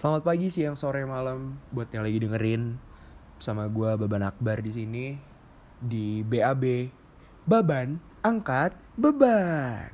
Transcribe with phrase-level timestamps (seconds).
[0.00, 2.80] Selamat pagi, siang, sore, malam buat yang lagi dengerin
[3.36, 5.12] sama gua Baban Akbar di sini
[5.76, 6.88] di BAB
[7.44, 9.92] Baban angkat beban.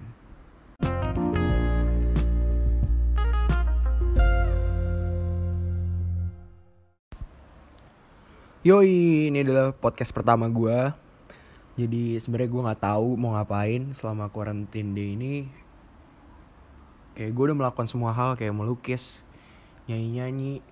[8.63, 10.95] Yoi, ini adalah podcast pertama gua.
[11.75, 15.35] Jadi sebenarnya gua nggak tahu mau ngapain selama quarantine day ini.
[17.19, 19.25] Kayak gue udah melakukan semua hal kayak melukis,
[19.87, 20.63] nyanyi-nyanyi,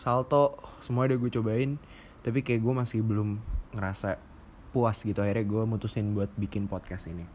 [0.00, 1.76] salto, semua udah gue cobain.
[2.22, 3.42] Tapi kayak gue masih belum
[3.74, 4.16] ngerasa
[4.70, 5.20] puas gitu.
[5.20, 7.26] Akhirnya gue mutusin buat bikin podcast ini.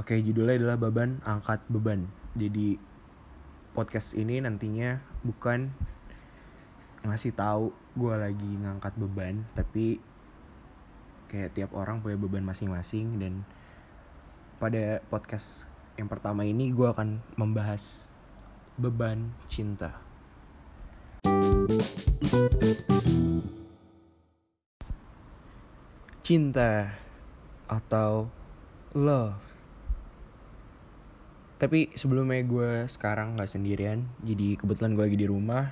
[0.00, 2.08] Oke, judulnya adalah Baban Angkat Beban.
[2.32, 2.80] Jadi
[3.72, 5.72] podcast ini nantinya bukan
[7.02, 9.98] ngasih tahu gue lagi ngangkat beban, tapi
[11.32, 13.42] kayak tiap orang punya beban masing-masing dan
[14.60, 15.66] pada podcast
[15.98, 18.04] yang pertama ini gue akan membahas
[18.82, 19.94] beban cinta.
[26.26, 26.90] Cinta
[27.70, 28.26] atau
[28.98, 29.38] love.
[31.62, 35.70] Tapi sebelumnya gue sekarang nggak sendirian, jadi kebetulan gue lagi di rumah,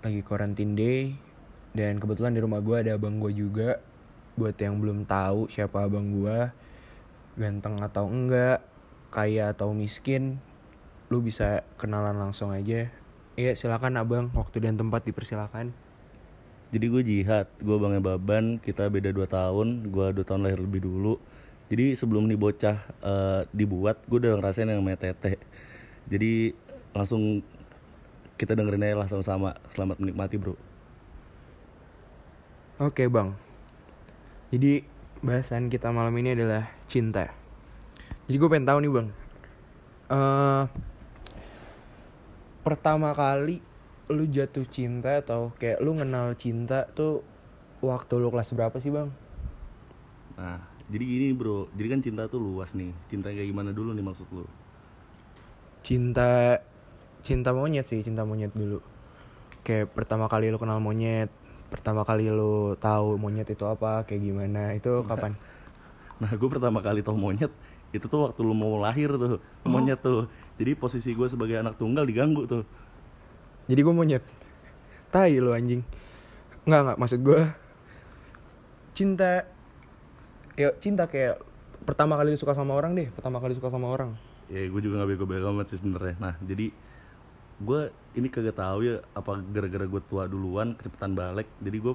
[0.00, 1.12] lagi quarantine day,
[1.76, 3.76] dan kebetulan di rumah gue ada abang gue juga.
[4.40, 6.48] Buat yang belum tahu siapa abang gue,
[7.36, 8.64] ganteng atau enggak,
[9.12, 10.40] kaya atau miskin,
[11.10, 12.86] lu bisa kenalan langsung aja.
[13.34, 15.74] Iya silakan abang, waktu dan tempat dipersilakan.
[16.70, 20.86] Jadi gue jihad, gue bangnya Baban, kita beda 2 tahun, gue 2 tahun lahir lebih
[20.86, 21.18] dulu.
[21.66, 25.34] Jadi sebelum nih bocah eh, dibuat, gue udah ngerasain yang namanya tete.
[26.06, 26.54] Jadi
[26.94, 27.42] langsung
[28.38, 29.58] kita dengerin aja lah sama-sama.
[29.74, 30.54] Selamat menikmati bro.
[32.80, 33.36] Oke bang,
[34.48, 34.80] jadi
[35.20, 37.28] bahasan kita malam ini adalah cinta.
[38.24, 39.08] Jadi gue pengen tahu nih bang,
[40.08, 40.64] eh
[42.70, 43.56] pertama kali
[44.14, 47.26] lu jatuh cinta atau kayak lu kenal cinta tuh
[47.90, 49.10] waktu lu kelas berapa sih bang?
[50.38, 50.58] Nah,
[50.92, 52.90] jadi gini bro, jadi kan cinta tuh luas nih.
[53.10, 54.44] Cinta kayak gimana dulu nih maksud lu?
[55.86, 56.60] Cinta,
[57.26, 58.78] cinta monyet sih, cinta monyet dulu.
[59.66, 61.28] Kayak pertama kali lu kenal monyet,
[61.72, 65.32] pertama kali lu tahu monyet itu apa, kayak gimana, itu kapan?
[66.20, 67.52] Nah, gue pertama kali tau monyet
[67.90, 70.30] itu tuh waktu lu mau lahir tuh monyet tuh.
[70.60, 72.62] Jadi posisi gue sebagai anak tunggal diganggu tuh.
[73.66, 74.22] Jadi gue monyet.
[75.10, 75.82] Tai lu anjing.
[76.66, 77.40] Enggak enggak maksud gue
[78.94, 79.48] cinta
[80.58, 81.40] ya cinta kayak
[81.86, 84.14] pertama kali suka sama orang deh, pertama kali suka sama orang.
[84.50, 86.14] Ya gue juga gak bego-bego amat sih sebenarnya.
[86.18, 86.70] Nah jadi
[87.60, 87.80] gue
[88.18, 91.48] ini kagak tahu ya apa gara-gara gue tua duluan kecepatan balik.
[91.58, 91.94] Jadi gue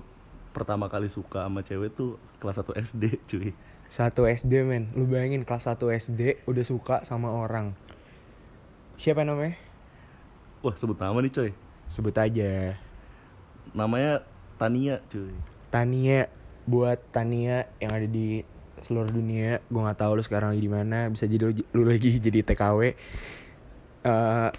[0.56, 3.52] pertama kali suka sama cewek tuh kelas 1 SD cuy.
[3.90, 7.78] Satu SD men, lu bayangin kelas 1 SD udah suka sama orang.
[9.00, 9.56] Siapa namanya?
[10.66, 11.52] Wah sebut nama nih coy.
[11.92, 12.80] Sebut aja.
[13.76, 14.26] Namanya
[14.58, 15.36] Tania cuy.
[15.70, 16.32] Tania
[16.66, 18.42] buat Tania yang ada di
[18.86, 22.18] seluruh dunia gue nggak tahu lu sekarang lagi di mana bisa jadi lu, lu lagi
[22.26, 22.80] jadi TKW
[24.06, 24.50] Eh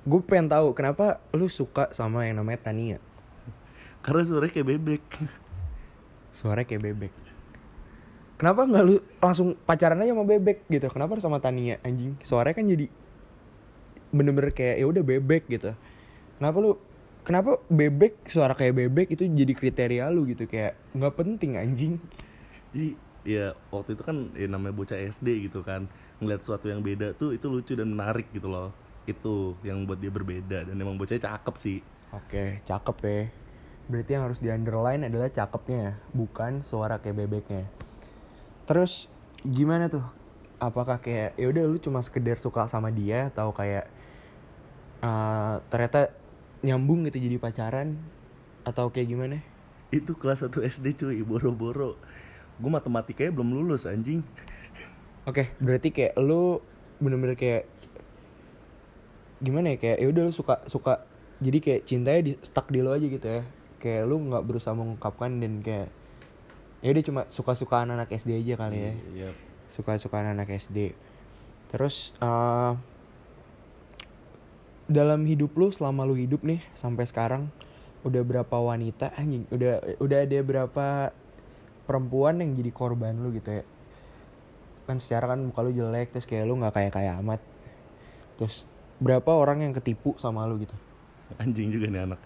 [0.00, 2.98] gue pengen tahu kenapa lu suka sama yang namanya Tania
[4.00, 5.02] Karena suaranya kayak bebek.
[6.38, 7.12] suaranya kayak bebek
[8.40, 10.88] kenapa nggak lu langsung pacaran aja sama bebek gitu?
[10.88, 12.16] Kenapa harus sama Tania anjing?
[12.24, 12.88] Suaranya kan jadi
[14.16, 15.76] bener-bener kayak ya udah bebek gitu.
[16.40, 16.80] Kenapa lu
[17.20, 20.48] kenapa bebek suara kayak bebek itu jadi kriteria lu gitu?
[20.48, 21.94] Kayak nggak penting anjing.
[22.72, 22.96] Jadi
[23.28, 25.84] ya waktu itu kan ya namanya bocah SD gitu kan.
[26.24, 28.72] Ngeliat sesuatu yang beda tuh itu lucu dan menarik gitu loh.
[29.04, 30.64] Itu yang buat dia berbeda.
[30.64, 31.84] Dan emang bocahnya cakep sih.
[32.16, 33.20] Oke, cakep ya.
[33.90, 37.66] Berarti yang harus di underline adalah cakepnya, bukan suara kayak bebeknya.
[38.70, 39.10] Terus
[39.42, 40.06] gimana tuh?
[40.62, 43.90] Apakah kayak ya udah lu cuma sekedar suka sama dia atau kayak
[45.02, 46.14] eh, ternyata
[46.62, 47.98] nyambung gitu jadi pacaran
[48.62, 49.36] atau kayak gimana?
[49.90, 51.98] itu kelas 1 SD cuy boro-boro
[52.62, 54.22] gue matematikanya belum lulus anjing
[55.28, 56.62] Oke, berarti kayak lu
[57.02, 57.66] bener-bener kayak
[59.40, 60.94] gimana ya kayak ya udah lu suka suka
[61.40, 63.42] jadi kayak cintanya di stuck di lo aja gitu ya.
[63.80, 65.88] Kayak lu nggak berusaha mengungkapkan dan kayak
[66.80, 68.92] ya udah cuma suka-suka anak SD aja kali ya.
[69.14, 69.30] Iya.
[69.72, 70.96] Suka-suka anak SD.
[71.70, 72.72] Terus eh
[74.90, 77.46] dalam hidup lu selama lu hidup nih sampai sekarang
[78.02, 80.86] udah berapa wanita anjing udah udah ada berapa
[81.86, 83.64] perempuan yang jadi korban lu gitu ya
[84.90, 87.38] kan secara kan muka lu jelek terus kayak lu nggak kayak kayak amat
[88.34, 88.66] terus
[88.98, 90.74] berapa orang yang ketipu sama lu gitu
[91.38, 92.20] anjing juga nih anak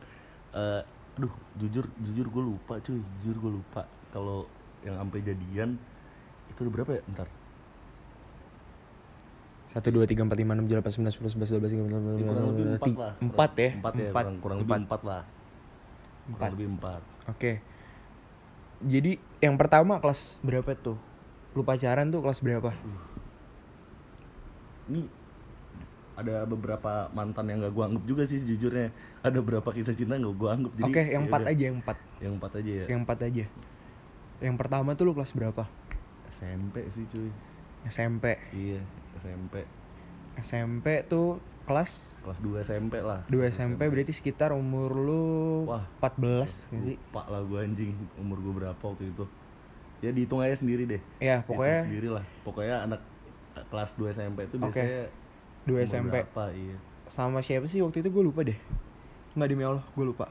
[0.55, 0.83] Eh,
[1.19, 3.83] aduh jujur jujur gue lupa cuy jujur gue lupa
[4.15, 4.47] kalau
[4.87, 5.75] yang sampai jadian
[6.47, 7.03] itu udah berapa ya?
[7.11, 7.27] Ntar
[9.75, 11.99] Satu dua tiga empat lima enam tujuh delapan sembilan sepuluh sebelas dua belas tiga empat
[11.99, 13.13] Ya, lebih empat lah.
[13.19, 13.71] empat ya?
[13.75, 15.01] Empat ya kurang, kurang lebih empat.
[15.03, 15.23] lah.
[16.25, 16.31] Empat.
[16.39, 17.03] kurang lebih empat.
[17.27, 17.53] Oke.
[18.85, 20.95] Jadi yang pertama kelas berapa tuh?
[21.53, 22.71] Lu pacaran tuh kelas berapa?
[24.85, 25.09] ini
[26.15, 28.93] ada beberapa mantan yang gak gua anggap juga sih sejujurnya.
[29.25, 30.73] Ada beberapa kisah cinta gak gua anggap.
[30.77, 31.97] Jadi Oke, yang ya empat aja, yang empat.
[32.21, 32.87] yang empat aja ya.
[32.87, 33.45] Yang empat aja.
[34.43, 35.65] Yang pertama tuh lu kelas berapa?
[36.35, 37.31] SMP sih cuy
[37.87, 38.35] SMP.
[38.51, 38.83] iya
[39.23, 39.63] SMP
[40.41, 45.25] SMP tuh kelas kelas 2 SMP lah 2 SMP berarti sekitar umur lu
[45.65, 45.87] Wah.
[46.03, 46.97] 14 nggak sih?
[46.99, 49.25] lupa lah gua anjing umur gua berapa waktu itu
[50.03, 53.01] ya dihitung aja sendiri deh Ya, pokoknya sendiri lah pokoknya anak
[53.55, 55.03] eh, kelas 2 SMP itu biasanya
[55.65, 56.15] 2 umur SMP.
[56.21, 56.77] berapa iya
[57.07, 58.57] Sama siapa sih waktu itu gue lupa deh.
[59.37, 60.25] Enggak demi Allah, gue lupa.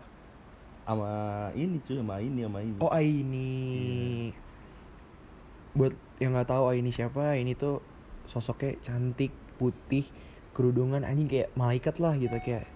[0.83, 1.11] Sama
[1.55, 3.51] ini cuy sama ini sama ini Oh, Aini.
[5.73, 7.79] Buat yang nggak tahu Aini siapa, ini tuh
[8.27, 10.05] sosoknya cantik, putih,
[10.53, 12.69] kerudungan anjing kayak malaikat lah gitu kayak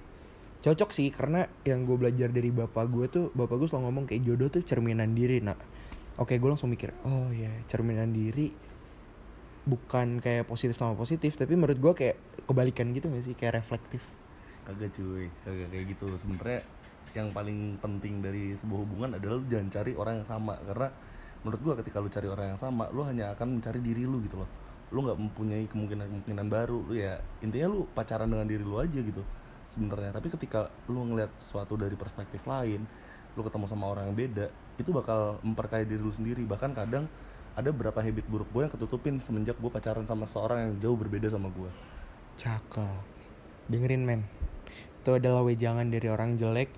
[0.65, 4.25] cocok sih karena yang gue belajar dari bapak gue tuh bapak gue selalu ngomong kayak
[4.25, 5.61] jodoh tuh cerminan diri nak.
[6.17, 8.49] Oke gue langsung mikir oh ya cerminan diri
[9.67, 12.17] bukan kayak positif sama positif tapi menurut gue kayak
[12.49, 13.35] kebalikan gitu gak sih?
[13.37, 14.01] Kayak reflektif.
[14.65, 15.29] Kagak cuy.
[15.45, 16.07] Kagak kayak gitu.
[16.17, 16.65] Sebenarnya
[17.15, 20.55] yang paling penting dari sebuah hubungan adalah lu jangan cari orang yang sama.
[20.63, 20.87] Karena
[21.45, 24.41] menurut gua ketika lu cari orang yang sama lu hanya akan mencari diri lu gitu
[24.41, 24.49] loh.
[24.91, 26.77] Lu nggak mempunyai kemungkinan kemungkinan baru.
[26.87, 29.23] Lu ya intinya lu pacaran dengan diri lu aja gitu
[29.75, 30.11] sebenarnya.
[30.15, 32.83] Tapi ketika lu ngeliat sesuatu dari perspektif lain
[33.37, 34.49] lu ketemu sama orang yang beda
[34.81, 36.41] itu bakal memperkaya diri lu sendiri.
[36.43, 37.05] Bahkan kadang
[37.57, 41.29] ada beberapa habit buruk gue yang ketutupin semenjak gue pacaran sama seorang yang jauh berbeda
[41.33, 41.69] sama gue
[42.37, 43.01] cakep.
[43.67, 44.21] Dengerin men.
[45.01, 46.69] Itu adalah wejangan dari orang jelek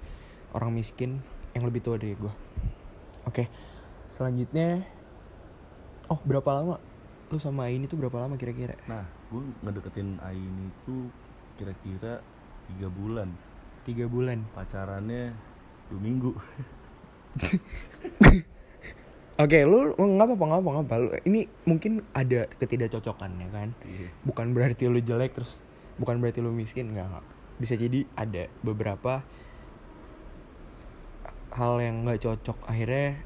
[0.52, 1.20] orang miskin
[1.54, 2.34] yang lebih tua dari gue
[3.26, 3.44] oke
[4.10, 4.84] selanjutnya
[6.08, 6.76] oh berapa lama
[7.30, 11.14] lu sama ini tuh berapa lama kira-kira Nah, gue ngedeketin Aini itu
[11.56, 12.26] kira-kira
[12.66, 13.30] tiga bulan.
[13.86, 15.34] tiga bulan Pacarannya
[15.90, 16.32] dua minggu.
[19.40, 23.50] oke lu lu nggak apa-apa nggak apa nggak apa Lu- ini mungkin ada ketidakcocokan ya
[23.50, 24.10] kan Iya.
[24.26, 25.62] bukan berarti lu jelek terus
[25.96, 27.22] bukan berarti lu miskin nggak.
[27.60, 29.20] bisa jadi ada beberapa
[31.54, 33.18] hal yang nggak cocok akhirnya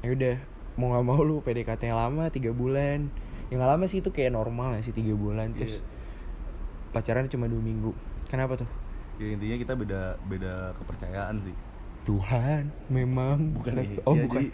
[0.00, 0.36] ya udah
[0.76, 3.10] mau nggak mau lu PDKT lama tiga bulan
[3.50, 5.82] yang nggak lama sih itu kayak normal ya sih tiga bulan terus Iya.
[6.90, 7.90] pacaran cuma dua minggu
[8.26, 8.70] kenapa tuh
[9.14, 11.54] Ya intinya kita beda beda kepercayaan sih.
[12.02, 14.02] Tuhan memang Bukan nih.
[14.02, 14.46] oh Ya, bukan Jadi,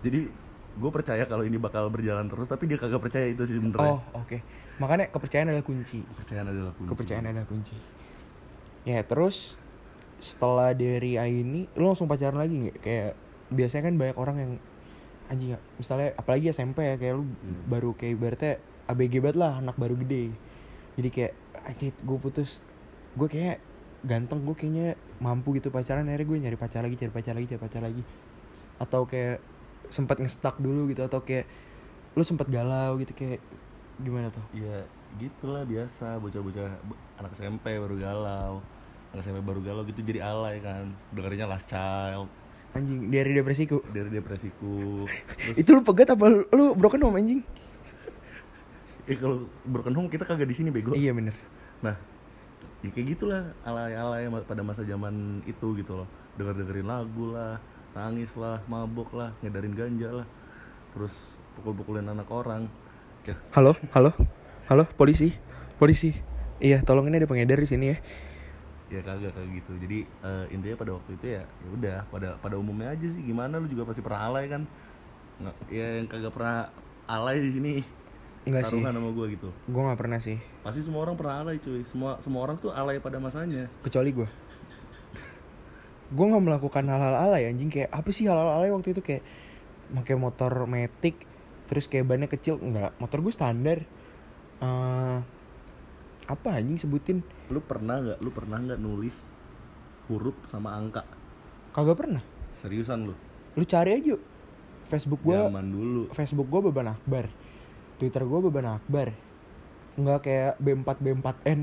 [0.00, 0.20] jadi
[0.78, 4.00] gue percaya kalau ini bakal berjalan terus, tapi dia kagak percaya itu sih sebenarnya.
[4.00, 4.40] oh oke
[4.80, 6.88] makanya kepercayaan adalah kunci Kepercayaan adalah kunci.
[6.88, 7.76] kepercayaan adalah kunci
[8.86, 9.58] ya terus
[10.18, 12.78] setelah dari ini lu langsung pacaran lagi nggak?
[12.82, 13.10] Kayak
[13.54, 14.52] biasanya kan banyak orang yang
[15.28, 17.68] anjing ya, misalnya apalagi SMP ya kayak lu Hmm.
[17.68, 18.52] baru kayak ibaratnya
[18.88, 20.32] ABG banget lah anak baru gede.
[20.98, 21.32] Jadi kayak
[21.68, 22.50] anjing gue putus.
[23.14, 23.60] Gue kayak
[24.06, 27.60] ganteng gue kayaknya mampu gitu pacaran akhirnya gue nyari pacar lagi cari pacar lagi cari
[27.60, 28.02] pacar lagi.
[28.80, 29.38] Atau kayak
[29.90, 31.48] sempat ngestak dulu gitu atau kayak
[32.16, 33.40] lu sempat galau gitu kayak
[34.00, 34.44] gimana tuh?
[34.54, 34.86] Ya
[35.18, 36.68] gitulah biasa bocah-bocah
[37.20, 38.54] anak SMP baru galau.
[39.16, 40.92] SMP baru galau gitu jadi alay kan.
[41.14, 42.28] Dengerinnya last child
[42.76, 45.08] anjing dari depresiku dari depresiku.
[45.48, 47.40] Terus itu lu pegat apa lu, lu broken home anjing
[49.08, 50.92] eh kalau broken home kita kagak di sini bego.
[50.92, 51.32] iya bener
[51.80, 51.96] Nah,
[52.84, 56.08] ya kayak gitulah alay-alay pada masa zaman itu gitu loh.
[56.36, 57.62] Denger-dengerin lagu lah,
[57.94, 60.26] nangis lah, mabok lah, ngedarin ganja lah.
[60.92, 61.14] Terus
[61.56, 62.66] pukul-pukulin anak orang.
[63.24, 64.10] Ya, halo halo
[64.72, 65.36] halo polisi
[65.76, 66.16] polisi
[66.64, 67.96] iya tolong ini ada pengedar di sini ya
[68.88, 69.72] ya kagak kayak gitu.
[69.84, 73.60] Jadi eh, intinya pada waktu itu ya ya udah pada pada umumnya aja sih gimana
[73.60, 74.62] lu juga pasti pernah alay kan.
[75.38, 76.56] Nggak, ya yang kagak pernah
[77.06, 77.72] alay di sini
[78.48, 79.48] enggak sih taruhan sama gue gitu.
[79.52, 81.84] gue nggak pernah sih Pasti semua orang pernah alay cuy.
[81.84, 83.68] Semua semua orang tuh alay pada masanya.
[83.84, 84.28] kecuali gue
[86.08, 89.20] gue nggak melakukan hal-hal alay anjing kayak apa sih hal-hal alay waktu itu kayak
[89.92, 91.28] pakai motor metik
[91.68, 93.78] terus kayak bannya kecil enggak motor gue standar
[94.58, 95.37] Eh
[96.28, 97.24] apa anjing sebutin?
[97.48, 98.18] Lu pernah nggak?
[98.20, 99.32] Lu pernah nggak nulis
[100.12, 101.04] huruf sama angka?
[101.72, 102.22] kagak pernah.
[102.58, 103.14] Seriusan lu?
[103.58, 104.14] lu cari aja
[104.88, 106.02] Facebook gue Zaman dulu.
[106.14, 107.28] Facebook gue beban akbar.
[108.00, 109.12] Twitter gue beban akbar.
[109.98, 111.60] Nggak kayak B4 B4N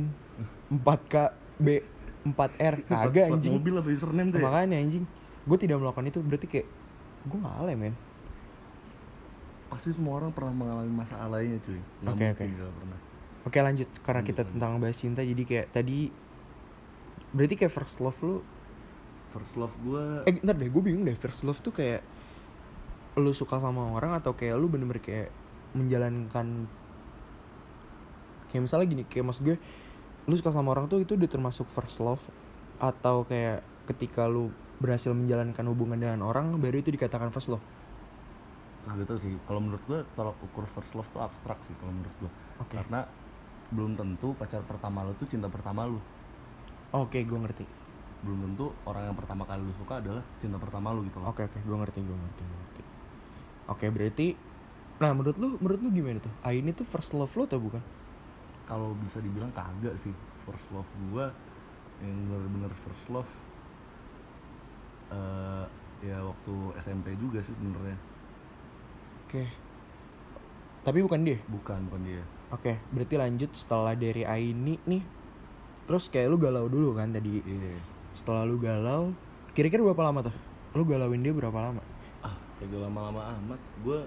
[0.84, 1.13] 4K
[1.57, 3.53] B4R kagak Plat anjing.
[3.55, 4.45] mobil apa username tuh ya?
[4.45, 5.05] makanya anjing.
[5.48, 6.67] Gue tidak melakukan itu berarti kayak
[7.25, 7.95] gue nggak alay men.
[9.74, 11.81] Pasti semua orang pernah mengalami masa alaynya cuy.
[12.05, 13.00] Nggak Oke, mungkin nggak pernah
[13.46, 13.90] oke lanjut.
[14.06, 15.94] Karena kita Lanjut, tentang bahas cinta jadi kayak tadi
[17.36, 18.36] berarti kayak first love lu?
[19.34, 21.16] First love gue eh ntar deh gue bingung deh.
[21.24, 22.02] First love tuh kayak
[23.24, 25.28] lu suka sama orang atau kayak lu bener-bener kayak
[25.78, 26.48] menjalankan
[28.50, 29.58] kayak misalnya gini kayak maksud gue
[30.30, 32.24] lu suka sama orang tuh itu udah termasuk first love
[32.82, 33.58] atau kayak
[33.90, 34.40] ketika lu
[34.84, 37.66] berhasil menjalankan hubungan dengan orang baru itu dikatakan first love?
[38.86, 42.16] Nah gitu sih, kalau menurut gue tolak ukur first love tuh abstrak sih kalau menurut
[42.22, 42.78] gue oke.
[42.78, 42.98] Karena
[43.74, 45.98] belum tentu pacar pertama lu tuh cinta pertama lu.
[46.93, 47.65] Oke gue ngerti.
[48.22, 51.34] Belum tentu orang yang pertama kali lu suka adalah cinta pertama lu gitu loh.
[51.34, 52.84] Oke oke gue ngerti gue ngerti gue ngerti.
[53.72, 54.27] Oke berarti
[54.95, 56.34] nah menurut lu menurut lu gimana tuh?
[56.45, 57.84] Ah ini tuh first love lo atau bukan?
[58.69, 60.13] Kalau bisa dibilang kagak sih.
[60.45, 61.25] First love gue
[62.03, 63.29] yang bener-bener first love
[65.15, 65.65] eh
[66.03, 66.53] Ya waktu
[66.86, 67.98] SMP juga sih sebenarnya.
[69.25, 69.64] Oke
[70.86, 72.24] tapi bukan dia Bukan, bukan dia
[72.54, 75.01] Oke, berarti lanjut setelah dari Aini nih.
[75.84, 77.42] Terus kayak lu galau dulu kan tadi.
[77.42, 77.82] Iya
[78.13, 79.12] Setelah lu galau,
[79.51, 80.36] kira-kira berapa lama tuh?
[80.72, 81.82] Lu galauin dia berapa lama?
[82.22, 84.00] Ah, kagak lama-lama amat Gue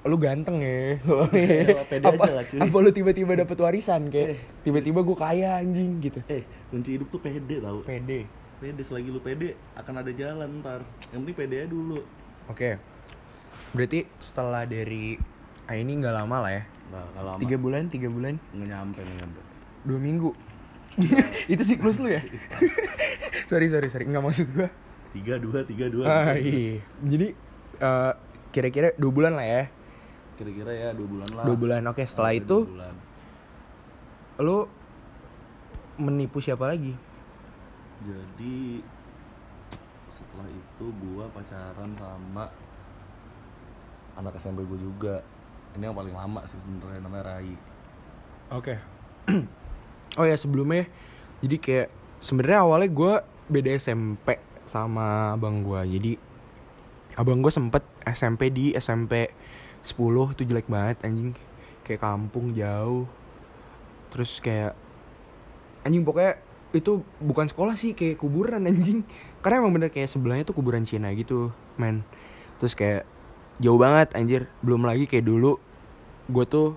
[0.00, 1.00] Lu ganteng ya.
[1.34, 2.58] Ya, pede apa, aja lah, cuy.
[2.60, 4.38] apa lu tiba-tiba dapet warisan kayak Eh.
[4.60, 6.20] tiba-tiba gue kaya anjing gitu.
[6.28, 8.28] Eh, kunci hidup tuh pede tau Pede.
[8.60, 12.04] Pede, selagi lu pede akan ada jalan ntar Yang penting pede aja dulu
[12.46, 12.76] Oke.
[13.72, 15.16] Berarti setelah dari
[15.70, 16.62] Aini nggak lama lah ya.
[16.90, 19.40] Nah, lama Tiga bulan, tiga bulan, nggak nyampe, nggak nyampe
[19.86, 20.30] dua minggu.
[21.52, 22.20] Itu siklus lu ya?
[23.50, 24.04] sorry, sorry, sorry.
[24.10, 24.68] Nggak maksud gue.
[25.14, 26.82] Tiga, dua, tiga, dua Ah, iya.
[27.06, 27.32] Jadi
[27.78, 28.12] eh,
[28.50, 29.64] kira-kira dua bulan lah ya.
[30.36, 31.80] Kira-kira ya dua bulan lah Dua bulan.
[31.86, 32.94] Oke, setelah Sampai itu bulan.
[34.40, 34.58] lu
[36.00, 36.96] menipu siapa lagi?
[38.02, 38.80] Jadi
[40.10, 42.48] setelah itu gua pacaran sama
[44.16, 45.20] anak SMP gue juga
[45.78, 47.70] ini yang paling lama sih sebenarnya namanya Rai
[48.50, 48.74] Oke.
[50.18, 50.90] oh ya sebelumnya,
[51.38, 53.12] jadi kayak sebenarnya awalnya gue
[53.46, 55.78] beda SMP sama abang gue.
[55.86, 56.12] Jadi
[57.14, 59.30] abang gue sempet SMP di SMP
[59.86, 61.30] 10 itu jelek banget anjing.
[61.86, 63.06] Kayak kampung jauh.
[64.10, 64.74] Terus kayak
[65.86, 66.42] anjing pokoknya
[66.74, 69.06] itu bukan sekolah sih kayak kuburan anjing.
[69.46, 72.02] Karena emang bener kayak sebelahnya tuh kuburan Cina gitu, men.
[72.58, 73.06] Terus kayak
[73.60, 74.48] jauh banget anjir.
[74.64, 75.60] Belum lagi kayak dulu
[76.26, 76.74] gue tuh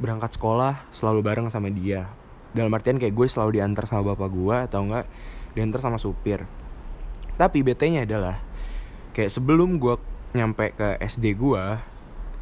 [0.00, 2.08] berangkat sekolah selalu bareng sama dia.
[2.56, 5.06] Dalam artian kayak gue selalu diantar sama bapak gue atau enggak
[5.52, 6.42] diantar sama supir.
[7.36, 8.40] Tapi bt nya adalah
[9.12, 10.00] kayak sebelum gue
[10.32, 11.64] nyampe ke SD gue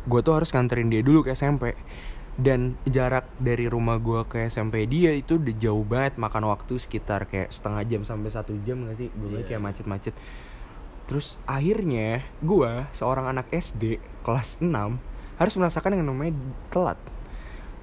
[0.01, 1.75] gue tuh harus nganterin dia dulu ke SMP
[2.41, 7.29] dan jarak dari rumah gue ke SMP dia itu udah jauh banget makan waktu sekitar
[7.29, 9.13] kayak setengah jam sampai satu jam gak sih?
[9.13, 9.49] Belum lagi Iya.
[9.53, 10.15] kayak macet-macet
[11.11, 15.03] terus akhirnya gue seorang anak SD kelas 6
[15.41, 16.37] harus merasakan yang namanya
[16.71, 17.01] telat.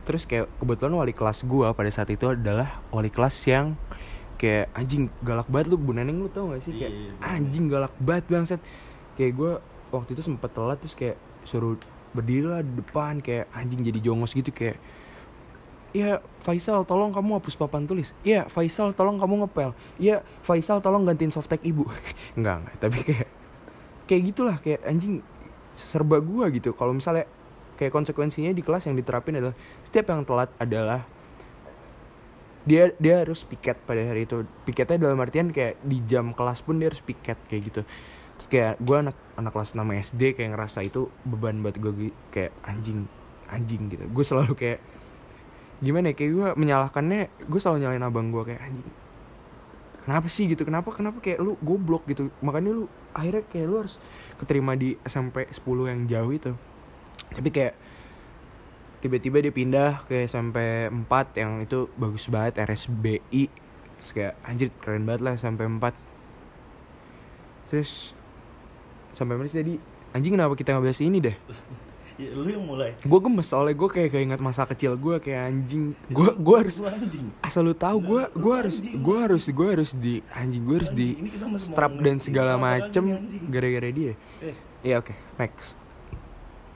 [0.08, 3.76] Terus kayak kebetulan wali kelas gua pada saat itu adalah wali kelas yang
[4.40, 6.72] kayak anjing galak banget lu Bu Neneng lu tau gak sih?
[6.78, 8.62] Kayak Iya, iya, anjing galak banget bangset
[9.20, 9.52] kayak gua
[9.92, 11.76] waktu itu sempet telat terus kayak suruh
[12.16, 14.80] berdiri lah di depan kayak anjing jadi jongos gitu kayak
[15.98, 18.14] Iya Faisal tolong kamu hapus papan tulis.
[18.22, 19.74] Iya Faisal tolong kamu ngepel.
[19.98, 21.90] Iya Faisal tolong gantiin softtek ibu.
[22.38, 23.30] Enggak enggak tapi kayak
[24.08, 25.20] Kayak gitulah kayak anjing
[25.76, 26.72] serba gua gitu.
[26.72, 27.28] Kalau misalnya
[27.76, 31.04] kayak konsekuensinya di kelas yang diterapin adalah setiap yang telat adalah
[32.64, 34.48] dia dia harus piket pada hari itu.
[34.64, 37.82] Piketnya dalam artian kayak di jam kelas pun dia harus piket kayak gitu.
[38.40, 42.56] Terus kayak gue anak anak kelas 6 SD kayak ngerasa itu beban buat gue kayak
[42.64, 43.12] anjing
[43.52, 44.08] anjing gitu.
[44.08, 44.80] Gue selalu kayak
[45.78, 48.90] gimana ya kayak gue menyalahkannya gue selalu nyalain abang gue kayak anjing
[50.08, 50.64] kenapa sih gitu?
[50.64, 52.32] Kenapa kenapa kayak lu goblok gitu?
[52.40, 54.00] Makanya lu akhirnya kayak lu harus
[54.40, 56.52] keterima di SMP 10 yang jauh itu.
[57.36, 57.76] Tapi kayak
[59.04, 63.44] tiba-tiba dia pindah ke SMP 4 yang itu bagus banget RSBI
[63.98, 65.94] terus kayak anjir keren banget lah SMP 4
[67.68, 68.16] terus
[69.14, 69.76] sampai mana sih tadi?
[70.16, 71.38] Anjing kenapa kita nggak bahas ini deh
[72.18, 72.98] ya, lu yang mulai.
[73.00, 75.94] Gue gemes soalnya gue kayak keinget masa kecil gue kayak anjing.
[76.10, 77.28] Gue gue harus Lu anjing.
[77.42, 80.92] asal lu tahu gue Lu gue harus gue harus gue harus di anjing gue harus
[80.92, 81.08] di
[81.58, 83.04] strap dan segala macem
[83.48, 84.14] gara-gara dia.
[84.42, 84.56] Eh.
[84.84, 85.78] Iya oke next.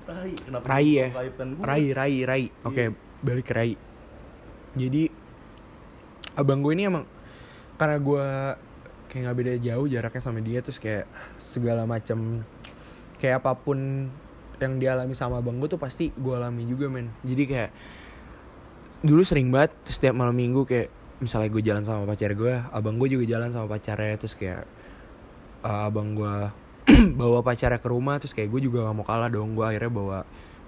[0.01, 1.07] Rai kenapa Rai lu ya?
[1.61, 2.43] Rai Rai Rai.
[2.61, 2.89] Oke Iya.
[3.21, 3.73] balik ke Rai.
[4.71, 5.03] Jadi
[6.33, 7.05] abang gue ini emang
[7.75, 8.25] karena gue
[9.07, 11.03] kayak nggak beda jauh jaraknya sama dia terus kayak
[11.43, 12.45] segala macam
[13.19, 14.07] kayak apa pun
[14.61, 17.09] yang dialami sama abang gue tuh pasti gue alami juga men.
[17.25, 17.71] Jadi kayak
[19.01, 23.01] dulu sering banget terus setiap malam minggu kayak misalnya gue jalan sama pacar gue abang
[23.01, 24.65] gue juga jalan sama pacarnya terus kayak
[25.65, 26.35] uh, abang gue
[27.21, 30.19] bawa pacarnya ke rumah terus kayak gue juga gak mau kalah dong gue akhirnya bawa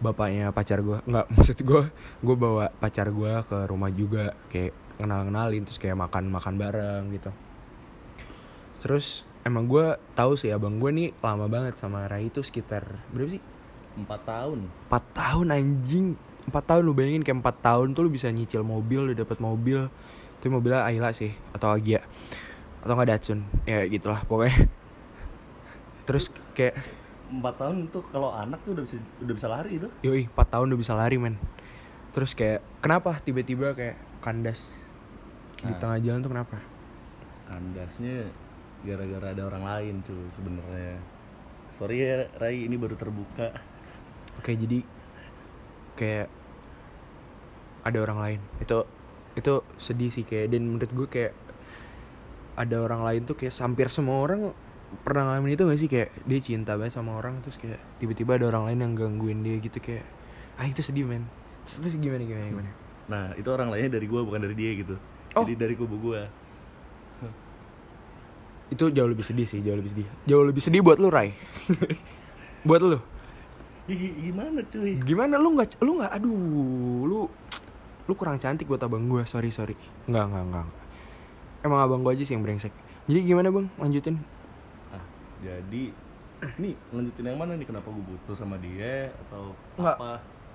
[0.02, 1.82] bapaknya pacar gue nggak maksud gue
[2.26, 7.04] gue bawa pacar gue ke rumah juga kayak kenal kenalin terus kayak makan makan bareng
[7.14, 7.30] gitu.
[8.82, 13.38] Terus emang gue tahu sih abang gue nih lama banget sama Rai itu sekitar berapa
[13.38, 13.53] sih
[13.94, 14.60] empat tahun.
[14.90, 16.06] 4 tahun anjing.
[16.44, 19.88] Empat tahun lu bayangin kayak empat tahun tuh lu bisa nyicil mobil lu dapat mobil.
[20.42, 22.04] Tapi mobilnya Ayla sih atau Agia.
[22.84, 23.40] Atau nggak Datsun.
[23.64, 24.68] Ya gitulah pokoknya.
[26.08, 26.76] Terus kayak
[27.32, 29.88] empat tahun tuh kalau anak tuh udah bisa udah bisa lari itu.
[30.04, 31.40] Yoi empat tahun udah bisa lari men.
[32.12, 34.60] Terus kayak kenapa tiba-tiba kayak kandas?
[35.64, 35.80] Di Nah.
[35.80, 36.58] tengah jalan tuh kenapa?
[37.48, 38.28] Kandasnya
[38.84, 41.00] gara-gara ada orang lain cuy sebenarnya.
[41.80, 43.50] Sorry ya Rai ini baru terbuka
[44.40, 44.80] oke jadi
[45.98, 46.28] kayak
[47.84, 48.40] ada orang lain.
[48.64, 48.88] Itu
[49.34, 51.34] itu sedih sih kayak dan menurut gue kayak
[52.54, 54.54] ada orang lain tuh kayak hampir semua orang
[55.02, 55.90] pernah ngalamin itu gak sih?
[55.90, 59.58] Kayak dia cinta banget sama orang terus kayak tiba-tiba ada orang lain yang gangguin dia
[59.60, 60.06] gitu kayak
[60.58, 61.26] ah itu sedih men.
[61.66, 62.72] Terus, terus gimana gimana gimana?
[63.10, 64.96] Nah itu orang lainnya dari gua bukan dari dia gitu.
[65.34, 65.44] Oh.
[65.44, 66.30] jadi dari kubu gua.
[68.70, 70.08] Itu jauh lebih sedih sih jauh lebih sedih.
[70.30, 71.34] Jauh lebih sedih buat lu Rai
[72.68, 72.98] buat lu
[73.86, 74.92] ya, gi- gimana cuy?
[75.02, 75.36] Gimana?
[75.38, 76.38] Lu nggak lu nggak aduh
[77.04, 77.20] lu
[78.04, 79.76] lu kurang cantik buat abang gue sorry sorry.
[80.06, 80.66] Nggak nggak nggak
[81.64, 82.72] emang abang gue aja sih yang brengsek.
[83.08, 83.68] Jadi gimana bang?
[83.80, 84.16] Lanjutin.
[84.92, 85.04] Ah
[85.40, 85.92] jadi
[86.60, 87.64] nih lanjutin yang mana nih?
[87.64, 89.96] Kenapa gua butuh sama dia atau Nggak.
[89.96, 90.12] apa?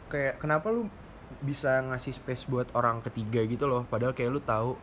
[0.08, 0.88] Kayak kenapa lu
[1.44, 3.84] bisa ngasih space buat orang ketiga gitu loh?
[3.88, 4.76] Padahal kayak lu tahu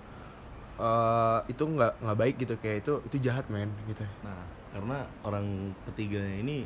[0.75, 2.54] eh itu nggak nggak baik gitu.
[2.58, 4.02] Kayak itu itu jahat men gitu.
[4.25, 4.42] Nah
[4.74, 5.46] karena orang
[5.88, 6.66] ketiganya ini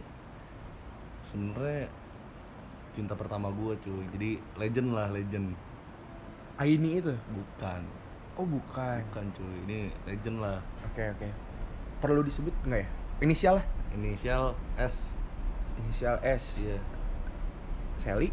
[1.29, 1.87] sebenarnya
[2.97, 4.03] cinta pertama gua cuy.
[4.17, 5.53] Jadi legend lah legend.
[6.59, 7.13] Aini itu?
[7.13, 7.81] Bukan.
[8.35, 8.99] Oh bukan.
[9.13, 9.55] Bukan cuy.
[9.69, 10.59] Ini legend lah.
[10.89, 11.29] Oke oke.
[12.03, 12.87] Perlu disebut nggak ya?
[13.23, 13.65] Inisial lah.
[13.95, 14.43] Inisial
[14.75, 15.09] S.
[15.79, 16.43] Inisial S.
[16.59, 16.79] Iya.
[17.99, 18.29] Sally?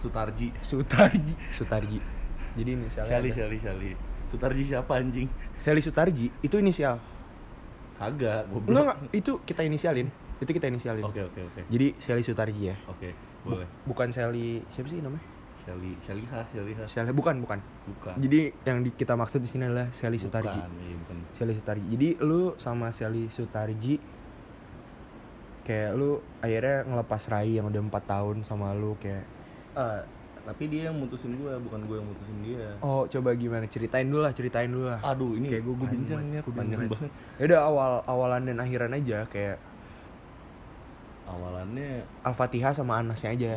[0.00, 0.48] Sutarji.
[0.64, 1.34] Sutarji.
[1.56, 2.00] Sutarji.
[2.56, 3.30] Jadi inisialnya ada.
[3.30, 3.90] Shali Shali
[4.30, 5.28] Sutarji siapa anjing?
[5.58, 6.30] Sally Sutarji?
[6.40, 6.98] Itu inisial?
[7.98, 8.72] Kagak goblok.
[8.72, 10.08] Enggak, enggak, itu kita inisialin.
[10.40, 11.04] Itu kita inisialin.
[11.04, 12.76] oke oke oke Jadi Sally Sutarji ya.
[12.86, 13.08] oke
[13.42, 15.24] boleh Bukan Sally siapa sih namanya?
[15.60, 17.60] Shali Shaliha Shaliha Sally bukan, bukan.
[17.86, 20.56] bukan Jadi yang di- kita maksud di sini adalah Sally Sutarji.
[20.56, 21.86] bukan iya, bukan Sally Sutarji.
[21.86, 24.00] Jadi lu sama Sally Sutarji
[25.62, 29.22] kayak lu akhirnya ngelepas Rai yang udah 4 tahun sama lu kayak
[29.70, 30.02] ah
[30.40, 34.24] tapi dia yang mutusin gua bukan gua yang mutusin dia oh coba gimana ceritain dulu
[34.24, 36.90] lah ceritain dulu lah aduh ini Kayak gua- gua bingung panjang banget, ya panjang banget.
[36.96, 39.56] banget ya udah awal awalan dan akhiran aja kayak
[41.30, 43.54] awalannya Al-Fatihah sama Anasnya aja.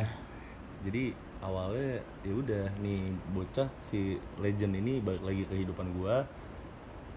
[0.86, 1.10] Jadi
[1.42, 6.24] awalnya ya udah nih bocah si legend ini balik lagi ke kehidupan gua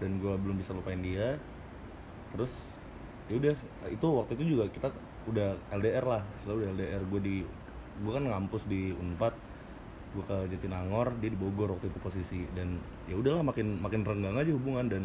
[0.02, 1.38] dan gua belum bisa lupain dia.
[2.34, 2.52] Terus
[3.28, 3.54] ya udah
[3.92, 4.88] itu waktu itu juga kita
[5.28, 7.36] udah LDR lah selalu udah LDR gue di
[7.98, 9.34] gue kan ngampus di Unpad
[10.16, 12.40] gue ke Jatinangor dia di Bogor waktu itu posisi.
[12.56, 15.02] Dan ya udahlah makin makin renggang aja hubungan dan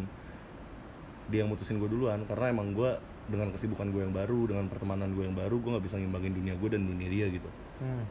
[1.28, 2.24] dia yang mutusin gue duluan.
[2.24, 5.86] Karena emang gue dengan kesibukan gue yang baru dengan pertemanan gue yang baru gue nggak
[5.88, 7.48] bisa ngimbangin dunia gue dan dunia dia gitu.
[7.80, 8.04] Hmm.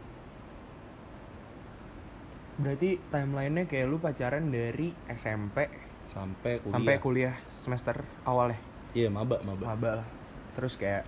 [2.61, 5.69] Berarti timelinenya kayak lu pacaran dari SMP
[6.09, 6.73] sampai kuliah.
[6.73, 7.95] sampai kuliah semester
[8.27, 8.59] awal ya,
[8.93, 9.63] iya maba maba.
[9.73, 10.07] Maba lah.
[10.53, 11.05] Terus kayak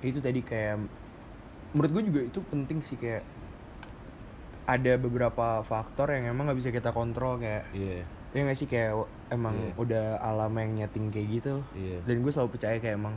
[0.00, 0.80] itu tadi kayak
[1.76, 3.22] menurut gue juga itu penting sih kayak
[4.66, 8.06] ada beberapa faktor yang emang nggak bisa kita kontrol kayak iya.
[8.30, 8.94] Ya nggak sih kayak
[9.30, 9.72] emang Iya.
[9.76, 11.54] udah alam yang nyeting kayak gitu.
[11.72, 11.98] Iya.
[12.02, 13.14] Dan gue selalu percaya kayak emang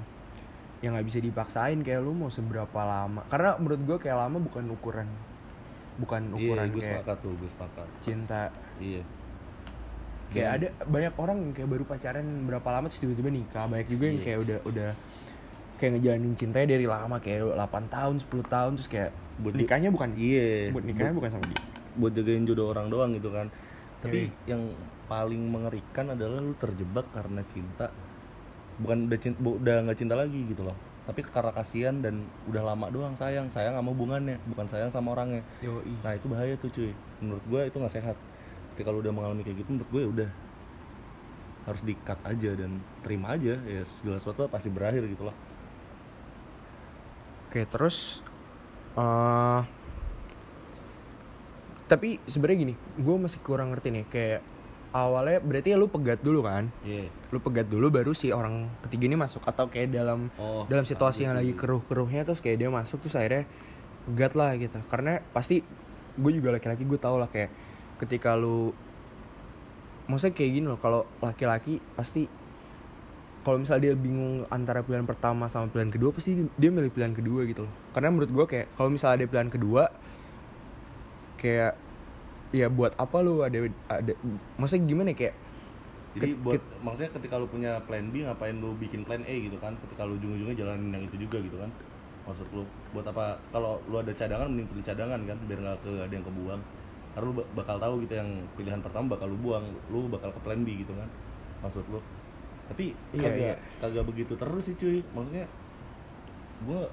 [0.80, 3.26] yang nggak bisa dipaksain kayak lu mau seberapa lama.
[3.28, 5.10] Karena menurut gue kayak lama bukan ukuran
[5.94, 7.88] bukan iya ukuran gue kayak sepakat tuh gue sepakat.
[8.00, 8.44] cinta.
[8.78, 9.02] Iya.
[10.30, 13.66] Kayak Dan- ada banyak orang yang kayak baru pacaran berapa lama terus tiba-tiba nikah.
[13.68, 14.26] Banyak juga yang Iya.
[14.26, 14.90] kayak udah udah
[15.74, 20.14] kayak ngejalanin cintanya dari lama kayak 8 tahun 10 tahun terus kayak Buat nikahnya bukan
[20.14, 20.70] iya.
[20.70, 21.60] buat nikahnya bukan sama dia.
[21.94, 23.50] buat jagain jodoh orang doang gitu kan
[24.04, 24.28] tapi Yoi.
[24.52, 24.62] yang
[25.12, 27.84] paling mengerikan adalah lu terjebak karena cinta.
[28.82, 30.78] Bukan udah cinta udah nggak cinta lagi gitu loh.
[31.08, 32.16] Tapi karena kasihan dan
[32.50, 33.48] udah lama doang sayang.
[33.56, 35.42] Sayang sama hubungannya bukan sayang sama orangnya.
[35.66, 35.94] Yoi.
[36.04, 36.92] nah itu bahaya tuh cuy.
[37.24, 38.18] Menurut gue itu nggak sehat.
[38.72, 40.30] Ketika lu udah mengalami kayak gitu menurut gue ya udah.
[41.68, 42.72] Harus di cut aja dan
[43.04, 43.50] terima aja.
[43.74, 45.36] Ya segala sesuatu pasti berakhir gitu loh.
[47.48, 47.98] Oke terus
[48.98, 49.62] eh
[51.94, 54.42] tapi sebenarnya gini gue masih kurang ngerti nih kayak
[54.94, 56.70] awalnya berarti ya lu pegat dulu kan?
[56.82, 57.10] Iya.
[57.30, 61.26] Lu pegat dulu baru si orang ketiga ini masuk atau kayak dalam oh dalam situasi
[61.26, 61.66] yang ada lagi tuh.
[61.66, 63.46] keruh-keruhnya terus kayak dia masuk terus akhirnya
[64.10, 64.78] pegat lah gitu.
[64.90, 65.66] Karena pasti
[66.14, 67.50] gue juga laki-laki gue tau lah kayak
[68.02, 68.74] ketika lu
[70.06, 72.30] maksudnya kayak gini loh kalau laki-laki pasti
[73.44, 77.50] kalau misalnya dia bingung antara pilihan pertama sama pilihan kedua pasti dia milih pilihan kedua
[77.50, 77.74] gitu loh.
[77.98, 79.84] Karena menurut gue kayak kalau misalnya ada pilihan kedua
[81.42, 81.74] kayak
[82.54, 83.58] ya buat apa lu ada
[83.90, 84.14] ada
[84.62, 85.36] maksudnya gimana ya, kayak
[86.14, 89.58] Jadi buat ket- maksudnya ketika lu punya plan B ngapain lu bikin plan A gitu
[89.58, 89.74] kan?
[89.82, 91.72] Ketika lu ujung-ujungnya jalanin yang itu juga gitu kan?
[92.24, 92.64] maksud lu
[92.96, 93.36] buat apa?
[93.52, 96.62] Kalau lu ada cadangan mending pilih cadangan kan biar nggak ke ada yang kebuang.
[97.14, 100.40] Karena lu ba- bakal tahu gitu yang pilihan pertama bakal lu buang lu bakal ke
[100.46, 101.10] plan B gitu kan?
[101.66, 102.00] Maksud lu.
[102.72, 103.56] Tapi Iya, kagak iya.
[103.82, 104.98] kagak begitu terus sih cuy.
[105.12, 105.46] Maksudnya
[106.64, 106.88] gua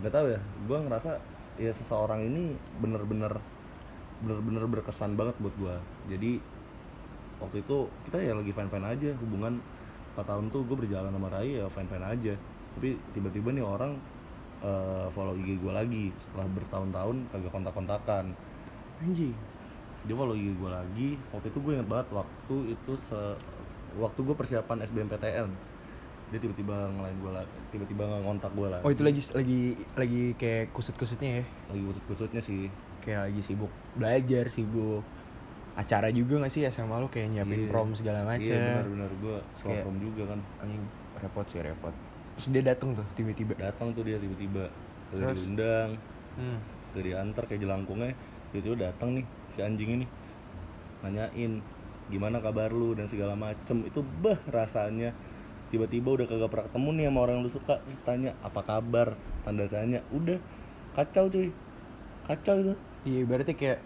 [0.00, 0.40] nggak tahu ya.
[0.68, 1.10] Gua ngerasa
[1.60, 3.32] ya seseorang ini bener-bener
[4.22, 5.76] bener-bener berkesan banget buat gua.
[6.06, 6.38] Jadi
[7.42, 9.58] waktu itu kita ya lagi fine aja hubungan
[10.14, 12.34] 4 tahun tuh gue berjalan sama Rai ya fine aja.
[12.78, 13.98] Tapi tiba-tiba nih orang
[14.62, 16.04] eh, follow IG gue lagi.
[16.22, 18.24] Setelah bertahun-tahun kagak kontak-kontakan.
[19.02, 19.34] Anjing.
[20.06, 21.08] Dia follow IG gue lagi.
[21.34, 23.20] Waktu itu gue inget banget waktu itu se
[23.98, 25.50] waktu gue persiapan SBMPTN
[26.32, 28.82] dia tiba-tiba ngelain gue lagi tiba-tiba ngontak gue lagi.
[28.88, 29.60] Oh itu lagi lagi
[29.92, 31.44] lagi kayak kusut-kusutnya ya?
[31.68, 32.72] Lagi kusut-kusutnya sih
[33.02, 35.02] kayak lagi sibuk belajar sibuk
[35.72, 37.68] acara juga gak sih SMA lu kayak nyiapin Iya.
[37.68, 40.40] prom segala macam iya benar-benar gue Kayak- prom juga kan.
[40.60, 40.84] anjing.
[41.14, 41.94] Repot sih repot.
[42.34, 43.52] Terus dia dateng tuh tiba-tiba.
[43.56, 44.68] Datang tuh dia tiba-tiba.
[45.08, 45.36] Terus?
[45.38, 45.96] diundang.
[46.32, 46.58] Hmm.
[46.92, 48.12] udah diantar kayak jelangkungnya.
[48.50, 50.06] Tiba-tiba datang nih si anjing ini.
[51.00, 51.64] Nanyain
[52.08, 52.92] gimana kabar lu?
[52.92, 53.82] dan segala macem.
[53.82, 55.16] Itu bah rasanya.
[55.68, 57.74] Tiba-tiba udah kagak pernah ketemu nih sama orang yang lu suka.
[57.80, 59.16] Terus tanya apa kabar?
[59.42, 60.04] Tanda tanya.
[60.10, 60.36] Udah
[60.92, 61.48] kacau cuy.
[62.22, 63.78] Kacau itu iya berarti kayak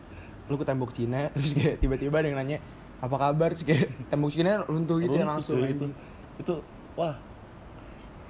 [0.46, 2.58] lu ke tembok Cina terus kayak tiba-tiba ada yang nanya
[2.96, 3.52] apa kabar?
[3.52, 5.86] Terus kayak tembok Cina runtuh gitu ya Runtuh, langsung cuy, itu
[6.40, 6.54] itu
[6.96, 7.16] wah.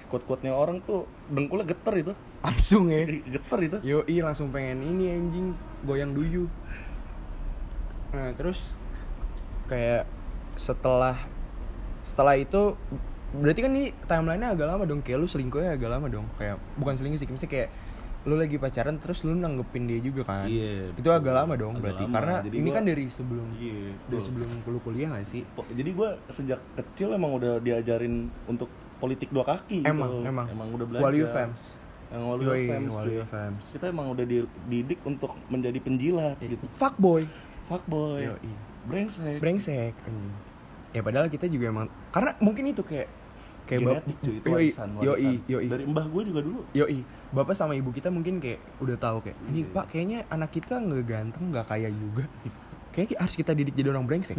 [0.07, 1.03] Kuat-kuatnya orang tuh
[1.35, 2.13] dengkulnya geter itu.
[2.43, 3.03] Langsung ya.
[3.07, 3.77] Geter itu.
[3.83, 5.47] Yo langsung pengen ini anjing
[5.83, 6.47] goyang duyu.
[8.15, 8.71] Nah terus
[9.67, 10.07] kayak
[10.55, 11.19] setelah
[12.07, 12.79] setelah itu
[13.35, 16.95] berarti kan ini timelinenya agak lama dong kayak lu selingkuhnya agak lama dong kayak bukan
[16.95, 17.69] selingkuh sih kayak
[18.27, 20.51] lu lagi pacaran terus lu nanggepin dia juga kan?
[20.51, 21.15] Iya, itu betul.
[21.15, 22.15] agak lama dong Agak berarti lama.
[22.15, 25.43] karena Jadi ini gua- kan dari sebelum iya dari sebelum lu kuliah gak sih?
[25.71, 28.67] Jadi gue sejak kecil emang udah diajarin untuk
[28.99, 30.27] politik dua kaki emang gitu.
[30.27, 30.47] emang.
[30.49, 31.05] Emang udah belajar.
[31.07, 31.61] Walu fans
[32.07, 36.67] yang walu Yoi, fans kita emang udah dididik untuk menjadi penjilat gitu.
[36.75, 37.31] Fuckboy.
[37.67, 38.27] Fuckboy.
[38.27, 38.51] Yoi.
[38.85, 39.39] brengsek.
[39.39, 40.35] Brengsek anjing.
[40.91, 43.07] Ya padahal kita juga emang karena mungkin itu kayak
[43.67, 44.33] kayak bap- genetik cuy?
[44.33, 45.67] Itu yoi, warisan, yoi yoi.
[45.67, 46.61] Dari mbah gue juga dulu.
[46.73, 49.75] Yoi bapak sama ibu kita mungkin kayak udah tahu kayak anjing Iya.
[49.75, 52.25] pak kayaknya anak kita nggak ganteng nggak kaya juga.
[52.95, 54.39] Kayak harus kita didik jadi orang brengsek.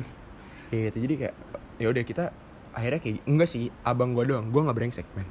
[0.68, 1.36] Kayak gitu jadi kayak
[1.78, 2.24] ya udah kita
[2.72, 5.28] akhirnya kayak enggak sih abang gua doang gua nggak brengsek men.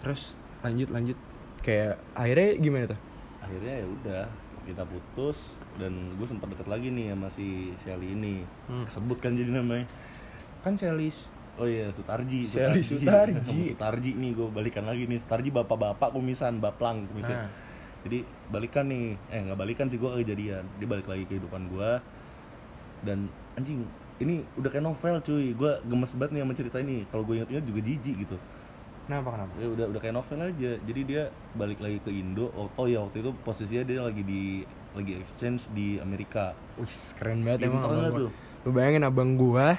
[0.00, 1.18] Terus lanjut lanjut.
[1.60, 3.00] Kayak akhirnya gimana tuh?
[3.40, 4.22] Akhirnya ya udah
[4.60, 5.36] kita putus
[5.76, 8.44] dan gue sempat deket lagi nih sama si Shelly ini.
[8.68, 8.84] Hmm.
[8.86, 9.88] sebut kan jadi namanya.
[10.60, 11.24] Kan selis
[11.60, 12.48] Oh iya, Sutarji.
[12.48, 12.96] Sutarji.
[12.96, 15.20] Sama Sutarji nih gue balikan lagi nih.
[15.20, 17.44] Sutarji bapak-bapak kumisan, baplang kumisan.
[17.44, 17.52] Nah.
[18.08, 19.20] Jadi balikan nih.
[19.28, 20.64] Eh nggak balikan sih gue kejadian.
[20.80, 21.90] Dia balik lagi ke kehidupan gue.
[23.04, 23.28] Dan
[23.60, 23.84] anjing,
[24.24, 25.52] ini udah kayak novel cuy.
[25.52, 27.04] Gue gemes banget nih sama cerita ini.
[27.12, 28.38] Kalau gue inget-inget juga jijik gitu.
[29.10, 30.72] kenapa kenapa Ya udah udah kayak novel aja.
[30.80, 31.22] Jadi dia
[31.58, 32.48] balik lagi ke Indo.
[32.56, 34.64] Oh, oh ya waktu itu posisinya dia lagi di
[34.96, 36.56] lagi exchange di Amerika.
[36.80, 37.84] Wih, keren banget emang
[38.16, 38.32] tuh?
[38.64, 39.76] Lu bayangin abang gua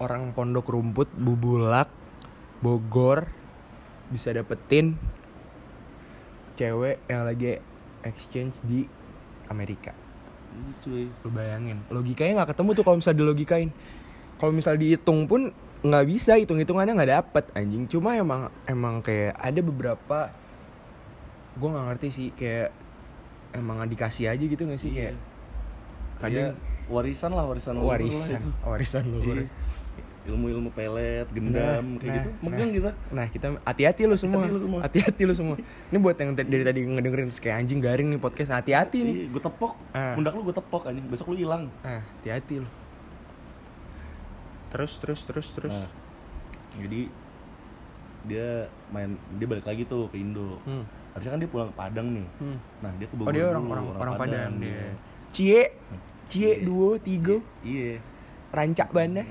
[0.00, 1.88] orang pondok rumput Bubulak
[2.60, 3.28] Bogor
[4.08, 4.96] bisa dapetin
[6.56, 7.60] cewek yang lagi
[8.00, 8.88] exchange di
[9.52, 9.92] Amerika.
[10.56, 11.04] Ini cuy.
[11.20, 13.70] Lu bayangin, logikanya nggak ketemu tuh kalau misalnya dilogikain.
[14.40, 15.52] Kalau misalnya dihitung pun
[15.84, 17.84] nggak bisa hitung hitungannya nggak dapet anjing.
[17.92, 20.18] Cuma emang emang kayak ada beberapa
[21.56, 22.68] gue nggak ngerti sih kayak
[23.56, 24.96] emang dikasih aja gitu nggak sih Iya.
[24.96, 25.14] kayak
[26.16, 26.54] Kadang kadang
[26.86, 29.04] warisan lah warisan lah warisan warisan.
[29.08, 29.44] Iya.
[30.26, 32.28] Ilmu-ilmu pelet, gendam, Nah, kayak nah, gitu.
[32.42, 32.90] Megang kita.
[33.14, 34.42] Nah kita hati-hati lu semua,
[34.82, 35.56] Hati-hati lu semua.
[35.62, 39.16] Ini buat yang dari tadi ngedengerin kayak anjing garing nih podcast, hati-hati nih.
[39.30, 39.78] gue tepok.
[39.94, 40.18] Ah.
[40.18, 41.06] Pundak lu gue tepok anjing.
[41.06, 41.70] Besok lu hilang.
[41.86, 42.68] Ah, hati-hati lu.
[44.74, 45.72] Terus terus terus terus.
[45.72, 45.88] Nah,
[46.76, 47.00] jadi
[48.26, 50.58] dia main dia balik lagi tuh ke Indo.
[50.66, 50.82] Hmm.
[51.14, 52.26] Harusnya kan dia pulang ke Padang nih.
[52.42, 52.56] hmm.
[52.82, 54.74] Nah, dia ke Oh Bogor dia dulu, orang orang orang Padang dia.
[54.74, 54.86] dia.
[55.30, 55.62] Cie,
[56.26, 56.64] cie Iya.
[56.66, 58.02] duo tiga, Iya.
[58.50, 59.22] rancak banda.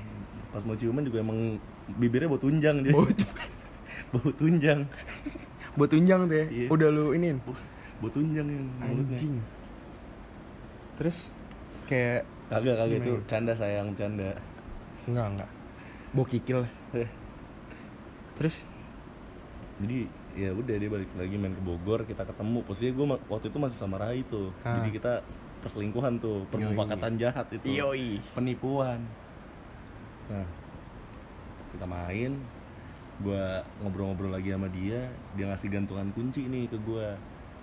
[0.56, 1.60] Pas mau ciuman juga emang
[1.92, 2.90] bibirnya bau tunjang dia.
[2.90, 3.04] Bau,
[4.16, 4.88] bau tunjang.
[5.76, 6.46] bau tunjang tuh ya.
[6.48, 6.66] Iya.
[6.72, 7.36] Udah lu inin.
[8.00, 9.12] Bau tunjang yang mulutnya.
[9.12, 9.34] Anjing.
[10.96, 11.28] Terus
[11.84, 14.32] kayak Kagak kagak itu canda sayang canda.
[15.04, 15.50] enggak enggak.
[16.10, 16.62] Bau kikil.
[16.62, 16.70] lah.
[16.94, 17.10] Eh,
[18.34, 18.56] Terus
[19.76, 23.58] jadi ya udah dia balik lagi main ke Bogor kita ketemu posisinya gue waktu itu
[23.58, 24.80] masih sama Rai tuh Ah.
[24.80, 25.12] jadi kita
[25.60, 28.20] perselingkuhan tuh permufakatan jahat itu Yoi.
[28.32, 29.00] penipuan
[30.26, 30.46] nah
[31.72, 32.32] kita main
[33.16, 33.44] gue
[33.80, 37.06] ngobrol-ngobrol lagi sama dia dia ngasih gantungan kunci nih ke gue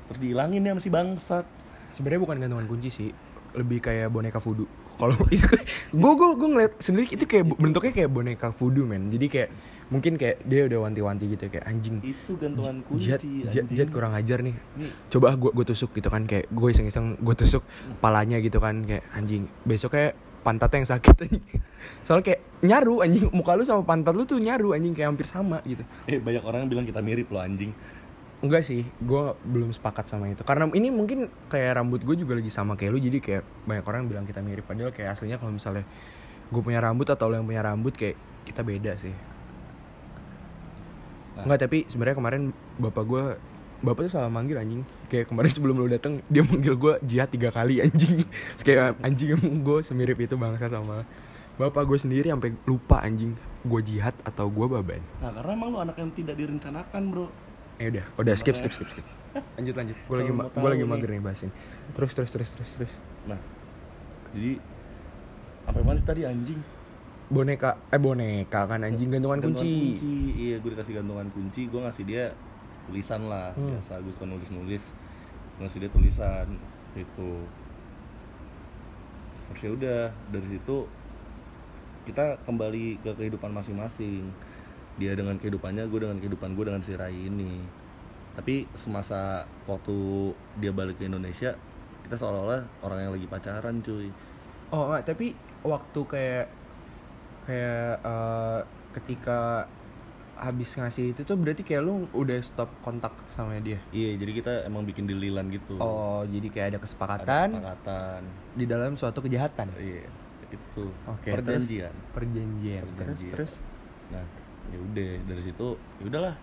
[0.10, 1.46] terus dihilangin ya masih bangsat.
[1.94, 3.10] Sebenarnya bukan gantungan kunci sih,
[3.56, 4.68] lebih kayak boneka voodoo.
[5.02, 5.58] kalau itu
[5.90, 9.10] gue gue gue ngeliat sendiri itu kayak bu- bentuknya kayak boneka voodoo men.
[9.10, 9.50] Jadi kayak
[9.90, 13.66] mungkin kayak dia udah wanti-wanti gitu kayak anjing itu gantungan kunci jihad, anjing.
[13.74, 14.54] jihad kurang ajar nih.
[14.54, 17.64] Ini coba gue gue tusuk gitu kan kayak gue iseng-iseng gue tusuk
[18.02, 21.46] palanya gitu kan kayak anjing besok kayak pantatnya yang sakit anjing.
[22.06, 25.64] Soalnya kayak nyaru anjing muka lu sama pantat lu tuh nyaru anjing kayak hampir sama
[25.64, 25.82] gitu.
[26.06, 27.72] Eh banyak orang yang bilang kita mirip loh anjing.
[28.44, 30.44] Enggak sih gue belum sepakat sama itu.
[30.44, 34.12] Karena ini mungkin kayak rambut gue juga lagi sama kayak lu jadi kayak banyak orang
[34.12, 34.68] bilang kita mirip.
[34.68, 35.88] Padahal kayak aslinya kalau misalnya
[36.52, 39.16] gue punya rambut atau lo yang punya rambut kayak kita beda sih.
[41.34, 41.48] Nah.
[41.48, 42.44] Enggak tapi sebenarnya kemarin
[42.78, 43.26] bapak gue
[43.84, 44.82] bapak tuh salah manggil anjing.
[45.12, 48.24] Kayak kemarin sebelum lu datang dia manggil gue jihad tiga kali anjing.
[48.58, 51.04] Terus kayak anjing gue semirip itu bangsa sama
[51.60, 53.36] bapak gue sendiri sampai lupa anjing.
[53.68, 57.28] Gue jihad atau gue baban nah karena emang lu anak yang tidak direncanakan bro.
[57.82, 59.06] Eh udah, udah skip skip skip skip.
[59.58, 59.98] Lanjut lanjut.
[60.08, 61.22] Gue lagi gue lagi mager nih.
[61.22, 61.50] bahasin.
[61.98, 62.94] Terus terus terus terus terus.
[63.28, 63.40] nah
[64.34, 64.58] jadi
[65.64, 66.60] apa mana sih tadi anjing?
[67.34, 67.82] Boneka.
[67.90, 69.10] Eh boneka kan anjing.
[69.10, 69.98] Gantungan kunci.
[70.38, 71.66] iya gue dikasih gantungan kunci.
[71.66, 72.38] Gue ngasih dia
[72.90, 73.56] tulisan lah.
[73.56, 73.74] Hmm.
[73.76, 74.84] biasa gue suka nulis nulis
[75.62, 76.48] ngasih dia tulisan
[76.98, 77.32] itu
[79.50, 80.02] terus ya udah
[80.34, 80.78] dari situ
[82.04, 84.28] kita kembali ke kehidupan masing-masing.
[85.00, 87.64] Dia dengan kehidupannya gue dengan kehidupan gue dengan si Rai ini.
[88.36, 89.96] Tapi semasa waktu
[90.60, 91.56] dia balik ke Indonesia
[92.04, 94.12] kita seolah-olah orang yang lagi pacaran cuy.
[94.74, 95.32] Oh enggak, tapi
[95.64, 96.48] waktu kayak
[97.48, 98.60] kayak eh,
[99.00, 99.70] ketika
[100.34, 103.78] habis ngasih itu tuh berarti kayak lu udah stop kontak sama dia.
[103.94, 105.78] iya jadi kita emang bikin dililan gitu.
[105.78, 107.48] Oh, jadi kayak ada Ada kesepakatan.
[107.54, 108.22] kesepakatan
[108.58, 109.70] di dalam suatu kejahatan.
[109.78, 110.10] iya
[110.50, 110.86] itu.
[111.10, 111.94] Oke, perjanjian.
[112.14, 112.84] Perjanjian.
[112.86, 113.32] Terus Perjanjian.
[113.34, 113.54] terus?
[114.14, 114.26] Nah
[114.70, 115.68] ya udah dari situ
[115.98, 116.36] ya udahlah.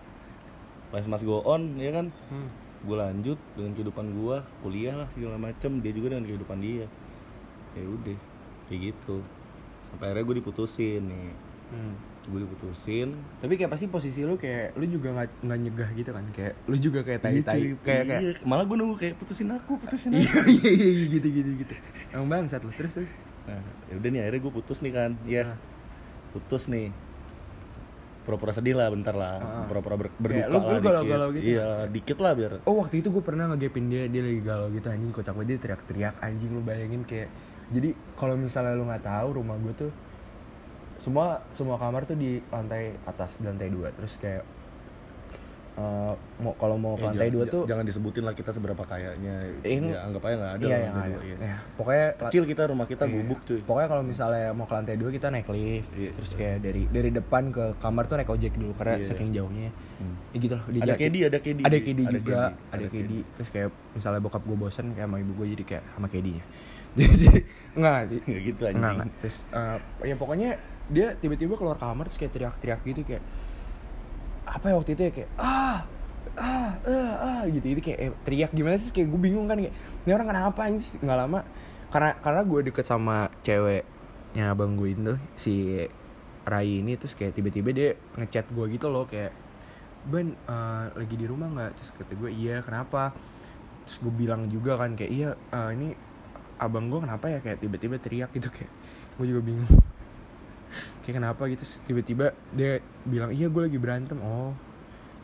[0.91, 2.07] Life must go on ya kan?
[2.27, 2.49] Hmm.
[2.81, 5.79] gue lanjut dengan kehidupan gue kuliah lah segala macem.
[5.79, 6.89] Dia juga dengan kehidupan dia.
[7.77, 8.17] Ya udah
[8.67, 9.21] kayak gitu.
[9.87, 11.31] Sampai akhirnya gue diputusin nih
[11.71, 11.95] Hmm.
[12.23, 13.17] gue diputusin.
[13.39, 16.23] Tapi kayak pasti posisi lu kayak lu juga nggak nggak nyegah gitu kan?
[16.29, 17.81] Kayak lu juga kayak tai tai Iya, cuy.
[17.81, 20.51] kayak kayak Iya, malah gue nunggu kayak putusin aku putusin iya aku.
[20.53, 21.73] iya iya gitu gitu gitu.
[22.11, 22.69] Emang bangsat lu.
[22.71, 23.11] Terus terus?
[23.41, 23.57] Nah
[23.87, 25.11] ya udah nih akhirnya gue putus nih kan.
[25.23, 25.49] Yes.
[25.49, 25.57] Nah.
[26.31, 26.93] putus nih.
[28.21, 29.41] Pura-pura sedih lah bentar lah.
[29.41, 29.65] Ah.
[29.65, 30.85] pura-pura ber- berduka lu- lah lu dikit.
[30.85, 31.45] galau-galau gitu?
[31.49, 32.51] iya dikit lah biar.
[32.63, 35.09] Oh waktu itu gue pernah ngegepin dia dia lagi galau gitu anjing.
[35.09, 36.13] Kocak banget dia teriak-teriak.
[36.19, 37.33] Anjing lu bayangin kayak
[37.71, 39.91] jadi kalau misalnya lu nggak tahu rumah gue tuh
[41.01, 44.45] semua semua kamar tuh di lantai atas lantai dua terus kayak
[45.73, 48.83] eh, mau kalau mau ke Eh, lantai jangan- dua tuh jangan disebutin lah kita seberapa
[48.83, 51.35] kayanya Ini- ya anggap aja nggak ada iya yang lantai dua, iya.
[51.39, 53.13] ya pokoknya kecil kita rumah kita Iya.
[53.15, 56.11] gubuk cuy Pokoknya kalau misalnya mau ke lantai dua kita naik lift, Iya.
[56.11, 59.07] terus kayak dari dari depan ke kamar tuh naik ojek dulu karena Iya.
[59.07, 59.69] saking jauhnya.
[59.97, 60.15] Hmm.
[60.29, 60.65] Ya gitu loh.
[60.67, 63.17] ada Kedi ada Kedi Ada Kedi juga, Kedi, ada Kedi.
[63.31, 66.43] Terus kayak misalnya bokap gue bosen kayak sama ibu gue jadi kayak sama Kedinya.
[66.99, 67.39] jadi
[67.71, 68.19] enggak sih.
[68.21, 69.07] Nggak gitu Enggak, enggak.
[69.23, 70.49] Terus eh, ya pokoknya
[70.91, 73.23] dia tiba-tiba keluar kamar terus kayak teriak-teriak gitu kayak
[74.45, 75.11] apa ya waktu itu ya?
[75.15, 75.77] Kayak ah
[76.39, 78.91] ah ah, ah gitu itu kayak eh, teriak gimana sih?
[78.91, 79.73] Kayak gue bingung kan kayak
[80.05, 81.39] ini orang kenapa ini nggak lama
[81.91, 85.53] karena karena gue deket sama ceweknya abang gue itu si
[86.47, 89.31] Rai ini terus kayak tiba-tiba dia ngechat gue gitu loh kayak
[90.09, 91.71] ban eh, lagi di rumah nggak?
[91.77, 93.13] Terus kata gue iya kenapa?
[93.87, 95.87] Terus gue bilang juga kan kayak iya eh, ini
[96.61, 97.39] abang gue kenapa ya?
[97.43, 98.71] Kayak tiba-tiba teriak gitu kayak
[99.19, 99.69] gue juga bingung
[101.03, 104.17] kayak kenapa gitu tiba-tiba dia bilang iya gue lagi berantem.
[104.21, 104.53] Oh.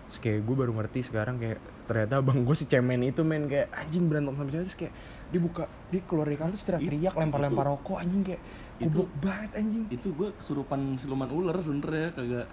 [0.07, 3.71] Terus kayak gue baru ngerti sekarang kayak ternyata abang gue si cemen itu men kayak
[3.71, 4.93] anjing berantem sama cewek terus kayak
[5.27, 8.41] dia buka dia keluar dari kamar terus teriak-teriak lempar-lempar rokok anjing kayak
[8.79, 9.83] goblok banget anjing.
[9.91, 12.47] itu gue kesurupan siluman ular sebenernya kagak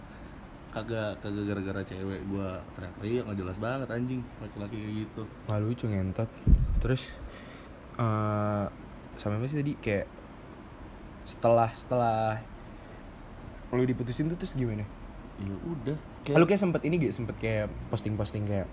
[0.75, 5.23] kagak kagak gara-gara cewek gue teriak-teriak nggak jelas banget anjing laki-laki kayak gitu.
[5.47, 6.31] Nggak lucu ngentot.
[6.83, 7.03] Terus
[7.95, 8.65] eh
[9.19, 9.73] sampai apa sih tadi?
[9.79, 10.07] Kayak
[11.23, 12.43] setelah setelah
[13.75, 14.85] lu diputusin tuh terus gimana?
[15.43, 15.97] ya udah
[16.39, 18.67] Lu kayak sempet ini gak sempet kayak posting-posting kayak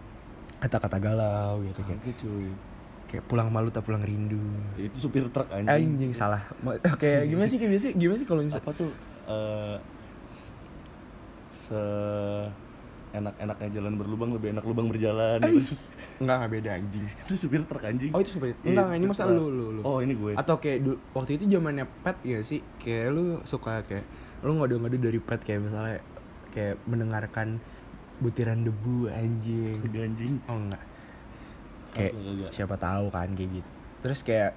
[0.61, 2.47] kata-kata galau gitu kayak Kagak, cuy
[3.11, 4.39] kayak pulang malu tak pulang rindu.
[4.79, 6.47] itu supir truk anjing Anjing salah.
[7.01, 8.89] Kayak gimana sih kayak biasa gimana sih kalau misalnya apa tuh
[9.27, 9.77] eh,
[11.51, 11.81] se
[13.11, 15.75] enak-enaknya jalan berlubang lebih enak lubang berjalan gitu.
[16.23, 17.05] enggak enggak beda anjing.
[17.27, 19.81] itu supir truk anjing Oh itu seperti Iya, enggak ini supir masa lu lu lu.
[19.83, 23.83] oh ini gue Atau kayak du- waktu itu zamannya pet ya sih kayak lu suka
[23.83, 24.05] kayak
[24.41, 25.97] lu ngode-ngode dari pet kayak misalnya
[26.51, 27.61] kayak mendengarkan
[28.21, 29.81] butiran debu anjing.
[29.81, 30.83] Anjing Oh enggak.
[31.93, 32.13] Kayak
[32.53, 33.69] siapa tahu kan kayak gitu.
[34.01, 34.51] Terus kayak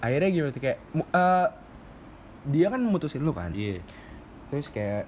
[0.00, 1.46] akhirnya gimana tuh kayak eh,
[2.48, 3.52] dia kan mutusin lu kan.
[3.52, 3.80] iya
[4.48, 5.04] Terus kayak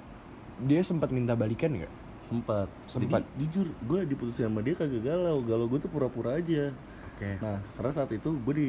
[0.61, 2.01] dia sempat minta balikan nggak?
[2.31, 3.27] sempat Sempat.
[3.27, 6.71] Jadi, jujur gue diputusin sama dia kagak galau galau gue tuh pura-pura aja
[7.19, 7.43] Oke.
[7.43, 8.69] nah karena saat itu gue di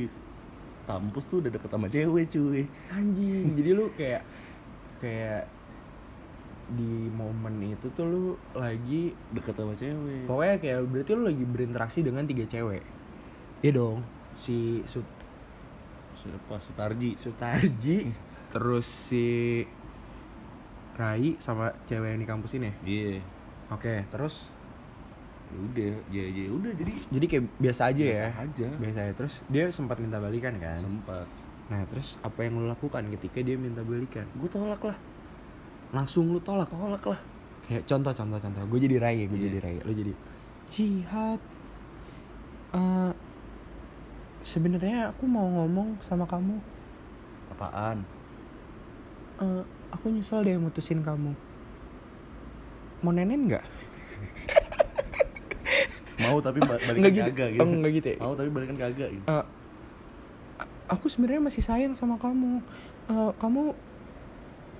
[0.89, 4.25] kampus tuh udah deket sama cewek cuy anjing jadi lu kayak
[5.01, 5.49] kayak
[6.71, 10.23] di momen itu tuh lu lagi deket sama cewek.
[10.29, 12.83] Pokoknya kayak berarti lu lagi berinteraksi dengan tiga cewek.
[13.59, 13.99] Iya dong.
[14.39, 15.03] Si Sut
[16.21, 16.55] siapa?
[16.63, 17.17] Sutarji.
[17.19, 17.97] Sutarji
[18.53, 19.63] terus si
[20.99, 23.23] Rai sama cewek yang di kampus ini iya.
[23.71, 24.43] Oke terus?
[25.51, 28.31] Ya udah ya ya udah jadi jadi kayak biasa aja biasa ya?
[28.43, 28.67] aja.
[28.75, 30.83] Biasa ya terus dia sempat minta balikan kan?
[30.83, 31.27] Sempat
[31.71, 34.27] nah terus apa yang lu lakukan ketika dia minta balikan?
[34.35, 34.97] Gue tolak lah.
[35.95, 37.19] Langsung lu tolak tolak lah.
[37.63, 38.63] Kayak contoh contoh contoh.
[38.67, 39.45] Gue jadi Rai gue Iya.
[39.47, 40.13] jadi Rai lu jadi
[40.71, 41.39] jihad
[42.75, 43.11] eh
[44.43, 46.59] sebenarnya aku mau ngomong sama kamu.
[47.55, 48.03] Apaan?
[49.39, 49.63] Eh,
[49.95, 51.31] aku nyesel deh mutusin kamu.
[52.99, 53.63] Mau nenen nggak?
[56.19, 57.31] Mau tapi ba- balikan Nggak gitu.
[57.31, 58.17] kagak Oh, nggak gitu ya?
[58.19, 59.25] mau tapi balikan kagak gitu.
[59.31, 59.47] A-
[60.91, 62.59] aku sebenarnya masih sayang sama kamu.
[63.07, 63.71] Eh, kamu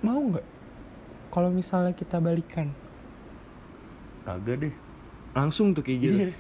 [0.04, 0.46] mau nggak
[1.32, 2.68] kalau misalnya kita balikan?
[4.28, 4.74] Kagak deh.
[5.32, 6.16] Langsung tuh kayak gitu.
[6.28, 6.32] Iya.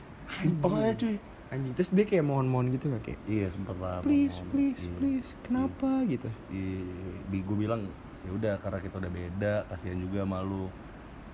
[0.43, 0.69] Simpel.
[0.75, 1.15] Aja cuy.
[1.51, 1.73] Anjing.
[1.75, 3.03] Terus dia kayak mohon-mohon gitu nggak?
[3.03, 4.51] Kayak iya sempet lah please ngomong.
[4.55, 4.95] please Iya.
[4.99, 5.29] please.
[5.43, 6.27] Kenapa gitu?
[6.47, 6.79] Iya,
[7.27, 7.81] di gue bilang
[8.21, 10.69] ya udah karena kita udah beda kasihan juga malu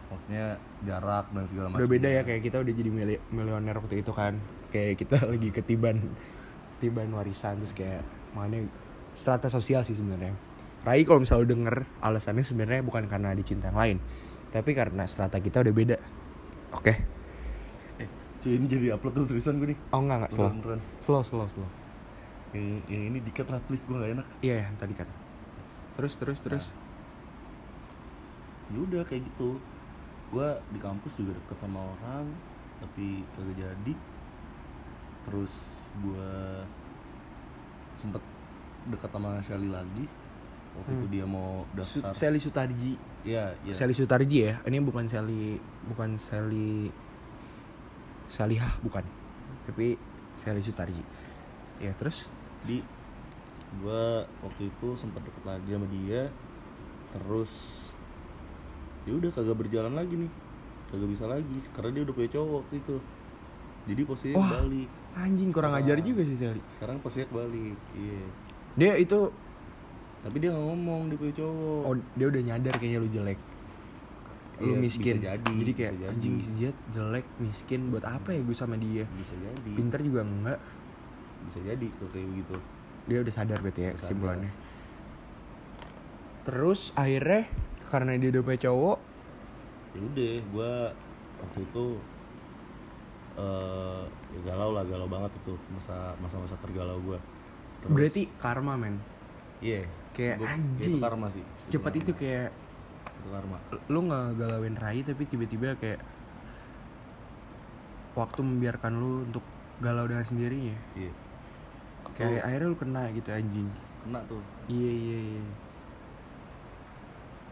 [0.08, 0.56] maksudnya
[0.88, 4.12] jarak dan segala macam udah beda ya kayak kita udah jadi mili- milioner waktu itu
[4.14, 4.34] kan.
[4.74, 5.98] Kayak kita lagi ketiban
[6.78, 8.02] ketiban warisan terus kayak
[8.38, 8.70] makanya
[9.18, 10.38] strata sosial sih sebenarnya.
[10.86, 13.98] Rai kalau misalnya lu denger alasannya sebenarnya bukan karena dicinta yang lain
[14.52, 15.98] tapi karena strata kita udah beda.
[16.76, 16.94] Oke?
[18.00, 18.10] Eh,
[18.44, 19.80] cuy ini jadi upload terus seriusan gue nih.
[19.92, 20.50] Oh enggak enggak slow.
[20.52, 20.82] Beneran.
[21.04, 21.70] slow slow slow.
[22.56, 24.28] Yang, yang ini dikat lah please gue gak enak.
[24.42, 25.08] Iya yang tadi kan
[25.98, 26.66] terus terus terus.
[28.70, 29.58] Ya udah kayak gitu.
[30.30, 32.26] Gue di kampus juga deket sama orang
[32.80, 33.94] tapi kagak jadi.
[35.28, 35.54] Terus
[36.06, 36.32] gue
[37.98, 38.22] sempet
[38.88, 40.06] deket sama Shelly lagi.
[40.78, 41.14] Waktu itu Hmm.
[41.14, 42.14] dia mau Su- daftar.
[42.14, 42.94] Sally Sutarji.
[43.26, 43.74] Iya, iya.
[43.74, 44.62] Sally Sutarji ya?
[44.62, 46.94] Ini bukan Sally bukan Sally
[48.28, 49.02] Salihah bukan.
[49.66, 49.98] Tapi
[50.38, 51.02] Sally Sutarji.
[51.80, 52.28] Ya terus?
[52.64, 52.84] Di
[53.82, 56.30] gua waktu itu sempat deket lagi sama dia.
[57.10, 57.52] Terus
[59.04, 60.32] ya udah kagak berjalan lagi nih.
[60.88, 62.96] Kagak bisa lagi karena dia udah punya cowok waktu itu.
[63.88, 64.52] Jadi posisinya Wah.
[64.62, 65.82] balik anjing kurang Wah.
[65.82, 66.62] ajar juga sih Sally.
[66.78, 68.22] Sekarang posisinya balik iya.
[68.78, 69.20] Dia itu
[70.22, 71.82] tapi dia ngomong dia punya cowok.
[71.86, 73.40] Oh dia udah nyadar kayaknya lu jelek.
[74.58, 75.16] Lu Iya, miskin.
[75.22, 76.14] bisa jadi, jadi kayak bisa jadi.
[76.14, 77.82] anjing si Jet jelek miskin.
[77.90, 79.06] Buat apa ya gue sama dia?
[79.06, 79.72] Bisa jadi.
[79.74, 80.60] Pinter juga enggak.
[81.50, 82.58] Bisa jadi tuh kayak begitu
[83.08, 84.52] dia udah sadar berarti ya kesimpulannya.
[86.44, 87.48] Terus akhirnya
[87.88, 88.98] karena dia udah punya cowok
[89.96, 90.74] ya udah gua
[91.40, 91.86] waktu itu
[93.38, 97.20] eh ya galau lah galau banget itu masa masa masa tergalau gua
[97.80, 98.98] Terus- berarti karma men
[99.58, 99.90] Iya.
[100.12, 100.92] Kayak Gua- anjing.
[100.92, 101.42] Itu karma sih.
[101.56, 102.50] secepat itu kayak
[103.16, 103.58] Itu karma.
[103.88, 106.02] lu nggak galauin Rai tapi tiba-tiba kayak
[108.14, 109.46] waktu membiarkan lu untuk
[109.78, 111.14] galau dengan sendirinya Iya.
[112.12, 113.70] kayak Tuh, akhirnya lu kena gitu anjing
[114.04, 114.42] kena tuh.
[114.68, 115.44] iya iya iya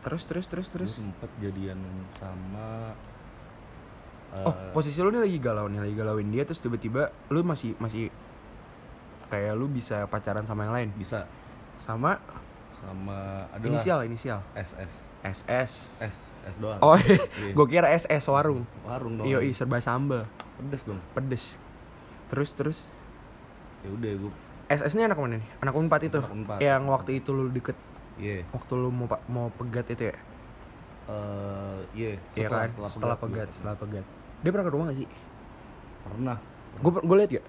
[0.01, 1.77] terus terus terus terus Terus sempet jadian
[2.15, 2.93] sama
[4.43, 7.77] oh eh, posisi lu nih lagi galau nih lagi galauin dia terus tiba-tiba lu masih
[7.79, 8.11] masih
[9.29, 10.89] kayak lu bisa pacaran sama yang lain?
[10.97, 11.29] Bisa.
[11.83, 12.19] Sama
[12.83, 14.39] sama adalah inisial inisial?
[14.53, 14.93] SS.
[15.25, 16.55] SS S S.
[16.61, 16.77] Doang.
[16.85, 17.53] oh Iya.
[17.57, 18.63] gue kira SS warung.
[18.85, 19.25] Warung dong.
[19.25, 20.27] iyo serba sambel.
[20.61, 20.99] Pedes dong.
[21.17, 21.57] pedes.
[22.29, 22.77] Terus terus?
[23.81, 24.33] Ya udah gua
[24.65, 25.49] SS ini anak mana nih?
[25.61, 26.19] Anak unpad itu?
[26.21, 27.77] Anak yang waktu itu lu deket?
[28.15, 28.47] Iya.
[28.55, 30.15] waktu lu mau mau pegat itu ya?
[31.05, 32.71] Eh iya, iya kan?
[32.87, 34.07] setelah, pegat setelah pegat
[34.41, 35.09] dia pernah ke rumah gak sih
[36.05, 36.37] Pernah.
[36.75, 37.45] gue gue liat gak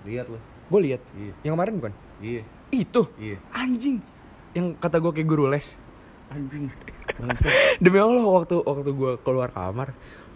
[0.00, 0.42] Lihat loh.
[0.70, 1.32] gue liat Iya.
[1.44, 2.42] yang kemarin bukan Iya.
[2.70, 3.36] itu Iya.
[3.50, 3.96] anjing
[4.52, 5.76] yang kata gue kayak guru les
[6.30, 6.70] Anjing.
[7.82, 9.90] Demi allah waktu waktu gue keluar kamar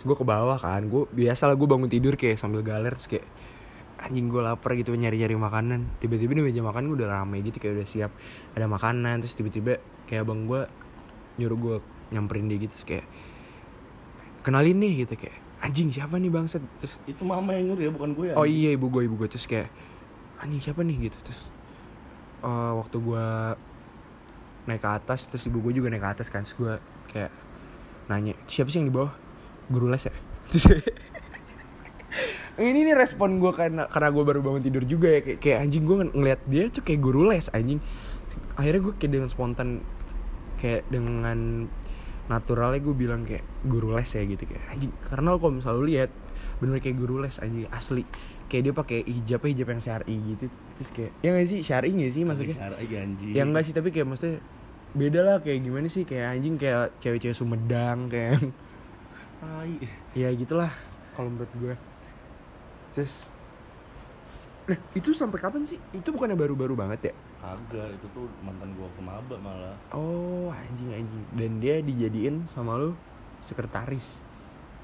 [0.04, 3.24] gue ke bawah kan gue biasa lah gue bangun tidur kayak sambil galer terus kayak
[3.96, 7.56] anjing gue lapar gitu nyari nyari makanan tiba-tiba di meja makan gue udah rame gitu
[7.56, 8.12] kayak udah siap
[8.52, 10.68] ada makanan terus tiba-tiba kayak abang gue
[11.40, 11.76] nyuruh gue
[12.12, 13.06] nyamperin dia gitu terus kayak
[14.44, 18.10] kenalin nih gitu kayak anjing siapa nih bangset terus Itu mama yang nyuruh ya, bukan
[18.12, 18.34] gue ya.
[18.36, 19.26] oh iya ibu gue ibu gue.
[19.26, 19.72] Terus kayak
[20.36, 21.08] anjing siapa nih?
[21.08, 21.16] Gitu.
[21.18, 21.40] Terus
[22.42, 23.26] eh, waktu gue
[24.64, 26.44] naik ke atas terus ibu gue juga naik ke atas kan.
[26.44, 26.72] Terus gue
[27.08, 27.32] kayak
[28.06, 29.16] nanya siapa sih yang di bawah?
[29.66, 30.12] Guru les ya.
[30.52, 30.68] Terus
[32.54, 35.20] ini nih respon gue karena karena gue baru bangun tidur juga ya.
[35.24, 37.80] Kayak, kayak anjing gue ng- ngeliat dia tuh kayak guru les anjing.
[38.54, 39.68] Akhirnya gue kayak dengan spontan
[40.60, 41.66] kayak dengan
[42.32, 45.86] naturalnya gue bilang kayak guru les ya gitu kayak anjing karena lo kalau misalnya lu
[45.92, 46.10] lihat
[46.60, 48.00] bener kayak guru les anjing asli.
[48.48, 50.44] Kayak dia pakai hijab hijab yang syari gitu
[50.74, 51.60] terus kayak ya nggak sih?
[51.68, 52.56] Syari nggak sih maksudnya?
[52.58, 53.32] Syar'i, anjing.
[53.36, 54.36] ya enggak sih tapi kayak maksudnya
[55.00, 56.02] beda lah kayak gimana sih?
[56.10, 58.30] Kayak anjing kayak cewek-cewek Sumedang kayak
[59.40, 59.78] Tai.
[60.20, 60.70] ya gitulah
[61.14, 61.74] kalau menurut gue
[62.92, 63.34] terus
[64.68, 65.78] nah itu sampai kapan sih?
[65.92, 67.12] Itu bukannya baru-baru banget ya
[67.44, 69.76] Kagak, itu tuh mantan gua ke maba malah.
[69.92, 71.24] oh anjing anjing.
[71.36, 72.96] Dan dia dijadiin sama lu
[73.44, 74.24] sekretaris.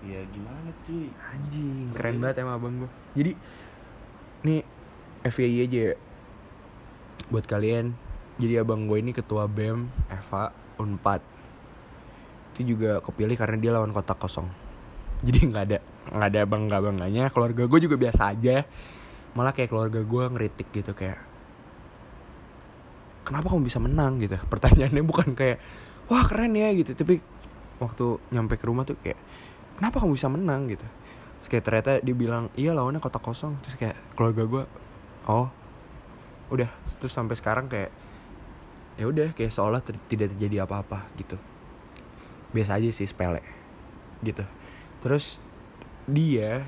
[0.05, 1.09] Ya gimana cuy?
[1.33, 2.25] anjing Keren keren banget.
[2.37, 3.33] banget emang abang gue jadi
[4.45, 4.61] nih
[5.29, 5.95] FYI aja ya.
[7.33, 7.97] Buat kalian
[8.41, 11.21] jadi abang gue ini ketua BEM Eva Unpad.
[12.57, 14.49] Itu juga kepilih karena dia lawan kotak kosong.
[15.27, 15.79] Jadi nggak ada
[16.17, 18.65] nggak ada bangga bangganya keluarga gue juga biasa aja.
[19.37, 21.30] Malah kayak keluarga gue ngeritik gitu kayak
[23.31, 24.35] kenapa kamu bisa menang gitu.
[24.53, 25.63] Pertanyaannya bukan kayak
[26.11, 26.99] wah keren ya gitu.
[26.99, 27.23] Tapi
[27.79, 29.17] waktu nyampe ke rumah tuh kayak
[29.79, 30.67] kenapa kamu bisa menang?
[30.67, 30.83] gitu.
[31.41, 33.55] Terus kayak ternyata dia bilang iya lawannya kotak kosong.
[33.63, 34.63] Terus kayak keluarga gue
[35.31, 35.47] oh
[36.51, 36.69] udah.
[36.99, 37.95] Terus sampai sekarang kayak
[38.99, 41.39] ya udah kayak seolah ter- tidak terjadi apa-apa gitu.
[42.51, 43.41] Biasa aja sih sepele
[44.21, 44.45] gitu.
[45.01, 45.41] Terus
[46.05, 46.67] dia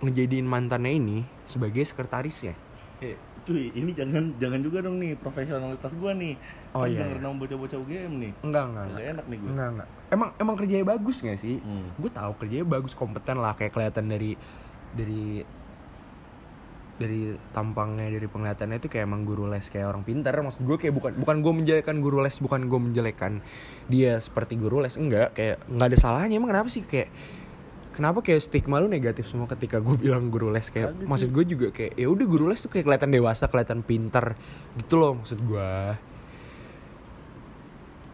[0.00, 2.54] ngejadiin mantannya ini sebagai sekretarisnya.
[3.02, 3.18] Eh,
[3.48, 6.36] cuy, ini jangan jangan juga dong nih profesionalitas gua nih.
[6.70, 7.24] Oh, Kan iya, denger iya.
[7.24, 8.32] nama bocah-bocah UGM nih.
[8.38, 9.50] enggak enggak Gak enggak enak nih gue.
[9.50, 9.88] enggak, enggak.
[10.08, 11.88] emang emang kerjanya bagus gak sih Hmm.
[11.94, 14.36] gue tahu kerjanya bagus kompeten lah kayak kelihatan dari
[14.90, 15.42] dari
[16.94, 20.90] dari tampangnya dari penglihatannya itu kayak emang guru les kayak orang pintar maksud gue kayak
[20.92, 23.38] bukan bukan gue menjelekan guru les bukan gue menjelekan
[23.86, 27.06] dia seperti guru les enggak kayak nggak ada salahnya emang kenapa sih kayak
[27.98, 30.70] kenapa kayak stigma lu negatif semua ketika gue bilang guru les?
[30.70, 33.82] Kayak Kagak, maksud gue juga kayak ya udah guru les tuh kayak kelihatan dewasa kelihatan
[33.82, 34.38] pintar
[34.78, 35.70] gitu loh maksud gue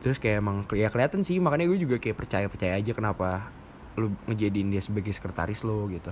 [0.04, 3.48] terus kayak emang ya kelihatan sih makanya gue juga kayak percaya percaya aja kenapa
[3.96, 6.10] lu ngejadiin dia sebagai sekretaris lo gitu.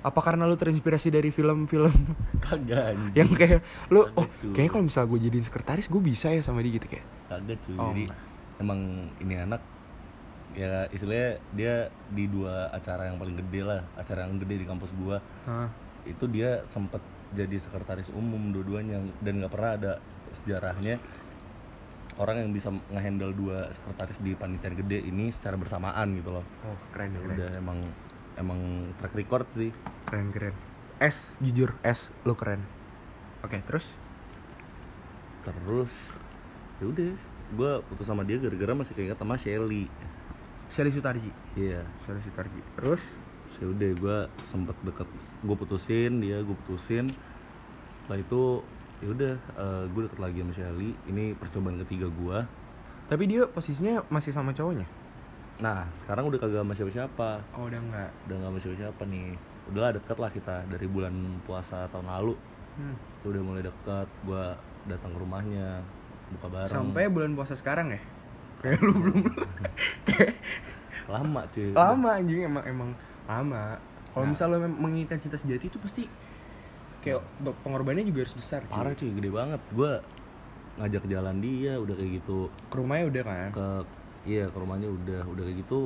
[0.00, 1.92] Apa karena lu terinspirasi dari film-film
[2.44, 3.60] Kagak yang kayak
[3.92, 4.56] lu oh cuy.
[4.56, 7.06] kayaknya kalau misalnya gue jadiin sekretaris gue bisa ya sama dia gitu kayak?
[7.28, 7.76] Kagak cuy.
[7.76, 8.04] Oh, Jadi
[8.58, 8.80] emang
[9.20, 9.60] ini anak
[10.52, 11.74] ya istilahnya dia
[12.10, 15.22] di dua acara yang paling gede lah, acara yang gede di kampus gua.
[15.46, 15.70] Hah.
[16.02, 16.98] Itu dia sempet
[17.30, 19.92] jadi sekretaris umum dua-duanya dan nggak pernah ada
[20.34, 20.98] sejarahnya
[22.18, 26.44] orang yang bisa ngehandle dua sekretaris di panitia gede ini secara bersamaan gitu loh.
[26.66, 27.78] oh keren Ya keren udah emang
[28.34, 28.60] emang
[28.98, 29.70] track record sih.
[30.10, 30.54] keren keren
[30.98, 32.66] S jujur S lu keren
[33.40, 33.86] oke terus
[35.40, 35.92] Terus
[36.80, 37.10] ya udah
[37.50, 39.88] gue putus sama dia gara-gara masih keinget sama Shelly.
[40.70, 41.30] Shelly Sutarji.
[41.58, 41.82] Iya.
[42.06, 42.60] Shelly Sutarji.
[42.78, 43.02] Terus?
[43.58, 45.08] Ya udah gue sempet deket
[45.42, 47.10] gue putusin dia gue putusin.
[47.90, 48.62] Setelah itu
[49.02, 49.34] ya udah
[49.90, 52.38] gue deket lagi sama Shelly ini percobaan ketiga gue
[53.10, 54.86] tapi dia posisinya masih sama cowoknya?
[55.58, 57.30] Nah sekarang udah kagak sama siapa-siapa.
[57.58, 59.28] Oh udah enggak udah gak sama siapa-siapa nih.
[59.66, 62.34] Udahlah deket lah kita dari bulan puasa tahun lalu.
[62.70, 62.94] Hmm.
[63.18, 64.44] itu udah mulai deket gue
[64.86, 65.82] datang ke rumahnya
[66.38, 66.70] buka bareng.
[66.70, 68.00] Sampai bulan puasa sekarang ya?
[68.62, 69.18] Kayak lu belum
[71.14, 71.70] lama cuy.
[71.70, 72.90] Lama anjing emang emang
[73.24, 73.64] lama.
[74.10, 74.30] Kalau Nah.
[74.30, 76.04] misalnya menginginkan cinta sejati itu pasti
[77.00, 78.72] kayak be- pengorbanannya juga harus besar cuy.
[78.72, 79.60] parah cuy gede banget.
[79.70, 79.92] Gue
[80.76, 82.38] ngajak jalan dia udah kayak gitu.
[82.66, 83.48] Ke rumahnya udah kan?
[83.50, 83.66] Ke
[84.24, 85.80] iya ke rumahnya udah udah kayak gitu.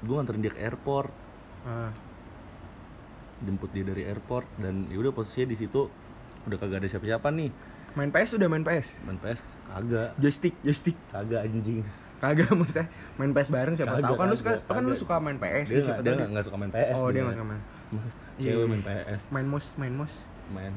[0.00, 1.12] Gue nganterin dia ke airport.
[1.60, 1.92] Ah,
[3.40, 5.88] jemput dia dari airport dan ya udah posisinya di situ.
[6.42, 7.52] Udah kagak ada siapa-siapa nih.
[7.90, 10.16] Main PS udah main PS main PS kagak.
[10.16, 10.96] Joystick joystick.
[11.10, 11.84] Kagak anjing
[12.20, 14.16] kagak maksudnya main PS bareng siapa Kagak, tahu.
[14.20, 16.44] Kan lu suka kagak, kan lu suka main PS dia gitu, siapa nggak dia nggak
[16.44, 17.62] suka main PS oh dia nggak suka main.
[18.40, 18.66] Iya, cewek iya.
[18.68, 20.14] main PS main mus main mus
[20.52, 20.74] main.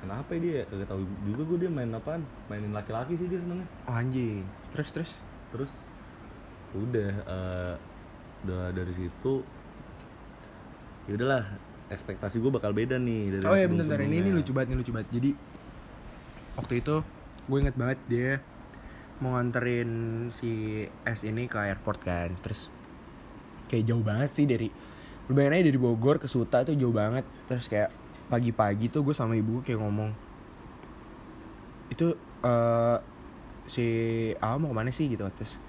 [0.00, 0.60] Kenapa ya dia?
[0.64, 2.22] Kagak tahu juga gue dia main apaan.
[2.48, 4.42] Mainin laki-laki sih dia senengnya oh anjing.
[4.72, 5.10] Terus terus?
[5.52, 5.72] Terus
[6.72, 7.74] udah eh,
[8.48, 9.44] udah dari situ
[11.10, 11.44] ya udahlah
[11.90, 14.00] ekspektasi gue bakal beda nih dari oh ya bentar, bentar.
[14.00, 15.08] Ini ini lucu banget ini lucu banget.
[15.12, 15.30] Jadi
[16.56, 16.96] waktu itu
[17.50, 18.32] gue inget banget dia
[19.20, 19.90] mau nganterin
[20.32, 22.32] si S ini ke airport kan.
[22.40, 22.72] Terus
[23.68, 24.68] kayak jauh banget sih dari
[25.30, 27.22] lu aja dari Bogor ke Suta itu jauh banget.
[27.46, 27.92] Terus kayak
[28.32, 30.10] pagi-pagi tuh gue sama ibu kayak ngomong
[31.90, 32.14] itu
[32.46, 32.98] eh
[33.70, 33.86] si
[34.42, 35.06] A mau ke mana sih?
[35.06, 35.22] Gitu.
[35.22, 35.60] Terus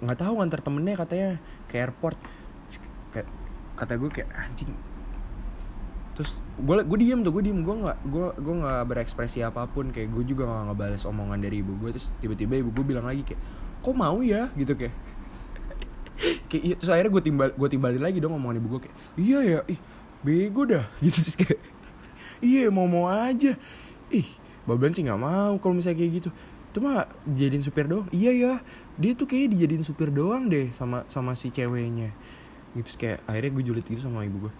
[0.00, 1.30] nggak tahu nganter temennya katanya
[1.68, 2.18] ke airport.
[3.14, 3.28] Kayak
[3.76, 4.72] kata gue kayak anjing
[6.20, 7.64] terus gue gue diem tuh gue diem.
[7.64, 9.88] Gue nggak gue gue nggak berekspresi apa pun.
[9.88, 13.24] Kayak gue juga nggak ngebales omongan dari ibu gue terus tiba-tiba ibu gue bilang lagi
[13.24, 13.40] kayak
[13.80, 14.52] kok mau ya?
[14.52, 14.92] Gitu kayak.
[16.52, 19.38] Kayak iya, terus akhirnya gue timbal gue timbalin lagi dong omongan ibu gue kayak iya
[19.40, 19.80] ya ih
[20.20, 20.84] bego dah.
[21.04, 21.60] Gitu terus kayak
[22.44, 23.56] iya mau mau aja.
[24.12, 24.28] Ih
[24.68, 26.28] baban sih nggak mau kalau misalnya kayak gitu.
[26.70, 28.04] Itu mah dijadiin supir doang.
[28.12, 28.52] Iya ya
[29.00, 32.12] dia tuh kayaknya dijadiin supir doang deh sama sama si ceweknya.
[32.76, 34.52] Gitu terus kayak akhirnya gue julid gitu sama ibu gue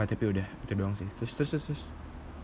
[0.00, 1.04] nggak tapi udah itu doang sih.
[1.14, 1.82] Terus terus terus, terus.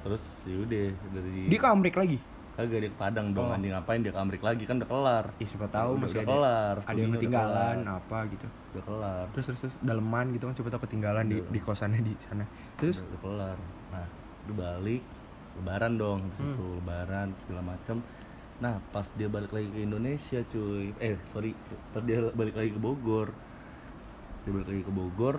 [0.03, 2.21] terus yaudah dari dia ke Amrik lagi?
[2.53, 3.53] Kagak dia ke Padang dong Oh.
[3.53, 3.69] anjing.
[3.69, 4.65] Ngapain dia ke Amrik lagi?
[4.65, 5.25] Kan udah kelar.
[5.35, 7.97] Ya siapa tahu Udah- masih udah ada kelar, ada yang udah ketinggalan kelar.
[7.99, 8.47] apa gitu.
[8.71, 9.25] Udah kelar.
[9.31, 9.75] Terus terus, terus.
[9.79, 11.51] Daleman gitu kan siapa tahu ketinggalan di Udah.
[11.51, 12.45] di kosannya di sana.
[12.77, 12.97] Terus?
[12.99, 13.57] Udah, udah kelar.
[13.91, 14.07] Nah
[14.43, 15.03] udah balik.
[15.57, 16.53] Lebaran dong habis Hmm.
[16.53, 17.97] itu lebaran segala macem.
[18.57, 20.93] Nah pas dia balik lagi ke Indonesia cuy.
[20.99, 21.53] Eh sorry.
[21.91, 23.33] Pas dia balik lagi ke Bogor.
[24.45, 25.37] Dia balik lagi ke Bogor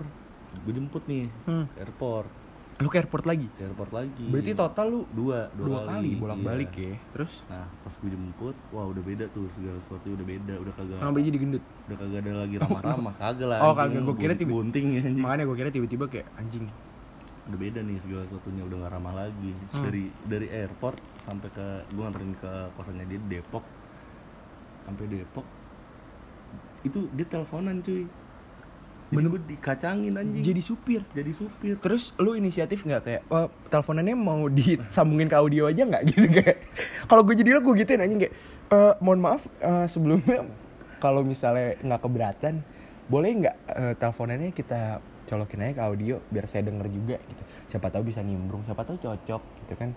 [0.52, 1.64] gue jemput nih hmm.
[1.74, 2.30] ke airport.
[2.78, 3.50] Lu ke airport lagi?
[3.58, 4.24] Ke airport lagi.
[4.30, 6.14] Berarti total lu dua dua, kali.
[6.14, 6.94] bolak balik iya.
[6.94, 7.10] ya.
[7.16, 7.32] Terus?
[7.50, 11.22] Nah pas gue jemput wah udah beda tuh segala sesuatu udah beda udah kagak sampai
[11.26, 14.00] jadi gendut udah kagak ada lagi ramah-ramah kagak lah Oh, kagak.
[14.06, 15.24] Gua kira tiba- bunting ya anjing.
[15.26, 16.64] Makanya gue kira tiba-tiba kayak anjing.
[17.48, 19.52] Udah beda nih segala sesuatunya udah gak ramah lagi.
[19.74, 19.84] Hmm.
[19.84, 23.64] dari dari airport sampai ke gue nganterin ke kosannya dia di Depok.
[24.86, 25.46] Sampai Depok
[26.86, 28.06] itu dia teleponan cuy
[29.08, 30.44] Bener- gue dikacangin anjing.
[30.44, 31.02] Jadi supir.
[31.16, 31.80] Jadi supir.
[31.80, 33.02] Terus lu inisiatif nggak?
[33.04, 36.02] Kayak oh, teleponannya mau disambungin ke audio aja nggak?
[36.12, 36.56] Gitu kayak.
[37.08, 38.34] Kalau gue jadi lo gue gituin anjing kayak
[38.68, 40.44] "Eh, mohon maaf eh, sebelumnya
[41.00, 42.54] kalau misalnya nggak keberatan
[43.08, 47.42] boleh nggak eh, teleponannya kita colokin aja ke audio biar saya denger juga gitu.
[47.72, 49.96] Siapa tahu bisa nimbrung siapa tahu cocok gitu kan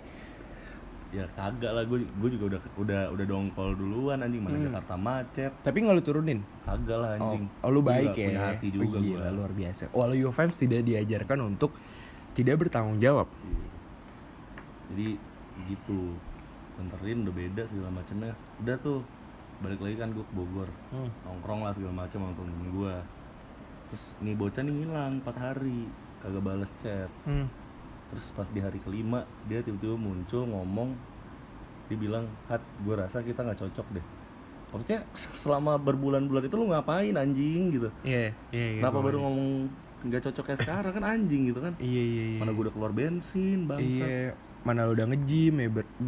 [1.12, 4.42] ya kagak lah gue gue juga udah udah udah dongkol duluan anjing.
[4.48, 4.66] Mana Hmm.
[4.72, 5.52] Jakarta macet.
[5.60, 6.40] Tapi nggak lu turunin?
[6.64, 7.44] Kagak lah oh, anjing.
[7.52, 8.28] oh, lu Gua baik ya?
[8.32, 9.36] punya hati juga oh, gila, gua.
[9.36, 9.84] luar biasa.
[9.92, 11.72] Walau UFM tidak diajarkan untuk
[12.32, 13.28] tidak bertanggung jawab.
[13.44, 13.68] Iya.
[14.92, 15.08] jadi
[15.68, 16.00] gitu.
[16.80, 18.34] Nganterin udah beda segala macamnya
[18.64, 19.00] udah tuh
[19.62, 20.70] balik lagi kan gue ke Bogor.
[20.96, 21.12] Hmm.
[21.28, 22.96] nongkrong lah segala macam sama temen gue
[23.92, 25.80] terus nih bocah nih hilang 4 hari.
[26.24, 27.12] Kagak bales chat.
[27.28, 27.52] Hmm.
[28.12, 30.92] Terus pas di hari kelima dia tiba-tiba muncul ngomong
[31.88, 34.06] dia bilang hat gue rasa kita nggak cocok deh
[34.70, 35.04] maksudnya
[35.38, 38.80] selama berbulan-bulan itu lu ngapain anjing gitu Iya, iya, iya.
[38.80, 39.26] kenapa gua baru ngerti.
[39.26, 39.50] ngomong
[40.02, 42.40] nggak cocok kayak sekarang kan anjing gitu kan Iya, iya, iya.
[42.40, 44.32] mana gue udah keluar bensin bangsa Iya,
[44.62, 45.68] mana lu udah nge-gym ya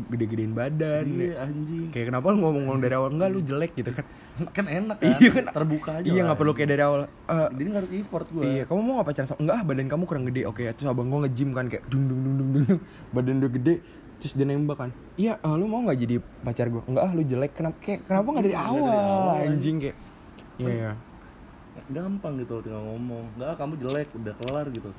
[0.09, 1.05] gede-gedein badan.
[1.09, 1.35] iya ya.
[1.41, 4.05] anjing Kayak kenapa lu ngomong-ngomong dari awal enggak lu jelek gitu kan.
[4.57, 5.45] kan enak kan Iya kan.
[5.51, 7.01] terbuka aja iya nggak perlu kayak dari awal.
[7.05, 9.87] "Eh, jadi nggak harus effort gue iya, kamu mau nggak pacaran sama enggak ah, badan
[9.89, 10.41] kamu kurang gede.
[10.45, 12.79] Oke, terus abang gua nge-gym kan kayak dung dung dung dung dung.
[13.09, 13.75] Badan udah gede
[14.17, 14.89] terus dia nembak kan.
[15.15, 16.81] Iya, eh, lu mau nggak jadi pacar gua?
[16.85, 17.51] Enggak ah, lu jelek.
[17.53, 19.97] Kenapa kayak kenapa nggak dari Nggak awal, dari awal, anjing kayak.
[20.55, 20.91] Iya, iya.
[21.89, 24.93] gampang gitu loh tinggal ngomong nggak kamu jelek udah kelar gitu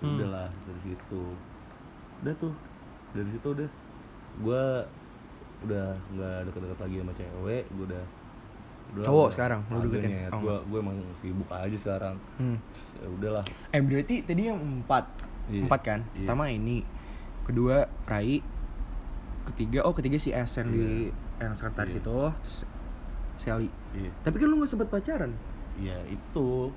[0.00, 0.18] Hmm.
[0.18, 1.22] udahlah dari situ
[2.22, 2.54] udah tuh
[3.12, 3.68] dari situ udah
[4.38, 4.64] gue
[5.62, 8.04] udah nggak deket-deket lagi sama cewek gue udah
[8.92, 10.28] udah Cowok sekarang, lu deketin?
[10.28, 10.40] Oh.
[10.40, 12.58] gue gue emang sibuk aja sekarang Hmm.
[12.94, 15.04] ya udahlah Eh berarti tadi yang empat
[15.44, 15.66] Iya.
[15.66, 16.22] Empat kan Iya.
[16.22, 16.86] Pertama ini
[17.42, 18.38] Kedua Rai
[19.48, 22.00] Ketiga Oh ketiga si S yang di Yang sekretaris Iya.
[22.00, 22.58] itu Terus
[23.38, 25.32] Sally iya Tapi kan lu gak sempet pacaran
[25.74, 26.68] iya itu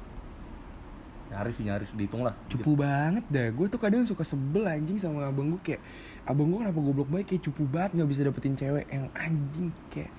[1.26, 3.50] nyaris nyaris dihitung lah Cupu banget dah.
[3.50, 5.82] Gue tuh kadang suka sebel anjing sama abang gue Kayak
[6.26, 7.34] Abang gue kenapa goblok banget?
[7.34, 8.86] Kayak cupu banget gak bisa dapetin cewek.
[8.90, 10.12] Yang anjing Kayak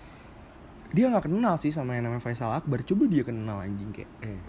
[0.95, 2.83] Dia gak kenal sih sama yang namanya Faisal Akbar.
[2.83, 4.11] Coba dia kenal anjing kayak.
[4.23, 4.41] Eh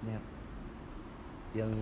[0.00, 0.24] Nyet.
[1.50, 1.72] yang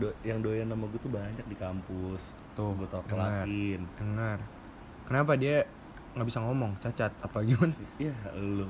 [0.00, 2.34] do, yang doyan sama gue tuh banyak di kampus.
[2.56, 3.84] Tuh, gue tau kelakin.
[4.00, 4.40] Dengar
[5.04, 5.66] Kenapa dia
[6.14, 6.78] gak bisa ngomong?
[6.78, 7.74] Cacat Apa gimana?
[7.98, 8.66] Iya lu.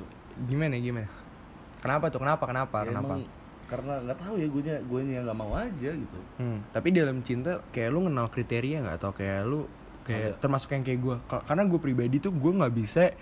[0.49, 1.09] Gimana gimana?
[1.81, 2.21] Kenapa tuh?
[2.21, 2.45] Kenapa?
[2.45, 2.77] Kenapa?
[2.85, 3.15] Ya, kenapa?
[3.17, 3.40] emang
[3.71, 6.19] karena nggak tahu ya gue nya gue nya nggak mau aja gitu.
[6.37, 8.97] Hmm, tapi dalam cinta kayak lu kenal kriteria nggak?
[8.99, 9.71] Atau kayak lu
[10.03, 10.41] kayak Ada.
[10.43, 11.17] termasuk yang kayak gue
[11.47, 13.15] karena gue pribadi tuh gue nggak bisa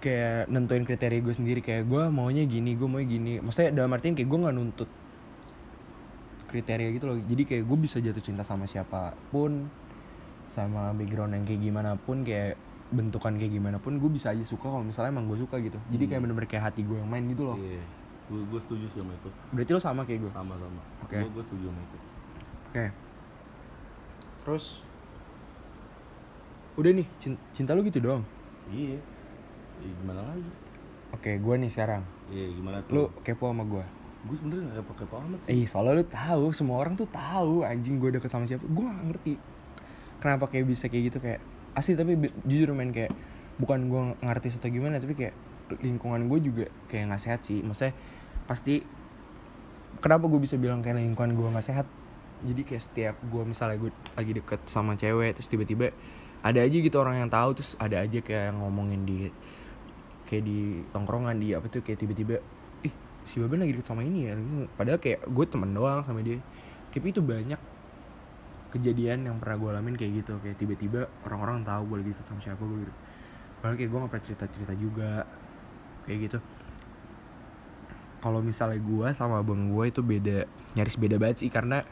[0.00, 1.60] kayak nentuin kriteria gue sendiri.
[1.60, 3.32] Kayak gue maunya gini gue maunya gini.
[3.38, 4.90] Maksudnya dalam artian kayak gue nggak nuntut
[6.48, 7.18] kriteria gitu loh.
[7.20, 9.68] Jadi kayak gue bisa jatuh cinta sama siapa pun
[10.56, 12.56] sama background yang kayak gimana pun kayak
[12.88, 15.76] bentukan kayak gimana pun gue bisa aja suka kalau misalnya emang gue suka gitu.
[15.92, 16.32] Jadi kayak Hmm.
[16.32, 17.60] bener-bener kayak hati gue yang main gitu loh.
[17.60, 17.97] Iya
[18.28, 21.16] gue gue setuju sih sama itu berarti lo sama kayak gue sama sama Oke.
[21.16, 21.98] gue gue setuju sama itu
[22.70, 22.84] Oke.
[24.44, 24.64] Terus
[26.78, 28.22] udah nih cin- cinta lu gitu doang.
[28.68, 29.02] iya
[29.78, 30.50] Ya, gimana lagi
[31.14, 32.02] Oke, gua nih sekarang.
[32.28, 33.84] iya gimana tuh Lu kepo sama gua.
[34.26, 37.62] gue sebenarnya nggak kepo kepo amat sih Eh, soalnya lu tahu, semua orang tuh tahu
[37.70, 38.66] anjing gue deket sama siapa.
[38.76, 39.30] Gua gak ngerti.
[40.22, 41.40] Kenapa kayak bisa kayak gitu kayak
[41.78, 42.12] asli tapi
[42.50, 43.12] jujur main kayak
[43.62, 45.34] bukan gua ngerti atau gimana tapi kayak
[45.86, 47.58] lingkungan gue juga kayak nggak sehat sih.
[47.66, 47.94] Maksudnya
[48.48, 48.80] pasti
[50.00, 51.86] kenapa gue bisa bilang kayak lingkungan gue nggak sehat?
[52.48, 55.92] Jadi kayak setiap gue misalnya gue lagi deket sama cewek terus tiba-tiba
[56.40, 59.28] ada aja gitu orang yang tahu terus ada aja kayak ngomongin di
[60.30, 62.38] kayak di tongkrongan di apa tuh kayak tiba-tiba
[62.86, 62.94] ih
[63.28, 64.34] si Baban lagi deket sama ini ya?
[64.80, 66.40] Padahal kayak gue temen doang sama dia.
[66.88, 67.60] Tapi itu banyak
[68.72, 70.32] kejadian yang pernah gue alamin kayak gitu.
[70.40, 72.94] Kayak tiba-tiba orang-orang tahu gue lagi deket sama siapa gue gitu.
[73.58, 75.10] Padahal kayak gue gak pernah cerita-cerita juga
[76.08, 76.38] Kayak gitu
[78.18, 81.86] kalau misalnya gue sama abang gue itu beda nyaris beda banget sih karena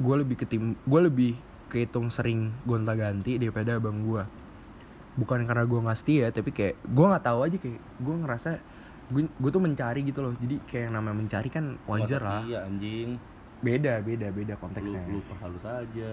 [0.00, 1.32] gue lebih ketim gue lebih
[1.68, 4.22] kehitung sering gonta ganti daripada abang gue
[5.20, 8.50] bukan karena gue nggak setia tapi kayak gue nggak tahu aja kayak gue ngerasa
[9.10, 10.32] gue gue tuh mencari gitu loh.
[10.38, 12.42] Jadi kayak yang namanya mencari kan wajar lah.
[12.46, 13.18] Iya anjing.
[13.60, 16.08] beda beda beda Lu, konteksnya lu halus aja.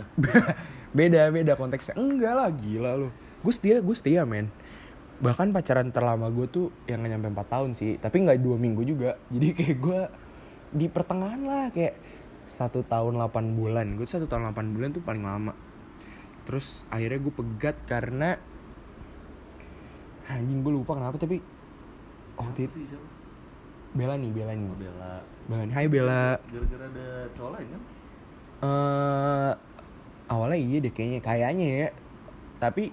[0.98, 1.96] beda beda konteksnya.
[1.96, 3.08] Enggak lah gila lu.
[3.40, 4.52] Gue setia gue setia men
[5.18, 8.82] bahkan pacaran terlama gue tuh yang nggak nyampe 4 tahun sih tapi nggak dua minggu
[8.86, 9.18] juga.
[9.34, 10.02] Jadi kayak gue
[10.78, 11.96] di pertengahan lah kayak
[12.48, 13.98] satu tahun 8 bulan.
[13.98, 15.54] Gue satu tahun 8 bulan tuh paling lama.
[16.46, 18.40] Terus akhirnya gue pegat karena
[20.28, 21.40] anjing gue lupa kenapa tapi
[22.36, 23.08] oh itu siapa?
[23.96, 25.14] Bella nih Bella nih Oh, Bella.
[25.48, 26.24] Bella nih Hai Bella.
[26.38, 27.82] Gara-gara ada cowok lain kan?
[28.58, 29.54] eh
[30.28, 31.90] awalnya iya deh kayaknya kayaknya ya.
[32.60, 32.92] Tapi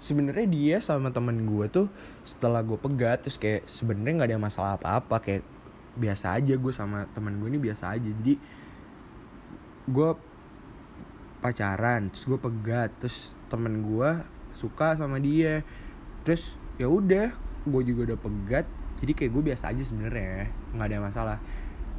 [0.00, 1.86] sebenarnya dia sama temen gue tuh
[2.24, 5.44] setelah gue pegat terus kayak sebenarnya nggak ada masalah apa-apa kayak
[6.00, 8.08] biasa aja gue sama temen gue ini biasa aja.
[8.08, 8.34] Jadi
[9.90, 10.10] gue
[11.44, 14.10] pacaran terus gue pegat terus temen gue
[14.56, 15.60] suka sama dia.
[16.24, 17.36] Terus ya udah
[17.68, 18.66] gue juga udah pegat
[19.04, 21.38] jadi kayak gue biasa aja sebenarnya nggak ada masalah.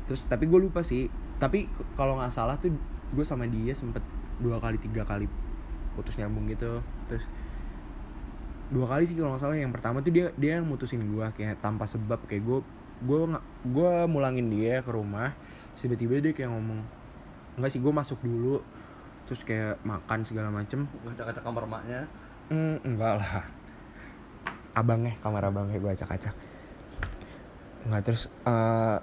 [0.09, 1.05] Terus tapi gue lupa sih
[1.37, 2.73] tapi kalau nggak salah tuh
[3.13, 4.01] gue sama dia sempet
[4.41, 5.29] dua kali tiga kali
[5.93, 6.81] putus nyambung gitu.
[7.05, 7.25] Terus
[8.71, 9.57] dua kali sih kalau nggak salah.
[9.59, 12.23] Yang pertama tuh dia dia yang mutusin gue kayak tanpa sebab.
[12.25, 12.59] Kayak gue
[13.03, 15.35] gue nggak gue mulangin dia ke rumah.
[15.75, 16.79] Tiba-tiba dia kayak ngomong
[17.59, 18.63] enggak sih gue masuk dulu.
[19.27, 20.87] Terus kayak makan segala macem.
[21.03, 22.01] Ngacak-ngacak kamar maknya.
[22.49, 23.45] Hmm, enggak lah.
[24.71, 26.35] Abangnya, kamar abangnya gue acak-acak.
[27.85, 28.97] Enggak terus eh,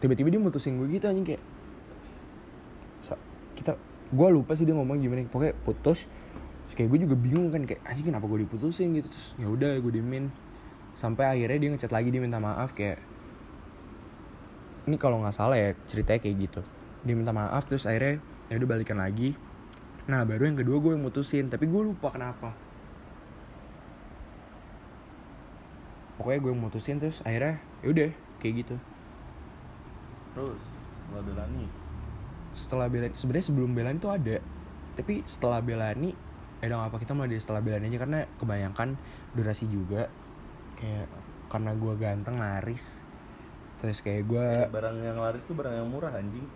[0.00, 1.42] tiba-tiba dia mutusin gue gitu anjing kayak
[3.62, 3.78] kita
[4.12, 5.24] gue lupa sih dia ngomong gimana.
[5.30, 6.04] Pokoknya putus
[6.72, 8.88] terus kayak gue juga bingung kan kayak anjing kenapa gue diputusin?
[8.96, 9.08] Gitu.
[9.12, 10.24] Terus ya udah gue diemin.
[11.00, 12.98] Sampai akhirnya dia ngechat lagi dia minta maaf kayak
[14.88, 16.60] ini kalau nggak salah ya ceritanya kayak gitu.
[17.04, 18.12] Dia minta maaf terus akhirnya
[18.50, 19.24] ya udah balikan lagi.
[20.10, 22.48] Nah baru yang kedua gue yang mutusin tapi gue lupa kenapa.
[26.16, 28.10] Pokoknya gue yang mutusin terus akhirnya ya udah
[28.40, 28.74] kayak gitu.
[30.34, 30.62] Terus
[30.96, 31.66] setelah Belani.
[32.60, 34.36] setelah Belani sebenarnya sebelum Belani tuh ada
[34.98, 36.08] tapi setelah Belani
[36.62, 38.88] udah nggak apa kita mulai dari setelah Belani aja karena kebanyakan
[39.34, 40.06] durasi juga
[40.78, 41.06] kayak
[41.50, 42.84] karena gue ganteng laris
[43.82, 46.46] terus kayak gue Eh, barang yang laris tuh barang yang murah anjing.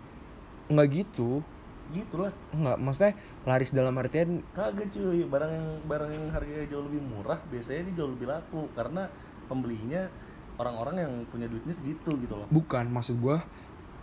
[0.71, 1.43] nggak gitu
[1.87, 2.31] Gitu lah.
[2.51, 3.13] nggak maksudnya
[3.47, 7.93] laris dalam artian Kagak cuy, barang yang barang yang harganya jauh lebih murah biasanya dia
[8.03, 9.07] jauh lebih laku karena
[9.47, 10.11] pembelinya
[10.59, 12.47] orang-orang yang punya duitnya segitu gitu loh.
[12.51, 13.37] bukan maksud gue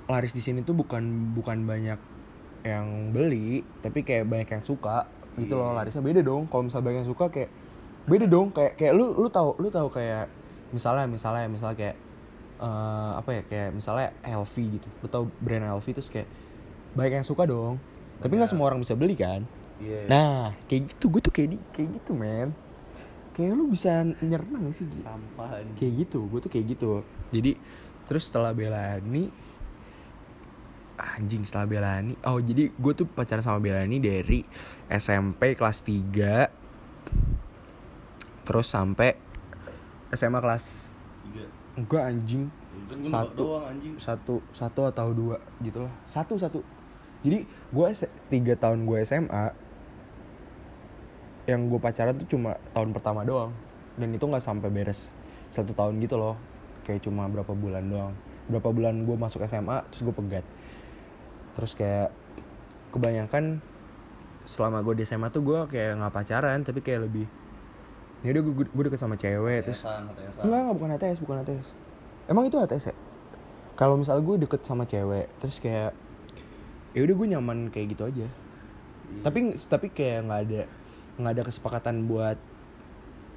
[0.09, 2.01] laris di sini tuh bukan bukan banyak
[2.65, 5.77] yang beli tapi kayak banyak yang suka gitu loh Iya.
[5.83, 7.51] larisnya beda dong kalau misalnya banyak yang suka kayak
[8.05, 10.29] beda dong kayak kayak lu lu tahu lu tahu kayak
[10.71, 11.97] misalnya misalnya misalnya kayak
[12.61, 16.29] eh, apa ya kayak misalnya LV gitu lu tahu brand LV terus kayak
[16.95, 17.83] banyak yang suka dong
[18.23, 19.43] tapi nggak semua orang bisa beli kan
[19.81, 20.07] Iya.
[20.07, 20.35] nah
[20.71, 22.55] kayak gitu gue tuh kayak di, kayak gitu men
[23.35, 25.03] kayak lu bisa nyerna gak sih Gi?
[25.03, 25.75] sampah anjing.
[25.75, 27.03] kayak gitu gue tuh kayak gitu
[27.35, 27.59] jadi
[28.07, 29.35] terus setelah Belani
[30.95, 34.47] anjing setelah Belani oh jadi gue tuh pacaran sama Belani dari
[34.89, 36.65] SMP kelas 3
[38.45, 39.17] terus sampai
[40.15, 41.45] SMA kelas Tiga.
[41.75, 42.45] enggak anjing.
[42.47, 43.09] Ya, kan Satu.
[43.09, 43.95] nembak doang anjing.
[43.99, 45.93] satu satu atau dua gitu lah.
[46.13, 46.61] Satu satu.
[47.25, 47.87] Jadi gue
[48.29, 49.45] tiga tahun gue SMA
[51.49, 53.51] yang gue pacaran tuh cuma tahun pertama doang.
[53.97, 55.09] Dan itu nggak sampai beres
[55.51, 56.37] satu tahun gitu loh.
[56.85, 58.15] Kayak cuma berapa bulan doang.
[58.53, 60.45] Berapa bulan gue masuk SMA terus gue pegat
[61.55, 62.11] terus kayak
[62.91, 63.59] kebanyakan
[64.45, 67.27] selama gue di SMA tuh gue kayak nggak pacaran tapi kayak lebih
[68.25, 70.43] ya udah gue gue deket sama cewek terus HTS-an, HTS-an.
[70.49, 71.69] Enggak, enggak bukan HTS, bukan HTS.
[72.25, 72.95] Emang itu HTS ya?
[73.75, 75.93] Kalau misalnya gue deket sama cewek, terus kayak
[76.95, 78.25] ya udah gue nyaman kayak gitu aja.
[78.25, 79.23] Iya.
[79.27, 79.39] Tapi
[79.69, 80.63] tapi kayak nggak ada
[81.21, 82.39] nggak ada kesepakatan buat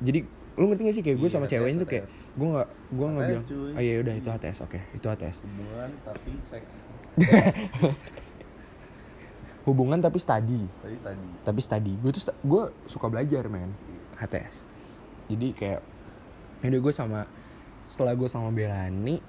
[0.02, 0.24] jadi
[0.58, 2.06] lu ngerti gak sih kayak gue Iya, sama HTS, ceweknya tuh kayak
[2.38, 5.90] gue nggak gue nggak HTS, bilang oh iya udah itu HTS oke itu HTS hubungan
[6.02, 6.72] tapi seks.
[9.68, 10.64] hubungan tapi study.
[10.80, 11.28] Tadi tadi.
[11.44, 11.94] tapi study.
[12.00, 13.74] Gue tuh gue suka belajar men.
[14.18, 14.68] HTS
[15.28, 15.82] jadi kayak
[16.64, 17.20] yaudah gue sama
[17.88, 19.20] setelah gue sama Belani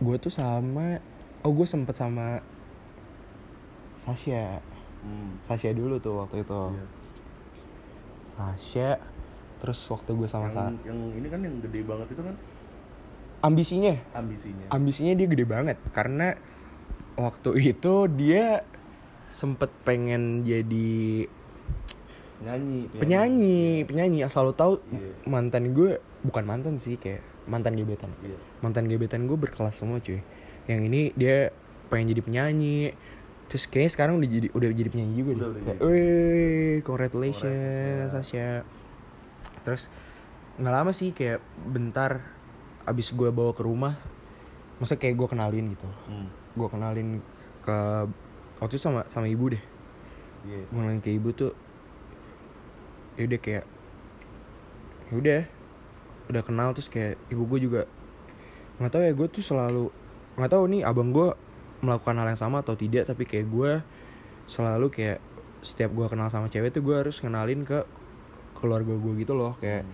[0.00, 0.98] gue tuh sama
[1.46, 2.40] oh gue sempet sama
[4.00, 4.64] Sasha.
[5.04, 5.36] Hmm.
[5.44, 6.62] Sasha dulu tuh waktu itu.
[6.72, 6.86] Iya.
[8.32, 8.90] Sasha
[9.60, 12.32] terus waktu gue sama yang, Sa yang ini kan yang gede banget itu kan
[13.40, 14.66] ambisinya ambisinya.
[14.68, 16.36] ambisinya dia gede banget karena
[17.16, 18.64] waktu itu dia
[19.30, 21.28] sempet pengen jadi
[22.40, 22.88] Nyanyi.
[22.96, 25.12] penyanyi penyanyi asal lo tahu Iya.
[25.28, 28.36] mantan gue bukan mantan sih kayak mantan gebetan Iya.
[28.64, 30.24] mantan gebetan gue berkelas semua cuy
[30.64, 31.52] yang ini dia
[31.92, 32.96] pengen jadi penyanyi
[33.52, 35.78] terus kayaknya sekarang udah jadi udah jadi penyanyi juga Udah, deh udah Kayak.
[35.84, 38.50] "Wih, congratulations Congratulations, Sasha
[39.60, 39.82] terus
[40.56, 42.24] nggak lama sih kayak bentar
[42.90, 43.94] abis gue bawa ke rumah
[44.76, 46.28] maksudnya kayak gue kenalin gitu Hmm.
[46.52, 47.08] gue kenalin
[47.62, 47.78] ke
[48.58, 49.62] waktu itu sama sama ibu deh
[50.42, 50.64] Iya.
[50.66, 51.52] gue kenalin ke ibu tuh
[53.14, 53.64] ya udah kayak
[55.06, 55.40] ya udah
[56.30, 57.82] udah kenal terus kayak ibu gue juga
[58.78, 59.84] nggak tahu ya gue tuh selalu
[60.38, 61.34] nggak tahu nih abang gue
[61.80, 63.72] melakukan hal yang sama atau tidak tapi kayak gue
[64.46, 65.18] selalu kayak
[65.60, 67.84] setiap gue kenal sama cewek tuh gue harus kenalin ke
[68.56, 69.84] keluarga gue gitu loh kayak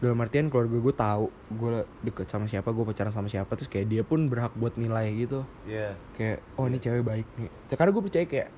[0.00, 1.72] dalam artian keluarga gue tahu gue
[2.02, 5.44] deket sama siapa gue pacaran sama siapa terus kayak dia pun berhak buat nilai gitu
[5.68, 5.92] Iya.
[6.16, 8.48] kayak oh ini cewek baik nih karena gue percaya kayak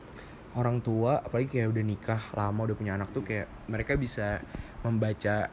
[0.52, 4.38] orang tua apalagi kayak udah nikah lama udah punya anak tuh kayak mereka bisa
[4.80, 5.50] membaca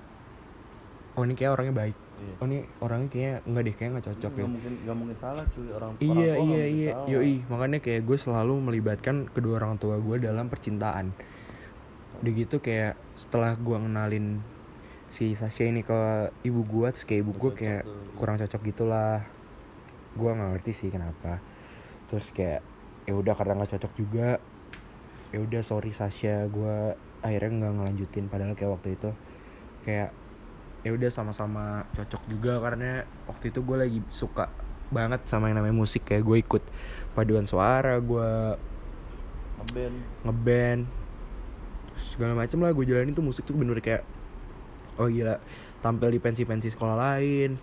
[1.16, 2.36] oh ini kayak orangnya baik Iya.
[2.36, 5.46] oh ini orangnya kayak enggak deh kayak nggak cocok Nggak ya mungkin nggak mungkin salah
[5.48, 7.08] cuy orang orang iya tua nggak iya mungkin iya salah.
[7.08, 11.06] yoi makanya kayak gue selalu melibatkan kedua orang tua gue dalam percintaan
[12.20, 14.26] udah gitu kayak setelah gue ngenalin
[15.10, 17.84] si Sasha ini ke ibu gue terus kayak ibu Cocok kayak
[18.18, 19.26] kurang cocok gitulah.
[20.14, 21.41] Gue nggak ngerti sih kenapa.
[22.10, 22.62] Terus kayak
[23.10, 24.38] ya udah karena nggak cocok juga
[25.30, 26.93] ya udah sorry Sasha gue
[27.26, 28.26] akhirnya nggak ngelanjutin.
[28.30, 29.10] Padahal kayak waktu itu
[29.86, 30.14] kayak
[30.86, 34.47] ya udah sama-sama cocok juga karena waktu itu gue lagi suka
[34.89, 36.64] banget sama yang namanya musik kayak gue ikut
[37.14, 38.57] paduan suara gue
[39.60, 39.95] ngeband.
[40.24, 40.82] ngeband
[42.14, 42.72] segala macem lah.
[42.72, 44.05] Gue jalanin tuh musik tuh bener kayak
[45.00, 45.39] oh gila.
[45.80, 47.56] Tampil di pensi-pensi sekolah lain.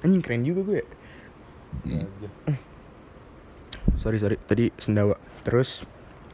[0.00, 0.82] Anjing keren juga gue.
[1.84, 2.28] Ya aja.
[4.02, 4.40] sorry sorry.
[4.40, 5.20] Tadi sendawa.
[5.44, 5.84] Terus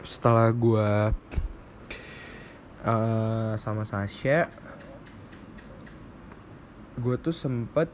[0.07, 0.89] setelah gue
[2.81, 4.49] eh sama Sasha
[6.97, 7.93] gue tuh sempet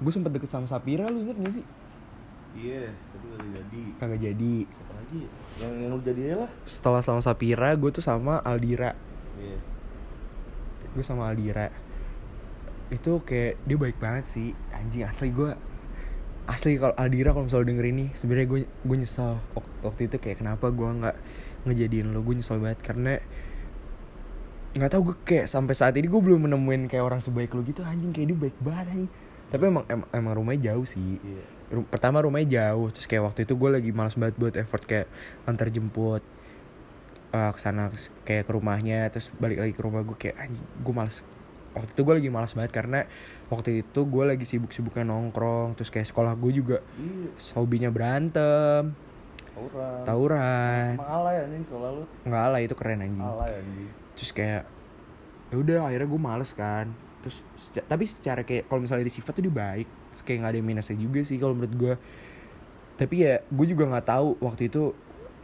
[0.00, 1.66] gue sempet deket sama Sapira lu inget gak sih?
[2.52, 3.82] Iya tapi udah jadi.
[4.00, 4.54] Kagak jadi.
[4.64, 5.20] Apa lagi?
[5.20, 5.30] Ya?
[5.60, 6.50] yang yang udah jadi lah.
[6.64, 8.96] Setelah sama Sapira gue tuh sama Aldira
[9.40, 9.58] iya.
[10.92, 11.72] Gue sama Aldira
[12.92, 14.52] itu kayak dia baik banget sih.
[14.76, 15.56] Anjing asli gue
[16.44, 20.44] asli kalau Aldira kalau misalnya denger ini sebenarnya gue gue nyesal Wak- waktu itu kayak
[20.44, 21.16] kenapa gue nggak
[21.68, 22.20] ngejadiin lo.
[22.20, 23.16] Gue nyesal banget karena
[24.72, 27.80] nggak tahu gue kayak sampai saat ini gue belum menemuin kayak orang sebaik lo gitu.
[27.84, 29.10] Anjing kayak dia baik banget anjing.
[29.52, 31.20] Tapi emang emang, emang rumahnya jauh sih.
[31.72, 35.08] Ru- pertama rumahnya jauh terus kayak waktu itu gue lagi malas banget buat effort kayak
[35.48, 36.20] antar jemput
[37.32, 37.88] uh, ke sana
[38.28, 41.24] kayak ke rumahnya terus balik lagi ke rumah gue kayak anjing gue malas
[41.72, 43.00] waktu itu gue lagi malas banget karena
[43.48, 47.32] waktu itu gue lagi sibuk-sibuknya nongkrong terus kayak sekolah gue juga iya.
[47.56, 48.92] hobinya berantem.
[49.52, 50.00] Tawuran.
[50.08, 50.92] Tawuran.
[50.96, 52.04] Emang alay anjing sekolah lu?
[52.24, 53.20] Nggak lah itu keren anjing.
[53.24, 53.88] Alay anjing.
[54.16, 54.62] Terus kayak
[55.52, 56.86] ya udah akhirnya gue males kan.
[57.20, 59.88] Terus seca- tapi secara kayak kalau misalnya di sifat tuh dia baik.
[60.12, 61.94] Terus kayak nggak ada minusnya juga sih kalau menurut gue.
[62.96, 64.96] Tapi ya gue juga nggak tahu waktu itu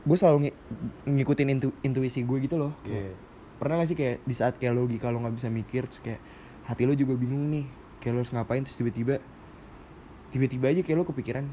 [0.09, 0.57] gue selalu ngi-
[1.05, 2.73] ngikutin intu- intuisi gue gitu loh.
[2.89, 3.13] Iya.
[3.61, 6.21] Pernah gak sih kayak di saat kayak logika lo nggak bisa mikir terus kayak
[6.65, 7.67] hati lo juga bingung nih
[8.01, 9.21] kayak lo harus ngapain terus tiba-tiba
[10.31, 11.45] tiba-tiba aja kayak lo kepikiran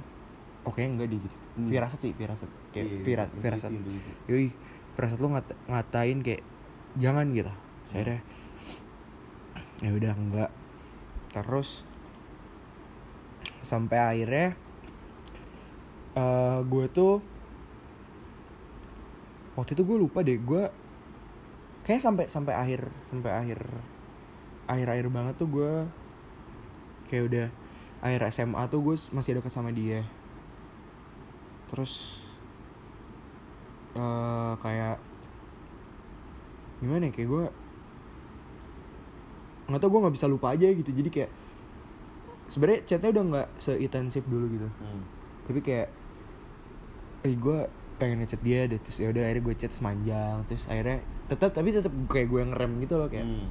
[0.63, 1.37] oke enggak deh gitu.
[1.59, 1.69] Hmm.
[1.71, 2.49] firasat sih firasat.
[2.71, 3.71] Kayak Iya, fira, intuisi, firasat.
[4.31, 4.47] yoi
[4.95, 6.43] firasat lo ngata- ngatain kayak
[6.95, 7.51] jangan gitu.
[7.83, 8.19] Saya
[9.83, 10.51] ya udah enggak.
[11.35, 11.83] Terus
[13.65, 14.55] sampai akhirnya
[16.15, 17.19] eh gue tuh
[19.55, 20.63] waktu itu gue lupa deh gue
[21.87, 23.59] kayak sampai sampai akhir sampai akhir
[24.65, 25.71] akhir akhir banget tuh gue
[27.07, 27.47] kayak udah
[28.01, 30.05] akhir SMA tuh gue masih dekat sama dia.
[31.73, 32.21] Terus
[33.95, 34.99] eh kayak
[36.83, 37.45] gimana ya kayak gue
[39.65, 40.91] nggak tau gue nggak bisa lupa aja gitu.
[40.91, 41.31] Jadi kayak
[42.49, 44.69] sebenarnya chatnya udah nggak seintensif dulu gitu.
[44.81, 45.01] Hmm.
[45.45, 45.89] tapi kayak
[47.21, 47.59] eh gue
[47.95, 51.69] pengen ngechat dia deh terus ya udah akhirnya gue chat semanjang terus akhirnya tetap tapi
[51.73, 53.47] tetap kayak gue ngerem gitu loh kayak Hmm.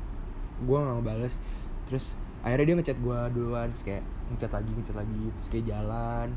[0.62, 1.34] gue nggak ngebales.
[1.90, 2.14] Terus
[2.44, 6.28] akhirnya dia ngechat gue duluan terus kayak ngechat lagi ngechat lagi terus kayak jalan.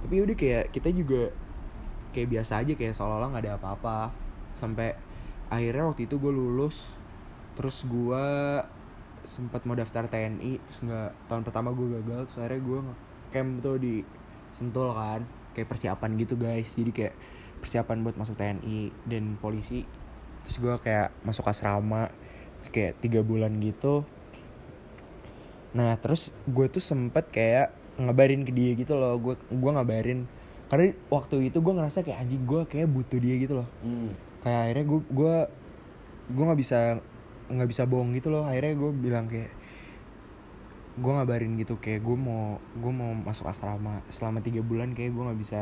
[0.00, 1.22] Tapi udah kayak kita juga
[2.14, 3.98] kayak biasa aja kayak seolah-olah nggak ada apa-apa.
[4.56, 4.96] Sampai
[5.52, 6.76] akhirnya waktu itu gue lulus
[7.58, 8.24] terus gue
[9.28, 12.80] sempat mau daftar TNI terus nggak tahun pertama gue gagal terus akhirnya gue
[13.30, 13.94] camp tuh di
[14.56, 15.22] Sentul kan
[15.54, 16.70] kayak persiapan gitu guys.
[16.74, 17.14] Jadi kayak
[17.60, 19.84] persiapan buat masuk TNI dan polisi.
[20.48, 22.08] Terus gue kayak masuk asrama
[22.72, 24.04] kayak tiga bulan gitu.
[25.76, 29.16] Nah terus gue tuh sempet kayak ngabarin ke dia gitu loh.
[29.20, 30.24] Gue gue ngabarin.
[30.72, 33.68] Karena waktu itu gue ngerasa kayak anjing gue kayak butuh dia gitu loh.
[33.84, 34.12] Hmm.
[34.40, 35.34] kayak akhirnya gue gue
[36.32, 36.78] gue nggak bisa
[37.52, 38.48] nggak bisa bohong gitu loh.
[38.48, 39.52] Akhirnya gue bilang kayak
[41.00, 44.00] gue ngabarin gitu kayak gue mau gue mau masuk asrama.
[44.08, 45.60] Selama tiga bulan kayak gue nggak bisa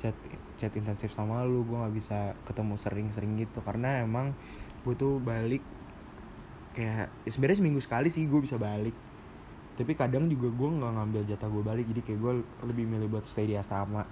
[0.00, 0.14] chat
[0.58, 3.58] chat intensif sama lu gue nggak bisa ketemu sering-sering gitu.
[3.62, 4.34] Karena emang
[4.84, 5.62] gue tuh balik
[6.74, 8.94] kayak ya sebenarnya seminggu sekali sih gue bisa balik.
[9.74, 12.32] Tapi kadang juga gue nggak ngambil jatah gue balik jadi kayak gue
[12.66, 14.06] lebih milih buat stay di asrama.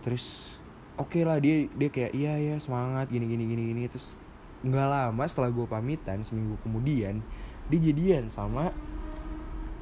[0.00, 0.56] Terus
[0.96, 3.82] oke lah dia dia kayak iya iya semangat gini gini gini gini.
[3.88, 4.16] Terus
[4.60, 7.24] nggak lama setelah gue pamitan seminggu kemudian
[7.72, 8.74] dia jadian sama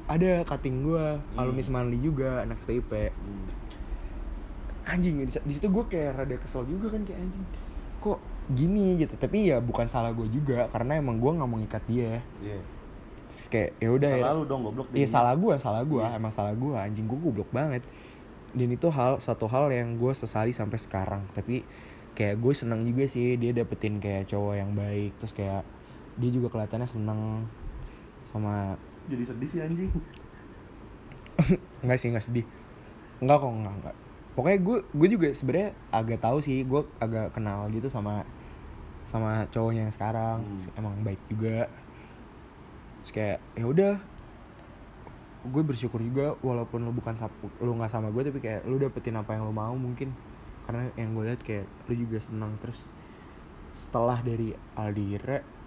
[0.09, 1.05] ada cutting gue
[1.37, 3.68] alumni Semanli juga anak STIP Hmm.
[4.89, 7.45] Anjing di di situ gue kayak rada kesel juga kan kayak anjing
[7.99, 8.19] kok
[8.49, 12.17] gini gitu tapi ya bukan salah gue juga karena emang gue nggak mau ngikat dia
[12.41, 12.59] Iya.
[13.29, 14.87] Terus kayak ya udah ya Salah lu dong goblok.
[14.91, 16.17] Iya salah gue, salah gue, Iya.
[16.17, 17.85] emang salah gue, anjing gue goblok banget.
[18.57, 21.21] Dan itu hal satu hal yang gue sesali sampai sekarang.
[21.37, 21.61] Tapi
[22.17, 25.13] kayak gue seneng juga sih dia dapetin kayak cowok yang baik.
[25.21, 25.61] Terus kayak
[26.17, 27.45] dia juga kelihatannya seneng
[28.27, 28.73] sama
[29.05, 29.91] Jadi sedih sih anjing.
[31.85, 32.45] enggak sih enggak sedih.
[33.21, 33.95] Enggak kok enggak enggak.
[34.39, 38.23] Pokoknya gue gue juga sebenarnya agak tahu sih gue agak kenal gitu sama
[39.03, 40.39] sama cowoknya yang sekarang.
[40.47, 40.79] Hmm.
[40.79, 41.67] emang baik juga.
[43.03, 43.93] Terus kayak ya udah.
[45.43, 47.19] Gue bersyukur juga walaupun lu bukan
[47.59, 50.15] lu nggak sama gue tapi kayak lu dapetin apa yang lu mau mungkin.
[50.63, 52.55] Karena yang gue lihat kayak lu juga senang.
[52.63, 52.79] Terus
[53.75, 55.59] setelah dari Aldire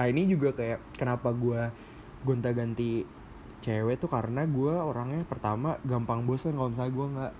[0.00, 1.68] ah ini juga kayak kenapa gue
[2.24, 3.04] gonta ganti
[3.60, 7.32] cewek tuh karena gue orangnya pertama gampang bosan kalau misalnya gue nggak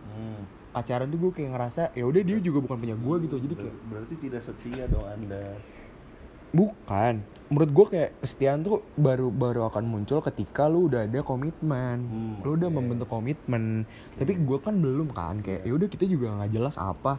[0.00, 0.42] Hmm.
[0.70, 3.76] pacaran tuh gue kayak ngerasa ya udah dia juga bukan punya gue gitu jadi kayak
[3.90, 5.44] berarti tidak setia dong Anda.
[6.50, 7.14] Bukan.
[7.50, 12.06] Menurut gue kayak kesetiaan tuh baru baru akan muncul ketika lu udah ada komitmen.
[12.06, 12.76] Hmm, lu udah oke.
[12.78, 13.86] membentuk komitmen.
[14.14, 17.18] Tapi gue kan belum kan kayak ya udah kita juga nggak jelas apa.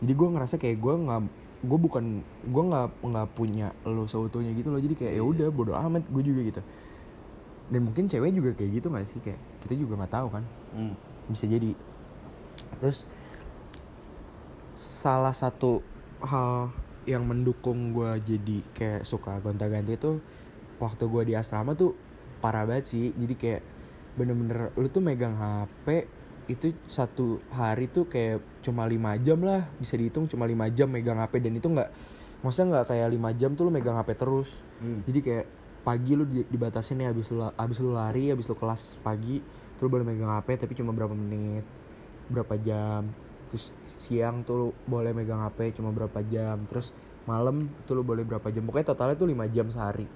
[0.00, 1.20] Jadi gue ngerasa kayak gue nggak
[1.60, 5.76] gue bukan gue nggak nggak punya lo seutuhnya gitu loh jadi kayak ya udah bodo
[5.76, 6.60] amat gue juga gitu
[7.68, 10.96] dan mungkin cewek juga kayak gitu gak sih kayak kita juga nggak tahu kan Hmm.
[11.28, 11.76] bisa jadi
[12.80, 13.04] terus
[14.80, 15.84] salah satu
[16.24, 16.72] hal
[17.08, 20.20] yang mendukung gue jadi kayak suka gonta-ganti itu
[20.80, 21.92] waktu gue di asrama tuh
[22.40, 23.12] parah banget sih.
[23.12, 23.62] Jadi kayak
[24.16, 26.08] bener-bener lu tuh megang HP
[26.50, 29.68] itu satu hari tuh kayak cuma lima jam lah.
[29.76, 31.90] Bisa dihitung cuma lima jam megang HP dan itu nggak
[32.40, 34.48] maksudnya nggak kayak lima jam tuh lu megang HP terus.
[34.80, 35.04] Hmm.
[35.04, 35.46] jadi kayak
[35.84, 39.44] pagi lu di- dibatasin nih habis lu habis lu lari habis lu kelas pagi
[39.76, 41.64] tuh lu boleh megang HP tapi cuma berapa menit
[42.30, 43.10] berapa jam.
[43.50, 46.62] Terus siang tuh lu boleh megang HP cuma berapa jam.
[46.70, 46.94] Terus
[47.26, 48.64] malam tuh lu boleh berapa jam.
[48.64, 50.06] Pokoknya totalnya tuh 5 jam sehari.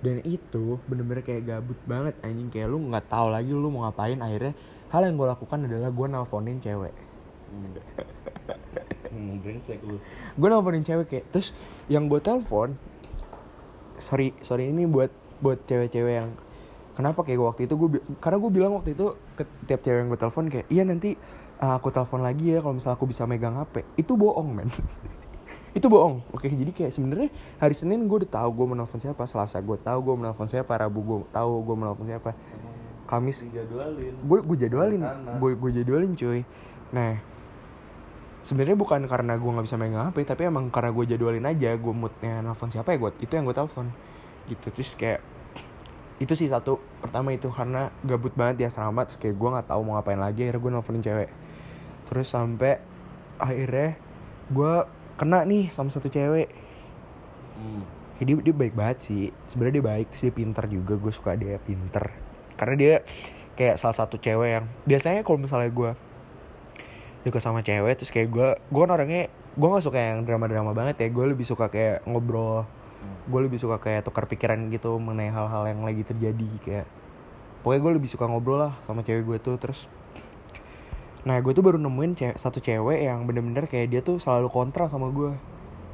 [0.00, 2.48] Dan itu bener-bener kayak gabut banget anjing.
[2.48, 4.16] Kayak lu nggak tahu lagi lu mau ngapain.
[4.18, 4.56] Akhirnya
[4.90, 6.94] hal yang gue lakukan adalah gue nelponin cewek.
[9.10, 9.42] Hmm.
[9.42, 11.50] Gue nelponin cewek kayak terus
[11.90, 12.78] yang gue telepon
[14.00, 15.12] sorry sorry ini buat
[15.44, 16.30] buat cewek-cewek yang
[16.96, 17.88] kenapa kayak waktu itu gue
[18.18, 21.14] karena gue bilang waktu itu ke tiap cewek yang gue telepon kayak iya nanti
[21.60, 24.72] uh, aku telepon lagi ya kalau misalnya aku bisa megang hp itu bohong men.
[25.70, 26.26] Itu bohong.
[26.34, 27.30] Oke jadi kayak sebenarnya
[27.62, 30.50] hari senin gue udah tahu gue mau nelfon siapa selasa gue tahu gue mau nelfon
[30.50, 32.34] siapa rabu gue tahu gue mau nelfon siapa
[33.06, 35.02] kamis gue gue jadwalin.
[35.38, 36.42] Gue gue jadwalin cuy.
[36.90, 37.22] Nah
[38.42, 41.92] sebenarnya bukan karena gue nggak bisa megang hp tapi emang karena gue jadwalin aja gue
[41.94, 43.94] moodnya nelfon siapa ya gue itu yang gue telepon.
[44.50, 44.66] Gitu.
[44.74, 45.22] Terus kayak
[46.18, 46.82] itu sih satu.
[46.98, 50.50] Pertama itu karena gabut banget di asrama terus kayak gue nggak tahu mau ngapain lagi
[50.50, 51.30] akhirnya gue nelfonin cewek
[52.10, 52.82] terus sampai
[53.38, 53.94] akhirnya
[54.50, 54.74] gue
[55.14, 56.50] kena nih sama satu cewek.
[57.54, 57.86] Hmm.
[58.18, 59.24] Kayak dia, dia baik banget sih.
[59.48, 60.92] Sebenarnya dia baik terus dia pinter juga.
[60.98, 62.10] Gue suka dia pinter.
[62.58, 62.94] Karena dia
[63.54, 65.90] kayak salah satu cewek yang biasanya kalau misalnya gue
[67.20, 70.72] deket sama cewek terus kayak gue gue kan orangnya gue nggak suka yang drama drama
[70.74, 71.08] banget ya.
[71.08, 72.66] Gue lebih suka kayak ngobrol.
[73.28, 76.86] Gue lebih suka kayak tukar pikiran gitu mengenai hal-hal yang lagi terjadi kayak.
[77.60, 79.56] Pokoknya gue lebih suka ngobrol lah sama cewek gue tuh.
[79.60, 79.84] Terus
[81.28, 84.88] nah gue tuh baru nemuin ce- satu cewek yang bener-bener kayak dia tuh selalu kontra
[84.88, 85.32] sama gue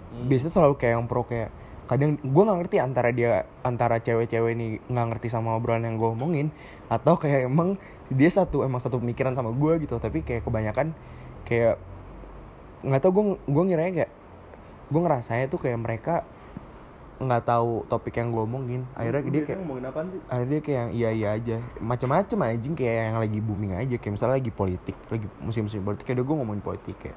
[0.06, 0.30] Hmm.
[0.30, 1.50] biasanya selalu kayak yang pro kayak
[1.90, 3.30] kadang gue nggak ngerti antara dia
[3.62, 6.48] antara cewek-cewek ini nggak ngerti sama obrolan yang gue omongin
[6.90, 7.74] atau kayak emang
[8.10, 10.94] dia satu emang satu pemikiran sama gue gitu tapi kayak kebanyakan
[11.46, 11.78] kayak
[12.86, 14.10] nggak tau gue gue ngiranya kayak
[14.92, 16.14] gue ngerasanya tuh kayak mereka
[17.16, 20.20] nggak tahu topik yang gue omongin akhirnya dia kayak ngomongin apaan sih?
[20.28, 24.12] akhirnya dia kayak yang iya iya aja macam-macam anjing kayak yang lagi booming aja kayak
[24.20, 27.16] misalnya lagi politik lagi musim-musim politik kayak gue ngomongin politik kayak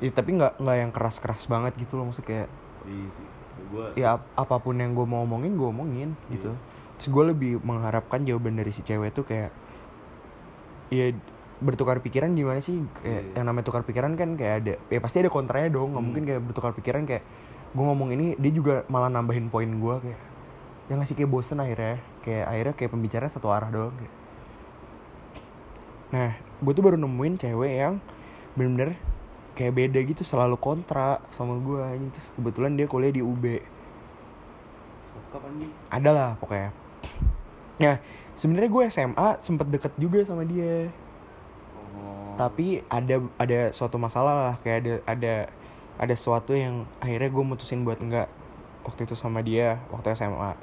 [0.00, 2.48] ya, tapi nggak nggak yang keras-keras banget gitu loh maksudnya kayak
[2.84, 3.26] Iya sih.
[3.70, 6.60] Gua ya ap- apa pun yang gue mau omongin gue omongin gitu Iya.
[7.00, 9.48] terus gue lebih mengharapkan jawaban dari si cewek tuh kayak
[10.90, 11.12] ya
[11.60, 13.36] bertukar pikiran gimana sih kayak Iya.
[13.40, 16.06] yang namanya tukar pikiran kan kayak ada ya pasti ada kontranya dong nggak Hmm.
[16.08, 17.24] mungkin kayak bertukar pikiran kayak
[17.70, 20.20] gue ngomong ini dia juga malah nambahin poin gue kayak
[20.90, 22.02] yang ngasih kayak bosen akhirnya.
[22.20, 24.14] Kayak akhirnya kayak pembicara satu arah doang kayak.
[26.10, 28.02] nah gue tuh baru nemuin cewek yang
[28.58, 28.98] bener-bener
[29.54, 32.10] kayak beda gitu selalu kontra sama gue anjing.
[32.10, 33.44] Terus kebetulan dia kuliah di UB
[35.90, 36.70] ada lah pokoknya.
[37.78, 37.96] Nah
[38.34, 40.90] sebenarnya gue SMA sempet deket juga sama dia.
[41.90, 42.38] Oh.
[42.38, 45.34] tapi ada ada suatu masalah lah kayak ada ada
[45.96, 48.28] ada sesuatu yang akhirnya gue mutusin buat enggak
[48.84, 50.54] waktu itu sama dia waktu SMA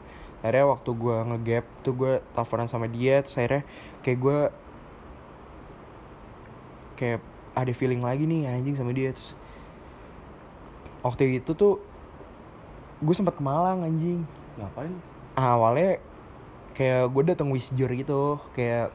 [0.41, 3.63] akhirnya waktu gue ngegap tuh gue teleponan sama dia terus akhirnya
[4.05, 4.39] kayak gue
[6.97, 7.19] kayak
[7.57, 9.33] ada feeling lagi nih anjing sama dia terus
[11.01, 11.81] waktu itu tuh
[13.01, 14.25] gue sempat ke Malang anjing
[14.57, 14.93] ngapain?
[15.37, 16.01] awalnya
[16.73, 18.93] kayak gue dateng wisjur gitu kayak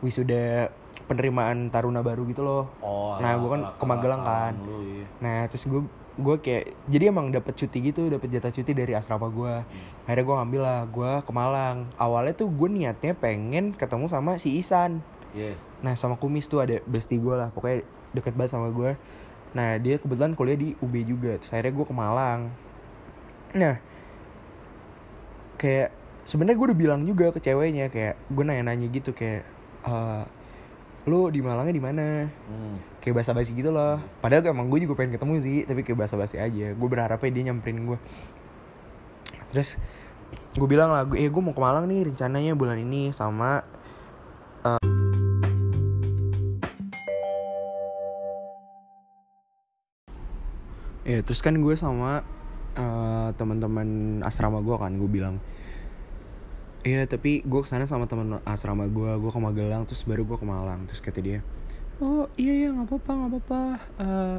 [0.00, 0.72] wisuda
[1.08, 2.68] penerimaan taruna baru gitu loh.
[2.84, 4.54] Oh, Nah, gua kan ke Magelang kan.
[4.60, 5.04] Lu, iya.
[5.18, 5.82] nah terus gue
[6.18, 9.54] gue kayak jadi emang dapet cuti gitu dapet jatah cuti dari asrama gue
[10.02, 11.76] akhirnya gue ngambil lah gue ke Malang.
[11.96, 15.00] Awalnya tuh gue niatnya pengen ketemu sama si Isan.
[15.36, 15.54] Iya.
[15.84, 17.84] nah sama Kumis tuh ada bestie gue lah pokoknya
[18.16, 18.96] deket banget sama gue
[19.52, 22.40] nah dia kebetulan kuliah di UB juga terus akhirnya gue ke Malang.
[23.56, 23.76] Nah
[25.58, 25.92] kayak
[26.24, 29.44] sebenarnya gue udah bilang juga ke ceweknya kayak gue nanya-nanya gitu kayak
[29.84, 30.22] eh
[31.08, 32.06] lu di Malangnya di mana?
[32.28, 32.76] Hmm.
[33.00, 33.96] kayak basa-basi gitu loh.
[34.20, 36.76] Padahal emang gue juga pengen ketemu sih tapi kayak basa-basi aja.
[36.76, 37.98] Gue berharapnya dia nyamperin gue
[39.48, 39.80] terus
[40.56, 43.64] gue bilang lah eh gue mau ke Malang nih rencananya bulan ini sama
[44.66, 44.76] eh,
[51.08, 52.20] ya terus kan gue sama
[52.76, 55.40] eh, teman-teman asrama gue kan gue bilang
[56.86, 60.38] Iya tapi gue ke sana sama teman asrama gue gue ke Magelang terus baru gue
[60.38, 61.42] ke Malang terus kata dia
[61.98, 63.62] oh iya iya nggak apa-apa nggak apa-apa.
[63.98, 64.36] Eh,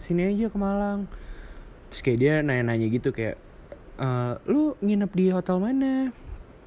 [0.00, 1.04] sini aja ke Malang.
[1.92, 3.36] Terus kayak dia nanya-nanya gitu kayak
[4.00, 6.08] "Eh, lu nginep di hotel mana?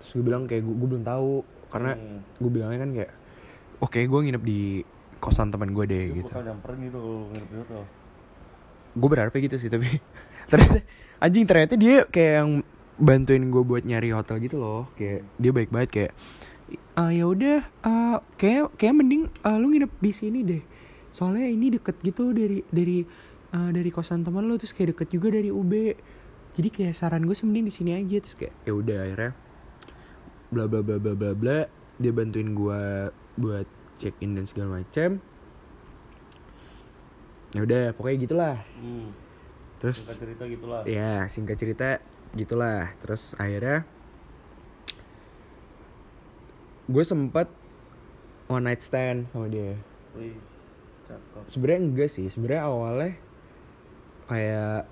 [0.06, 1.42] Terus gue bilang kayak gue, belum tahu.
[1.74, 2.22] Karena Hmm.
[2.38, 3.12] gue bilangnya kan kayak
[3.82, 4.62] oke gue nginep di
[5.18, 6.30] kosan teman gue deh gitu.
[6.30, 7.02] gitu
[7.34, 7.84] nginep di hotel.
[8.96, 9.90] gue berharapnya gitu sih tapi
[10.52, 10.80] ternyata
[11.20, 12.52] anjing ternyata dia kayak yang
[13.02, 14.88] bantuin gue buat nyari hotel gitu loh.
[14.96, 16.14] Kayak dia baik banget kayak
[16.98, 20.64] ah ya udah ah, kayak kayak mending ah, lu nginep di sini deh.
[21.16, 23.06] Soalnya ini deket gitu dari dari
[23.56, 25.72] ah, dari kosan teman lu terus kayak deket juga dari UB
[26.56, 29.32] jadi kayak saran gue sih mending di sini aja terus kayak ya udah akhirnya
[30.56, 31.60] bla bla bla bla bla bla
[32.00, 32.82] dia bantuin gue
[33.40, 33.68] buat
[34.00, 35.20] check in dan segala macam
[37.56, 38.58] ya udah pokoknya gitulah.
[38.80, 39.16] Hmm.
[39.80, 40.82] terus Singkat cerita gitulah.
[40.84, 41.88] ya singkat cerita
[42.40, 43.76] gitulah terus akhirnya
[46.94, 47.48] gue sempet
[48.50, 49.86] one night stand sama dia
[51.52, 53.08] sebenarnya enggak sih sebenarnya awalnya
[54.28, 54.86] kayak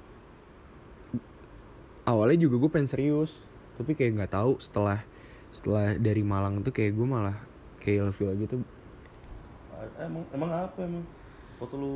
[2.10, 3.32] awalnya juga gue pengen serius
[3.78, 4.98] tapi kayak nggak tahu setelah
[5.56, 7.36] setelah dari Malang tuh kayak gue malah
[7.82, 8.56] kayak ilfeel gitu
[9.74, 11.04] Ah, Emang emang apa emang?
[11.60, 11.94] Waktu lu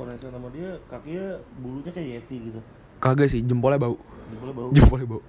[0.00, 1.24] onesan sama dia, kakinya
[1.62, 2.60] bulunya kayak yeti gitu.
[3.04, 4.00] Kagak sih jempolnya bau
[4.32, 4.70] Jempolnya bau.
[4.72, 5.22] jempolnya bau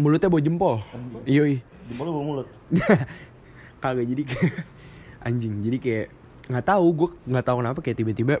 [0.00, 1.22] mulutnya bau jempol Anjing.
[1.28, 1.54] Yoi.
[1.90, 2.48] Jempolnya bau mulut.
[3.82, 4.52] kagak jadi kayak
[5.26, 6.06] anjing jadi kayak
[6.50, 8.34] nggak tahu gue nggak tahu kenapa kayak tiba-tiba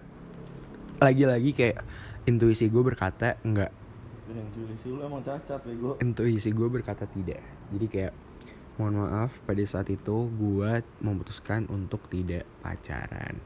[1.00, 1.76] lagi-lagi kayak
[2.28, 3.72] intuisi gue berkata enggak
[4.30, 5.98] intuisi lu emang cacat bego.
[5.98, 7.42] intuisi gue berkata tidak
[7.74, 8.12] jadi kayak
[8.78, 10.70] mohon maaf pada saat itu gue
[11.02, 13.36] memutuskan untuk tidak pacaran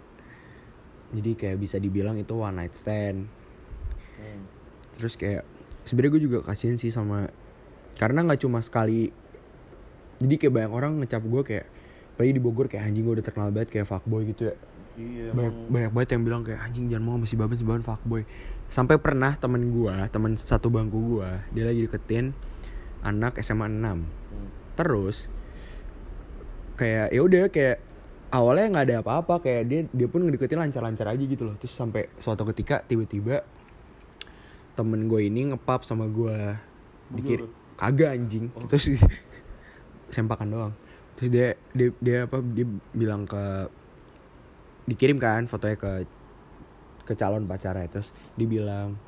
[1.15, 3.27] jadi kayak bisa dibilang itu one night stand
[4.15, 4.43] Hmm.
[4.95, 5.43] terus kayak
[5.85, 7.29] sebenarnya gue juga kasihan sih sama
[7.95, 9.11] karena nggak cuma sekali
[10.17, 11.67] jadi kayak banyak orang ngecap gue kayak
[12.15, 14.57] apalagi di Bogor kayak anjing gue udah terkenal banget kayak fuckboy gitu ya
[14.95, 15.71] Iya banyak emang.
[15.75, 18.23] banyak banget yang bilang kayak anjing jangan mau masih baban si baban fuckboy
[18.71, 22.31] sampai pernah temen gua temen satu bangku gua dia lagi deketin
[23.03, 23.99] anak SMA 6 Hmm.
[24.75, 25.27] terus
[26.75, 27.83] kayak ya udah kayak
[28.31, 32.11] awalnya nggak ada apa-apa kayak dia dia pun ngedeketin lancar-lancar aja gitu loh terus sampai
[32.19, 33.43] suatu ketika tiba-tiba
[34.75, 36.59] temen gue ini ngepap sama gua
[37.15, 37.47] dikir
[37.79, 38.51] kagak anjing.
[38.55, 38.67] Oh.
[38.67, 38.91] terus
[40.15, 40.75] sempakan doang.
[41.19, 43.71] Terus dia dia dia apa dia bilang ke
[44.91, 45.91] dikirim kan fotonya ke
[47.07, 47.87] ke calon pacarnya.
[47.91, 48.99] Terus dibilang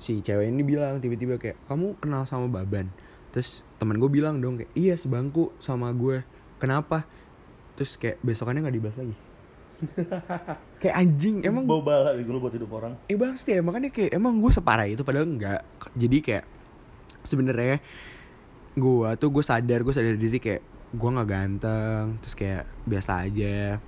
[0.00, 2.90] si cewek ini bilang tiba-tiba kayak kamu kenal sama Baban?
[3.30, 6.26] Terus teman gue bilang dong kayak iya sebangku sama gue.
[6.58, 7.06] Kenapa?
[7.78, 9.29] Terus kayak besokannya nggak dibahas lagi
[10.80, 12.92] kayak anjing emang bau bala bego lu buat hidup orang.
[13.08, 15.60] eh bang ya makanya kayak emang gue separah itu padahal enggak.
[15.96, 16.44] Jadi kayak
[17.24, 17.80] sebenarnya
[18.76, 23.80] gue tuh gue sadar gue sadar diri kayak gue nggak ganteng terus kayak biasa aja.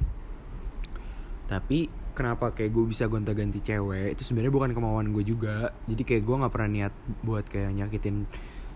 [1.49, 5.73] Tapi kenapa kayak gue bisa gonta-ganti cewek itu sebenarnya bukan kemauan gue juga.
[5.89, 8.25] Jadi kayak gue nggak pernah niat buat kayak nyakitin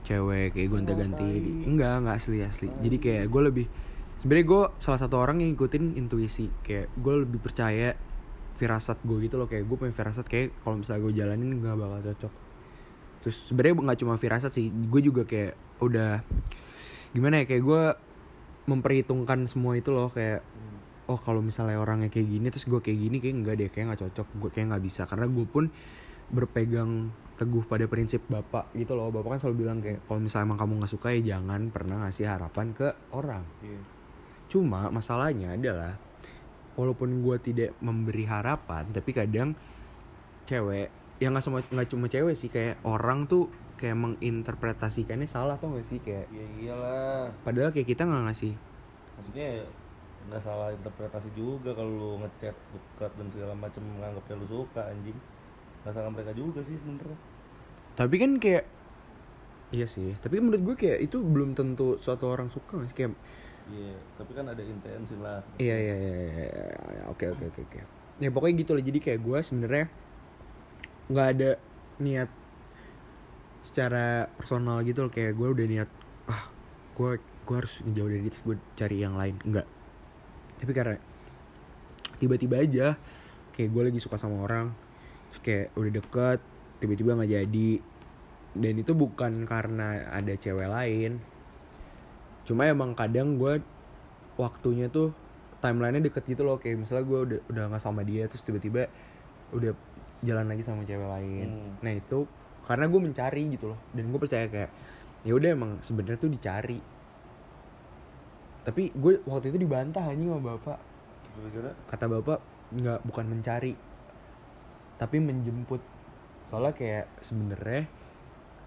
[0.04, 1.64] cewek kayak gonta-ganti.
[1.64, 2.68] Enggak enggak asli asli.
[2.80, 3.66] Jadi kayak gue lebih
[4.16, 7.96] sebenarnya gue salah satu orang yang ngikutin intuisi kayak gue lebih percaya
[8.56, 12.00] firasat gue gitu loh kayak gue punya firasat kayak kalau misalnya gue jalanin nggak bakal
[12.12, 12.32] cocok.
[13.26, 15.54] Terus sebenarnya nggak cuma firasat sih gue juga kayak
[15.84, 16.24] udah
[17.12, 17.82] gimana ya kayak gue
[18.66, 20.42] memperhitungkan semua itu loh kayak
[21.06, 24.02] oh kalau misalnya orangnya kayak gini terus gue kayak gini kayak enggak deh kayak nggak
[24.08, 25.02] cocok gue kayak nggak bisa.
[25.04, 25.64] Karena gue pun
[26.32, 29.12] berpegang teguh pada prinsip bapak gitu loh.
[29.12, 32.24] Bapak kan selalu bilang kayak kalau misalnya emang kamu nggak suka ya jangan pernah ngasih
[32.24, 33.44] harapan ke orang.
[33.60, 33.95] Iya.
[34.53, 35.92] Cuma masalahnya adalah
[36.78, 39.49] walaupun gue tidak memberi harapan tapi kadang
[40.49, 40.86] cewek
[41.22, 43.42] yang nggak semua nggak cuma cewek sih kayak orang tuh
[43.80, 47.34] kayak menginterpretasikannya salah tuh gak sih kayak Ya iyalah.
[47.44, 48.55] padahal kayak kita nggak ngasih
[49.16, 49.49] Maksudnya
[50.26, 55.18] nggak salah interpretasi juga kalau lu ngechat dekat dan segala macam menganggapnya lu suka anjing.
[55.82, 57.18] Nggak salah mereka juga sih sebenarnya.
[57.99, 58.64] tapi kan kayak
[59.76, 63.12] iya sih tapi menurut gue kayak itu belum tentu suatu orang suka nggak sih kayak
[63.66, 65.42] Iya, tapi kan ada intensi lah.
[65.58, 67.02] Iya iya iya iya, iya, iya.
[67.10, 67.78] oke oke oke oke.
[68.22, 68.84] Ya pokoknya gitu loh.
[68.84, 69.86] Jadi kayak gue sebenarnya
[71.10, 71.50] nggak ada
[72.02, 72.30] niat
[73.66, 75.10] secara personal gitu loh.
[75.10, 75.90] Kayak gue udah niat
[76.30, 76.42] ah
[76.94, 79.34] gue gue harus jauh dari terus gue cari yang lain.
[79.42, 79.66] Enggak.
[80.62, 80.96] Tapi karena
[82.22, 82.96] tiba-tiba aja
[83.52, 84.72] kayak gue lagi suka sama orang
[85.44, 86.38] kayak udah deket
[86.80, 87.70] tiba-tiba nggak jadi
[88.56, 91.20] dan itu bukan karena ada cewek lain
[92.47, 93.59] cuma emang kadang gue
[94.38, 95.11] waktunya tuh
[95.59, 96.57] timelinenya deket gitu loh.
[96.62, 98.86] Kayak misalnya gue udah udah nggak sama dia terus tiba-tiba
[99.51, 99.74] udah
[100.22, 101.49] jalan lagi sama cewek lain.
[101.51, 101.72] Hmm.
[101.84, 102.24] nah itu
[102.66, 103.80] karena gue mencari gitu loh.
[103.90, 104.70] Dan gue percaya kayak
[105.26, 106.78] ya udah emang sebenarnya tuh dicari.
[108.66, 110.78] Tapi gue waktu itu dibantah anjing sama bapak.
[111.90, 112.38] Kata bapak
[112.74, 113.74] nggak bukan mencari
[114.97, 115.82] tapi menjemput.
[116.49, 117.90] Soalnya kayak sebenarnya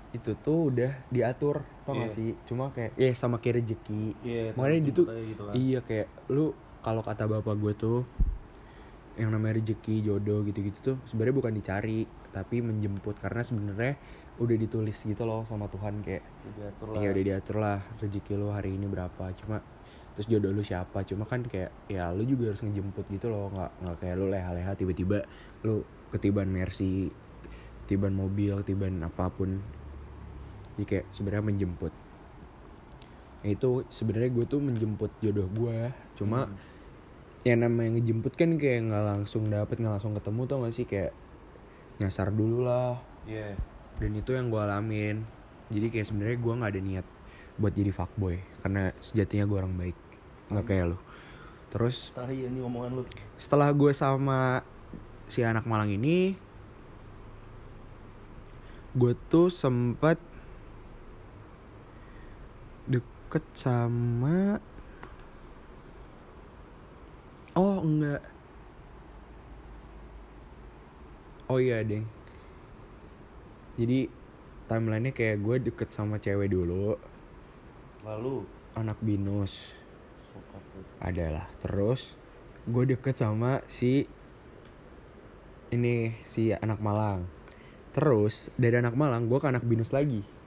[0.09, 2.17] itu tuh udah diatur tau gak Iya.
[2.17, 2.31] sih?
[2.49, 4.03] Cuma kayak ya sama kayak rezeki.
[4.25, 5.53] Iya, makanya itu gitu kan.
[5.53, 7.99] iya kayak lu kalau kata bapak gue tuh
[9.19, 13.19] yang namanya rezeki jodoh gitu-gitu tuh sebenarnya bukan dicari tapi menjemput.
[13.19, 13.93] Karena sebenarnya
[14.39, 16.97] udah ditulis gitu loh sama Tuhan kayak Udah diatur lah.
[16.97, 19.23] Iya udah diatur lah rezeki lu hari ini berapa.
[19.37, 19.61] Cuma
[20.15, 21.05] terus jodoh lu siapa?
[21.05, 23.51] Cuma kan kayak ya lu juga harus ngejemput gitu loh.
[23.53, 25.27] Nggak nggak kayak lu leha-leha tiba-tiba
[25.61, 27.13] lu ketiban mercy
[27.85, 29.65] ketiban mobil ketiban apa pun
[30.79, 31.91] jadi kayak sebenarnya menjemput.
[33.43, 36.55] Nah, itu sebenarnya gue tuh menjemput jodoh gue cuma Hmm.
[37.43, 40.87] yang namanya ngejemput kan kayak nggak langsung dapet nggak langsung ketemu tau gak sih?
[40.87, 41.11] Kayak
[41.99, 42.95] nyasar dulu lah.
[43.27, 43.59] Iya.
[43.99, 45.27] dan itu yang gue alamin.
[45.67, 47.05] Jadi kayak sebenarnya gue nggak ada niat
[47.59, 48.39] buat jadi fuckboy.
[48.63, 49.97] Karena sejatinya gue orang baik.
[50.47, 50.97] Nggak kayak lu.
[51.69, 53.03] Terus Tahi ini omongan lu.
[53.35, 54.63] setelah gue sama
[55.27, 56.39] si anak Malang ini
[58.95, 60.17] gue tuh sempet
[62.89, 64.57] deket sama
[67.53, 68.21] oh enggak.
[71.49, 72.05] Oh iya deng.
[73.77, 74.09] Jadi
[74.69, 76.97] timelinenya kayak gue deket sama cewek dulu.
[78.05, 78.45] Lalu?
[78.77, 79.69] Anak binus.
[81.01, 81.45] Adalah.
[81.61, 82.17] Terus
[82.69, 84.09] gue deket sama si
[85.69, 87.29] ini si anak Malang.
[87.93, 90.38] Terus dari anak Malang gue ke anak binus lagi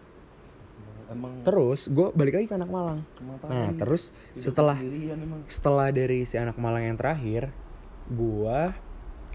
[1.12, 3.00] Emang terus gue balik lagi ke anak Malang.
[3.48, 4.10] Nah terus
[4.40, 4.76] setelah
[5.46, 7.52] setelah dari si anak Malang yang terakhir
[8.08, 8.58] gue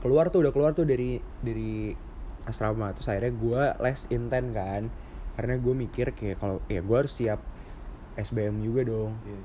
[0.02, 1.94] keluar tuh udah keluar tuh dari dari
[2.50, 2.92] asrama.
[2.98, 4.84] Terus akhirnya gue les inten kan.
[5.38, 7.40] Karena gue mikir kayak kalau ya gue harus siap
[8.18, 9.14] SBM juga dong.
[9.24, 9.42] Iya.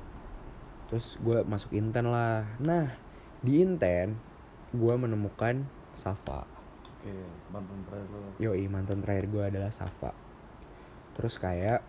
[0.91, 2.45] terus gue masuk inten lah.
[2.61, 2.93] Nah
[3.41, 4.17] di inten
[4.73, 5.65] gue menemukan
[5.97, 6.45] Safa.
[7.03, 7.13] Oke,
[7.51, 8.29] mantan terakhir lu.
[8.41, 10.13] yoi mantan terakhir gue adalah Safa.
[11.13, 11.81] Terus kayak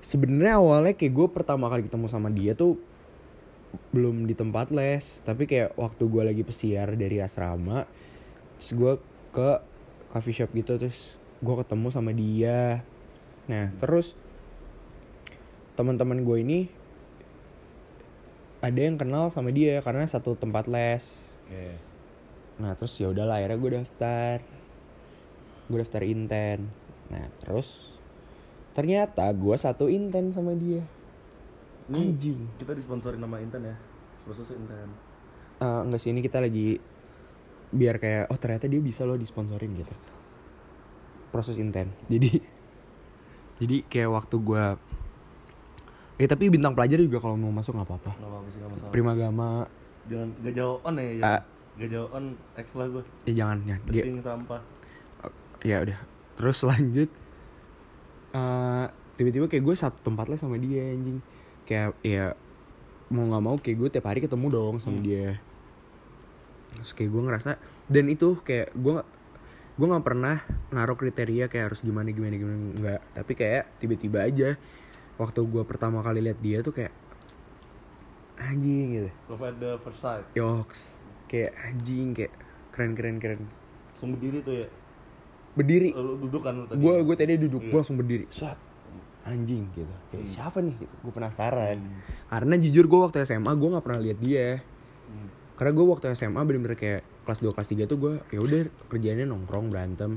[0.00, 2.80] sebenarnya awalnya kayak gue pertama kali ketemu sama dia tuh
[3.94, 7.86] belum di tempat les tapi kayak waktu gue lagi pesiar dari asrama
[8.58, 8.92] terus gue
[9.30, 9.50] ke
[10.10, 12.84] coffee shop gitu terus gue ketemu sama dia.
[13.48, 14.12] Nah terus
[15.78, 16.58] teman-teman gue ini
[18.60, 21.08] ada yang kenal sama dia karena satu tempat les.
[21.48, 21.80] Oke.
[22.60, 24.36] Nah terus ya udahlah akhirnya gue daftar.
[25.70, 26.66] Gue daftar inten
[27.10, 27.89] Nah terus
[28.70, 30.82] Ternyata gue satu inten sama dia.
[31.90, 32.38] Ini Anjing.
[32.56, 33.74] kita disponsorin nama Intan ya.
[34.22, 34.86] Khusus Intan.
[35.58, 36.78] Eh, Enggak sih ini kita lagi
[37.70, 39.94] Biar kayak Oh ternyata dia bisa loh disponsorin gitu.
[41.30, 41.90] Proses inten.
[42.12, 42.42] Jadi
[43.58, 44.64] Jadi kayak waktu gue
[46.16, 48.12] ya tapi bintang pelajar juga kalau mau masuk nggak apa-apa.
[48.12, 48.90] Gak apa-apa sih gak masalah.
[48.90, 49.48] Primagama
[50.06, 51.10] Jangan gak jauh on ya Ah.
[51.12, 51.42] jangan.
[51.76, 52.24] Gak jauh on
[52.56, 54.60] X lah gue ya jangan ya Penting sampah.
[55.60, 55.98] Ya udah
[56.34, 57.10] terus lanjut
[58.30, 58.86] eh
[59.18, 61.18] tiba-tiba kayak gue satu tempat lah sama dia anjing.
[61.66, 62.34] Kayak ya
[63.10, 65.06] mau nggak mau kayak gue tiap hari ketemu dong sama Hmm.
[65.06, 65.28] dia.
[66.70, 67.50] Terus kayak gue ngerasa
[67.90, 69.02] dan itu kayak gue
[69.80, 73.00] gue nggak pernah naruh kriteria kayak harus gimana gimana gimana nggak.
[73.18, 74.48] Tapi kayak tiba-tiba aja
[75.18, 76.94] waktu gue pertama kali lihat dia tuh kayak
[78.40, 79.10] anjing gitu.
[79.28, 80.24] Love at the first sight.
[80.32, 80.80] Yoks
[81.26, 82.32] kayak anjing kayak
[82.72, 83.42] keren keren keren.
[83.92, 84.68] Langsung berdiri tuh ya
[85.52, 87.68] berdiri Lu duduk kan lu tadi gue gue tadi duduk Iya.
[87.68, 88.58] gue langsung berdiri Set.
[89.20, 90.32] anjing gitu kayak Hmm.
[90.32, 90.94] siapa nih gitu.
[91.00, 92.00] gue penasaran Hmm.
[92.28, 94.48] karena jujur gue waktu SMA gue nggak pernah lihat dia
[95.04, 95.28] Hmm.
[95.54, 99.24] karena gue waktu SMA bener-bener kayak kelas 2 kelas 3 tuh gue ya udah kerjanya
[99.24, 100.16] nongkrong berantem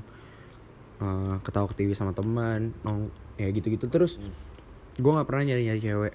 [0.95, 4.31] eh, ketawa ketiwi sama teman nong ya gitu-gitu terus Hmm.
[4.95, 6.13] gue nggak pernah nyari-nyari cewek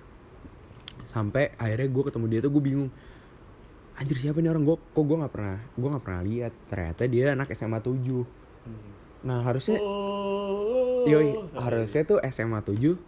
[1.05, 2.91] sampai akhirnya gue ketemu dia tuh gue bingung
[3.95, 7.25] anjir siapa nih orang gue kok gue nggak pernah gue nggak pernah lihat ternyata dia
[7.33, 8.25] anak SMA 7
[8.61, 8.91] Hmm.
[9.21, 11.07] Nah harusnya Oh.
[11.07, 12.99] Yoi, harusnya tuh SMA 7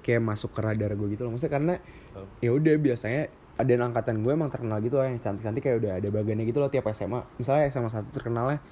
[0.00, 1.34] kayak masuk ke radar gue gitu loh.
[1.34, 1.74] Maksudnya karena
[2.14, 2.24] Oh.
[2.38, 3.28] ya udah biasanya
[3.58, 6.58] ada yang angkatan gue emang terkenal gitu loh yang cantik-cantik kayak udah ada bagiannya gitu
[6.58, 7.26] loh tiap SMA.
[7.36, 8.62] Misalnya SMA 1 terkenalnya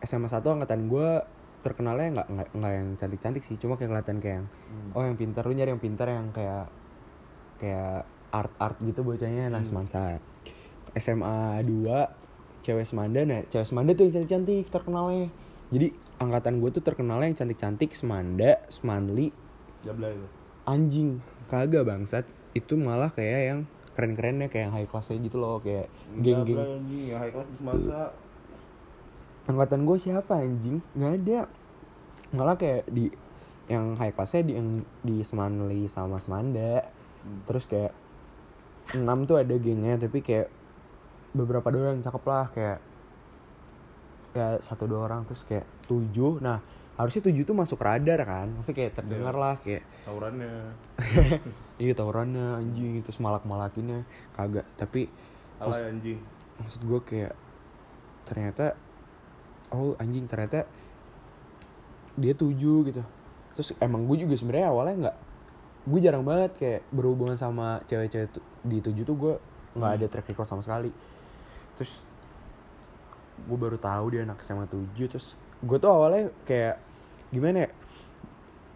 [0.00, 1.08] SMA 1 angkatan gue
[1.60, 4.90] terkenalnya nggak nggak yang cantik-cantik sih, cuma kayak kelihatan kayak yang Hmm.
[4.96, 6.66] oh yang pintar lu nyari yang pintar yang kayak
[7.58, 9.68] kayak art-art gitu bocahnya nah Hmm.
[9.68, 10.18] semansa.
[10.92, 12.10] SMA 2
[12.60, 15.28] cewek Semanda nah cewek Semanda tuh yang cantik-cantik terkenalnya.
[15.70, 19.32] Jadi angkatan gue tuh terkenalnya yang cantik-cantik Semanda, Semanli,
[20.68, 22.28] anjing kagak bangsat.
[22.52, 23.60] Itu malah kayak yang
[23.96, 25.88] keren-kerennya kayak yang high classnya gitu loh kayak
[26.20, 26.60] geng-geng.
[26.60, 28.00] Jablay anjing high class semasa.
[29.48, 30.76] Angkatan gue siapa anjing?
[30.94, 31.40] Nggak ada.
[32.36, 33.10] Malah kayak di
[33.66, 34.68] yang high classnya di yang
[35.00, 37.00] di Semanli sama Semanda.
[37.20, 37.44] Hmm.
[37.44, 37.92] terus kayak
[38.96, 40.48] enam tuh ada gengnya tapi kayak
[41.36, 42.78] beberapa doang yang cakep lah kayak
[44.30, 46.38] ya satu dua orang terus kayak tujuh.
[46.38, 46.62] Nah
[46.94, 48.48] harusnya tujuh tuh masuk radar kan?
[48.52, 49.40] Maksudnya kayak terdengar Iya.
[49.40, 50.52] lah kayak tawurannya
[51.82, 55.08] iya tawurannya anjing terus malak malakinnya kagak tapi
[55.56, 56.20] alay anjing.
[56.56, 57.32] maksud gue kayak
[58.22, 58.76] ternyata
[59.70, 60.68] oh anjing ternyata
[62.14, 63.02] dia tujuh gitu.
[63.56, 65.16] Terus emang gue juga sebenarnya awalnya nggak
[65.80, 68.28] gue jarang banget kayak berhubungan sama cewek-cewek
[68.62, 69.34] di tujuh tuh gue
[69.72, 69.98] nggak Hmm.
[69.98, 70.92] ada track record sama sekali.
[71.74, 72.04] Terus
[73.48, 76.80] gue baru tahu dia anak SMA 7 terus gue tuh awalnya kayak
[77.30, 77.68] gimana ya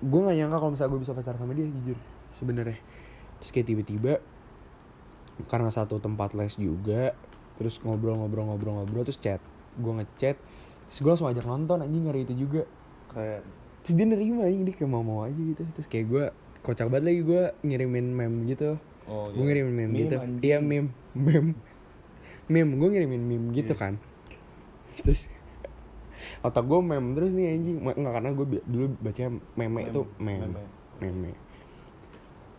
[0.05, 1.99] gue nggak nyangka kalau misalnya gue bisa pacaran sama dia jujur
[2.37, 2.79] sebenarnya.
[3.41, 4.13] Terus kayak tiba-tiba
[5.51, 7.17] karena satu tempat les juga
[7.59, 9.41] terus ngobrol-ngobrol-ngobrol-ngobrol terus chat
[9.75, 10.37] gue ngechat
[10.91, 12.69] terus gue langsung ajak nonton anjing hari itu juga.
[13.17, 13.43] Kayak
[13.87, 15.63] terus dia nerima anjing dia kayak mau-mau aja gitu.
[15.81, 16.25] Terus kayak gue
[16.61, 18.77] kocak banget lagi gue ngirimin meme gitu.
[19.09, 20.17] Oh gue ngirimin meme, gitu.
[20.21, 20.41] Anjing.
[20.45, 20.93] iya meme.
[21.17, 21.57] Meme.
[22.53, 23.81] Meme gue ngirimin meme gitu Iya.
[23.81, 23.95] kan
[25.05, 25.29] terus
[26.41, 27.77] otak gue meme terus nih anjing.
[27.85, 29.25] Nggak karena gue dulu baca
[29.61, 30.65] meme itu meme.
[30.99, 31.33] meme.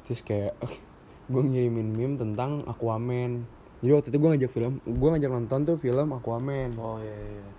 [0.06, 0.54] Terus kayak
[1.34, 3.44] gue ngirimin meme tentang Aquaman.
[3.82, 6.70] Jadi waktu itu gue ngajak film gue ngajak nonton tuh film Aquaman.
[6.78, 7.52] Oh iya iya iya.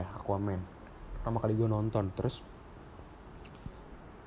[0.00, 0.60] ya Aquaman.
[1.18, 2.44] Pertama kali gue nonton terus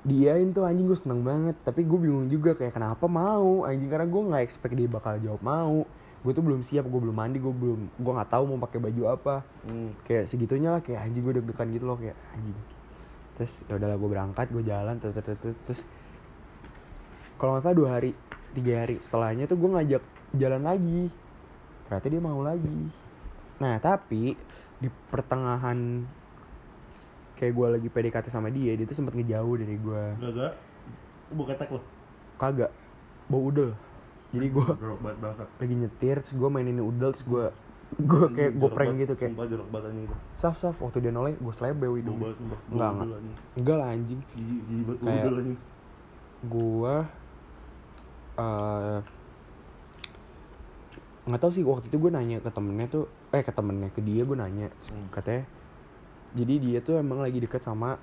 [0.04, 1.54] diain tuh anjing gue seneng banget.
[1.62, 3.86] Tapi gue bingung juga kayak kenapa mau anjing.
[3.86, 5.86] Karena gue nggak expect dia bakal jawab mau
[6.24, 9.02] gue tuh belum siap gue belum mandi gue belum gue nggak tahu mau pakai baju
[9.12, 9.44] apa.
[9.68, 9.92] Hmm.
[10.08, 12.58] kayak segitunya lah kayak anjing gue deg-degan gitu loh kayak anjing.
[13.36, 15.80] Terus ya udahlah gue berangkat gue jalan terus terus, terus, terus.
[17.36, 18.16] Kalau nggak salah dua hari
[18.56, 20.02] tiga hari setelahnya tuh gue ngajak
[20.40, 21.12] jalan lagi.
[21.84, 22.78] Ternyata dia mau lagi.
[23.60, 24.32] Nah tapi
[24.80, 26.08] di pertengahan
[27.36, 30.48] kayak gue lagi PDKT sama dia dia tuh sempat ngejauh dari gue Gaga
[31.30, 31.80] Lu buka tek lo
[32.38, 32.72] kagak.
[33.30, 33.72] Bau udel
[34.34, 34.64] jadi gue
[35.56, 37.46] lagi nyetir terus gue mainin udel terus gue
[37.94, 41.34] gue kayak gue prank gitu kayak jorok banget anjing itu saf saf waktu dia noleh
[41.34, 42.34] gue selebe bau hidung Enggak,
[42.90, 43.18] enggak.
[43.54, 44.20] enggak lah anjing.
[44.98, 45.58] Kayak-
[46.44, 46.94] gua
[48.34, 48.98] eh
[51.24, 54.22] nggak tahu sih waktu itu gue nanya ke temennya tuh eh ke temennya ke dia
[54.22, 55.08] gue nanya Hmm.
[55.08, 55.48] katanya.
[56.34, 57.96] Jadi dia tuh emang lagi deket sama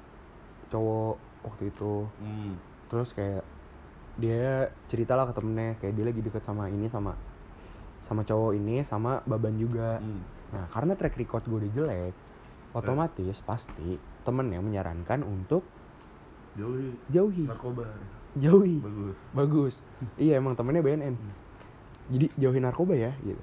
[0.69, 2.07] cowok waktu itu.
[2.17, 2.55] Hmm.
[2.87, 3.43] terus kayak
[4.19, 7.15] dia cerita lah ke temennya kayak dia lagi deket sama ini sama
[8.03, 9.97] sama cowok ini sama baban juga.
[9.97, 10.19] Hmm.
[10.51, 12.13] nah karena track record gue udah jelek
[12.71, 15.63] otomatis pasti temennya menyarankan untuk
[16.55, 16.91] jauhi.
[17.07, 17.43] Jauhi.
[17.47, 17.87] Narkoba.
[18.35, 18.75] Jauhi.
[18.79, 19.15] Bagus.
[19.31, 19.75] Bagus.
[20.23, 21.33] Iya emang temennya BNN Hmm.
[22.11, 23.39] jadi jauhin narkoba ya gitu.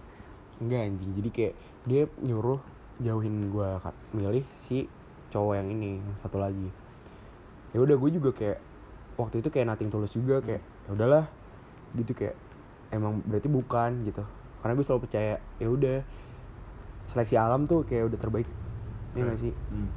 [0.60, 1.10] Enggak anjing.
[1.16, 1.54] Jadi kayak
[1.88, 2.60] dia nyuruh
[3.00, 4.84] jauhin gua ka- milih si
[5.30, 6.68] cowok yang ini yang satu lagi.
[7.72, 8.58] Ya udah gue juga kayak
[9.18, 11.24] waktu itu kayak nating tulus juga kayak ya udahlah
[11.98, 12.38] gitu kayak
[12.94, 14.22] emang berarti bukan gitu.
[14.62, 15.98] Karena gue selalu percaya ya udah
[17.10, 18.48] seleksi alam tuh kayak udah terbaik
[19.16, 19.52] ya gak sih?
[19.72, 19.90] Hmm.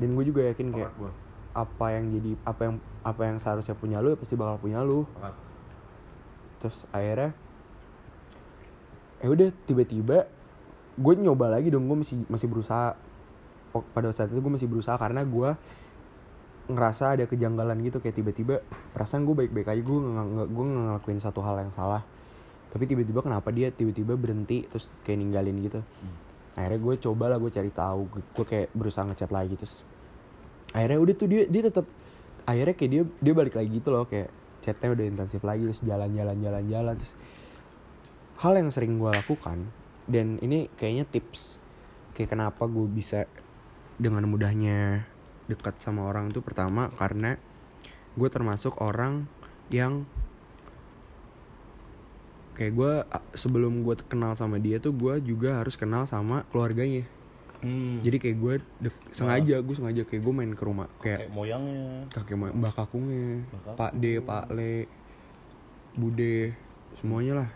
[0.00, 1.12] dan gue juga yakin kayak gua.
[1.52, 2.74] apa yang jadi apa yang
[3.04, 5.04] apa yang seharusnya punya lu ya pasti bakal punya lu.
[6.58, 7.36] Terus akhirnya
[9.22, 10.26] ya udah tiba-tiba
[10.98, 12.96] gue nyoba lagi dong gue masih masih berusaha.
[13.72, 15.50] Pada saat itu gue masih berusaha karena gue
[16.70, 18.62] ngerasa ada kejanggalan gitu kayak tiba-tiba
[18.94, 22.02] perasaan gue baik-baik aja gue nggak gue ngelakuin satu hal yang salah.
[22.72, 25.80] Tapi tiba-tiba kenapa dia tiba-tiba berhenti terus kayak ninggalin gitu.
[26.54, 29.82] Akhirnya gue coba lah gue cari tahu gue kayak berusaha ngechat lagi terus
[30.72, 31.86] akhirnya udah tuh dia dia tetap
[32.48, 34.32] akhirnya kayak dia dia balik lagi gitu loh kayak
[34.64, 37.14] chatnya udah intensif lagi terus jalan-jalan jalan-jalan terus
[38.40, 39.68] hal yang sering gue lakukan
[40.08, 41.60] dan ini kayaknya tips
[42.16, 43.28] kayak kenapa gue bisa
[44.00, 45.06] dengan mudahnya
[45.52, 47.36] dekat sama orang itu pertama karena
[48.12, 49.24] gue termasuk orang
[49.68, 50.04] yang
[52.52, 52.92] kayak gue
[53.32, 57.04] sebelum gue kenal sama dia tuh gue juga harus kenal sama keluarganya.
[57.62, 58.02] Hmm.
[58.02, 62.10] jadi kayak gue dek- sengaja gue sengaja kayak gue main ke rumah kayak kayak moyangnya.
[62.10, 63.46] kakek ma- mbak kakungnya
[63.78, 64.90] pak D pak Le
[65.94, 66.50] bude
[66.98, 67.48] semuanya lah.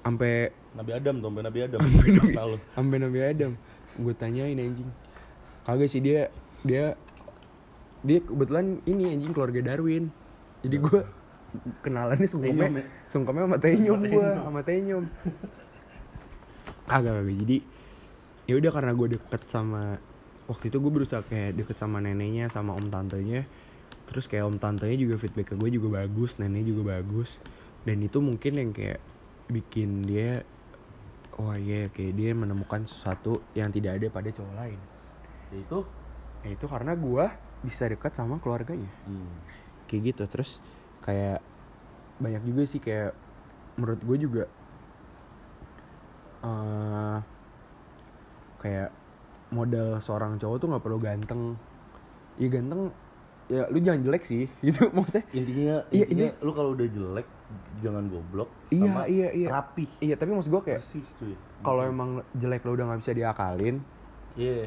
[0.00, 1.80] Sampai Nabi Adam tuh, sampai Nabi Adam.
[1.82, 3.52] Sampai Nabi- Nabi Adam.
[3.96, 4.88] Gue tanyain anjing.
[5.64, 6.32] Kagak sih dia
[6.62, 6.96] dia
[8.06, 10.14] dia kebetulan ini anjing keluarga Darwin.
[10.62, 11.00] Jadi gue
[11.82, 12.84] kenalannya sungkemnya ya?
[13.10, 15.04] sungkemnya sama Tenyum gue sama Tenyum.
[16.86, 17.36] Kagak kagak.
[17.42, 17.56] Jadi
[18.46, 19.98] ya udah karena gue deket sama
[20.46, 23.42] waktu itu gue berusaha kayak deket sama neneknya sama om tantenya.
[24.06, 27.34] Terus kayak om tantenya juga feedback ke gue juga bagus neneknya juga bagus.
[27.82, 29.02] Dan itu mungkin yang kayak
[29.50, 30.46] bikin dia
[31.36, 34.80] wah iya kayak dia menemukan sesuatu yang tidak ada pada cowok lain.
[35.50, 35.82] Itu.
[36.46, 37.26] itu karena gue
[37.62, 39.30] bisa dekat sama keluarganya Hmm.
[39.86, 40.58] kayak gitu terus
[41.02, 41.38] kayak
[42.18, 43.12] banyak juga sih kayak
[43.76, 44.44] menurut gue juga
[46.42, 47.18] eh
[48.60, 48.90] kayak
[49.52, 51.42] modal seorang cowok tuh nggak perlu ganteng
[52.36, 52.90] ya ganteng
[53.46, 57.26] ya lu jangan jelek sih gitu maksudnya Intinya, Iya, intinya lu kalau udah jelek
[57.78, 59.48] jangan goblok Iya, sama iya, iya.
[59.48, 59.86] rapi.
[60.02, 60.82] iya tapi maksud gue kayak
[61.62, 63.76] kalau emang jelek lo udah nggak bisa diakalin
[64.34, 64.66] Iya,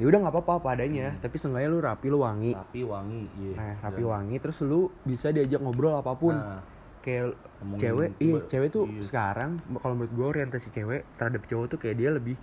[0.00, 3.52] ya udah nggak apa-apa apa adanya tapi seenggaknya lu rapi lu wangi rapi wangi, iya.
[3.54, 6.64] nah rapi Dan- wangi terus lu bisa diajak ngobrol apa pun Nah,
[6.98, 7.36] kayak
[7.76, 9.00] cewek iya cewek tuh iya.
[9.00, 12.36] sekarang kalau menurut gue orientasi cewek terhadap cowok tuh kayak dia lebih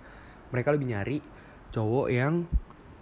[0.48, 1.18] mereka lebih nyari
[1.68, 2.46] cowok yang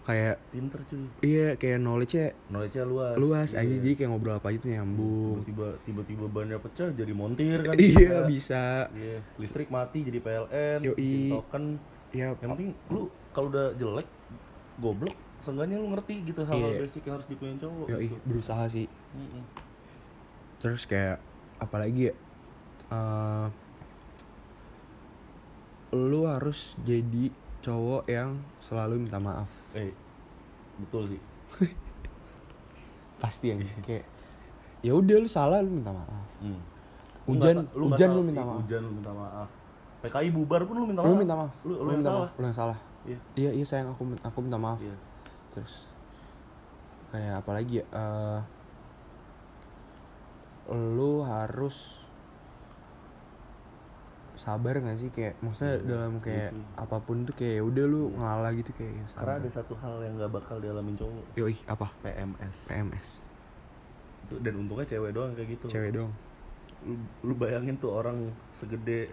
[0.02, 1.02] kayak pinter cuy.
[1.20, 3.14] iya kayak knowledge-nya Knowledge-nya luas.
[3.16, 3.60] luas Iya.
[3.60, 7.74] aja jadi kayak ngobrol apa aja tuh nyambung tiba-tiba tiba-tiba bannya pecah jadi montir kan
[7.74, 8.24] iya bisa.
[8.24, 8.64] bisa
[8.94, 11.14] Iya, listrik mati jadi PLN, Yoi.
[11.30, 11.64] token.
[12.10, 14.06] ya Yang penting lu kalau udah jelek,
[14.76, 16.80] goblok, seenggaknya lu ngerti gitu hal-hal Iya.
[16.80, 17.86] basic yang harus dipunyai cowok.
[17.88, 18.16] yoi, gitu.
[18.24, 19.42] berusaha sih Mm-mm.
[20.58, 21.16] terus kayak
[21.56, 22.14] apalagi ya
[22.88, 23.46] eh,
[25.92, 27.30] lu harus jadi
[27.60, 29.92] cowok yang selalu minta maaf Eh,
[30.78, 31.20] betul sih.
[33.16, 34.04] pasti yang kayak
[34.80, 36.60] ya udah lu salah lu minta maaf Hmm.
[37.26, 38.60] Hujan- nggak hujan lu minta maaf.
[38.60, 39.48] Hujan lu minta maaf.
[39.98, 41.08] PKI bubar pun lu minta maaf.
[41.08, 42.20] lu minta maaf Lu, lu, lu yang minta salah.
[42.22, 43.18] maaf lu yang salah Iya.
[43.38, 44.94] iya iya sayang aku aku minta maaf Iya.
[45.54, 45.72] terus
[47.14, 48.40] kayak apa lagi ya eh,
[50.74, 51.76] lu harus
[54.36, 56.62] sabar gak sih kayak maksudnya Iya, dalam kayak sih.
[56.76, 60.20] apa pun tuh kayak udah lu ngalah gitu kayak ya Karena ada satu hal yang
[60.20, 62.56] gak bakal dialamin cowok, yoi apa PMS.
[62.68, 63.06] PMS
[64.28, 65.66] Itu dan untungnya cewek doang kayak gitu.
[65.72, 66.10] cewek dong
[66.84, 68.28] Lu, lu bayangin tuh orang
[68.60, 69.08] segede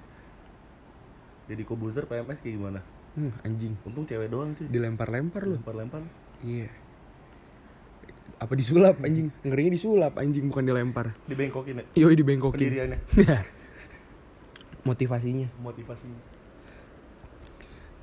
[1.47, 2.79] jadi kobuzer PMS kayak gimana?
[3.15, 3.73] Hmm, anjing.
[3.83, 4.65] Untung cewek doang cuy.
[4.67, 5.55] dilempar-lempar lu.
[5.57, 6.01] Lempar-lempar.
[6.41, 6.67] iya.
[8.37, 9.31] Apa disulap anjing?
[9.41, 11.15] Ngerinya disulap anjing bukan dilempar.
[11.25, 11.83] Dibengkokin ya.
[12.03, 12.59] yoi dibengkokin.
[12.59, 12.99] Pendiriannya,
[14.89, 15.47] motivasinya.
[15.59, 16.21] Motivasinya.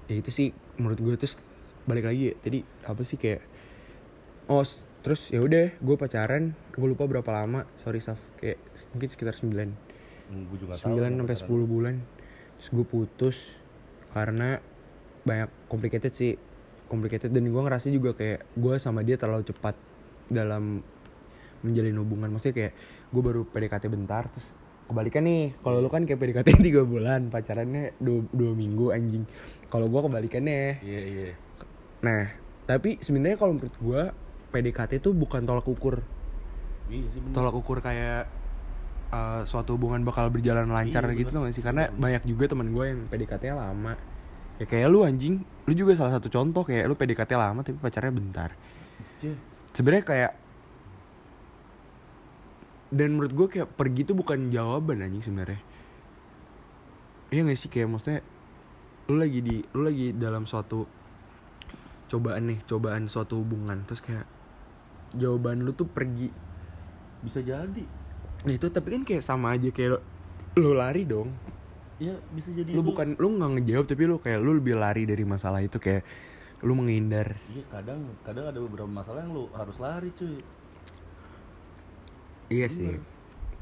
[0.07, 1.39] ya itu sih menurut gue terus
[1.87, 3.47] balik lagi ya tadi apa sih kayak
[4.51, 4.67] oh
[5.07, 8.59] terus ya udah gue pacaran gue lupa berapa lama sorry Saf kayak
[8.91, 9.55] mungkin sekitar 9
[10.31, 11.19] Hmm, gue juga 9 tahu.
[11.27, 11.95] sampai 10 bulan.
[12.55, 13.37] Terus gue putus
[14.11, 14.59] karena
[15.23, 16.35] banyak complicated sih.
[16.87, 19.79] Complicated dan gue ngerasa juga kayak gue sama dia terlalu cepat
[20.27, 20.83] dalam
[21.63, 22.35] menjalin hubungan.
[22.35, 22.73] Maksudnya kayak
[23.11, 24.47] gue baru PDKT bentar terus
[24.91, 25.55] kebalikan nih.
[25.63, 29.23] Kalau lu kan kayak PDKT tiga bulan pacarannya dua, dua minggu anjing.
[29.71, 31.33] Kalau gue kebalikannya Iya, iya.
[32.01, 32.27] nah
[32.67, 34.03] tapi sebenarnya kalau menurut gue
[34.51, 36.03] PDKT itu bukan tolak ukur.
[36.91, 37.35] Sih bener.
[37.39, 38.27] tolak ukur kayak
[39.15, 41.63] uh, suatu hubungan bakal berjalan lancar Iya, gitu tuh sih?
[41.63, 41.99] Karena Bener.
[42.19, 43.95] banyak juga teman gue yang PDKT-nya lama
[44.61, 45.41] ya kayak lu anjing.
[45.65, 48.53] Lu juga salah satu contoh kayak lu PDKT lama tapi pacarnya bentar.
[49.21, 49.37] Iya.
[49.77, 50.33] sebenarnya kayak
[52.91, 55.61] dan menurut gue kayak pergi tuh bukan jawaban anjing sebenarnya.
[57.31, 57.71] Iya gak sih?
[57.71, 58.21] Kayak maksudnya
[59.13, 60.87] lu lagi di lu lagi dalam suatu
[62.11, 64.27] cobaan nih cobaan suatu hubungan terus kayak
[65.15, 66.33] jawaban lu tuh pergi
[67.23, 67.85] bisa jadi.
[68.47, 70.01] Nah itu tapi kan kayak sama aja kayak
[70.59, 71.31] lu lari dong
[72.01, 75.05] ya bisa jadi lu itu- bukan lu nggak ngejawab tapi lu kayak lu lebih lari
[75.05, 76.03] dari masalah itu kayak
[76.65, 80.41] lu menghindar iya kadang kadang ada beberapa masalah yang lu harus lari cuy
[82.51, 82.97] iya sih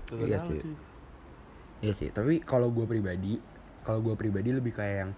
[0.08, 0.60] Iya sih.
[0.64, 0.74] cuy.
[1.78, 3.38] Iya sih, tapi kalau gue pribadi,
[3.86, 5.12] kalau gue pribadi lebih kayak yang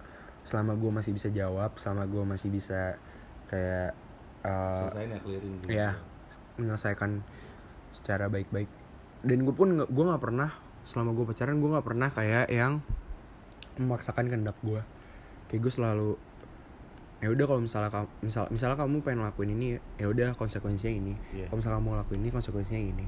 [0.45, 3.01] selama gue masih bisa jawab, selama gue masih bisa
[3.49, 3.97] kayak
[4.45, 5.73] eh, Selesain ya clearing gitu.
[5.73, 5.89] iya.
[6.61, 7.11] menyelesaikan
[7.97, 8.69] secara baik-baik.
[9.25, 10.49] Dan gue pun gue nggak pernah
[10.85, 12.73] selama gue pacaran gue nggak pernah kayak yang
[13.75, 14.81] memaksakan kehendak gue.
[15.47, 16.11] Kayak gue selalu
[17.21, 21.13] ya udah kalau misalnya kamu misal misalnya kamu pengen lakuin ini ya udah konsekuensinya ini
[21.29, 21.45] Iya.
[21.45, 23.05] kalau misalnya kamu ngelakuin ini konsekuensinya ini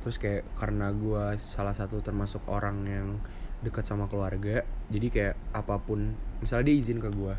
[0.00, 3.20] terus kayak karena gue salah satu termasuk orang yang
[3.60, 7.34] dekat sama keluarga jadi kayak apa pun misalnya dia izin ke gue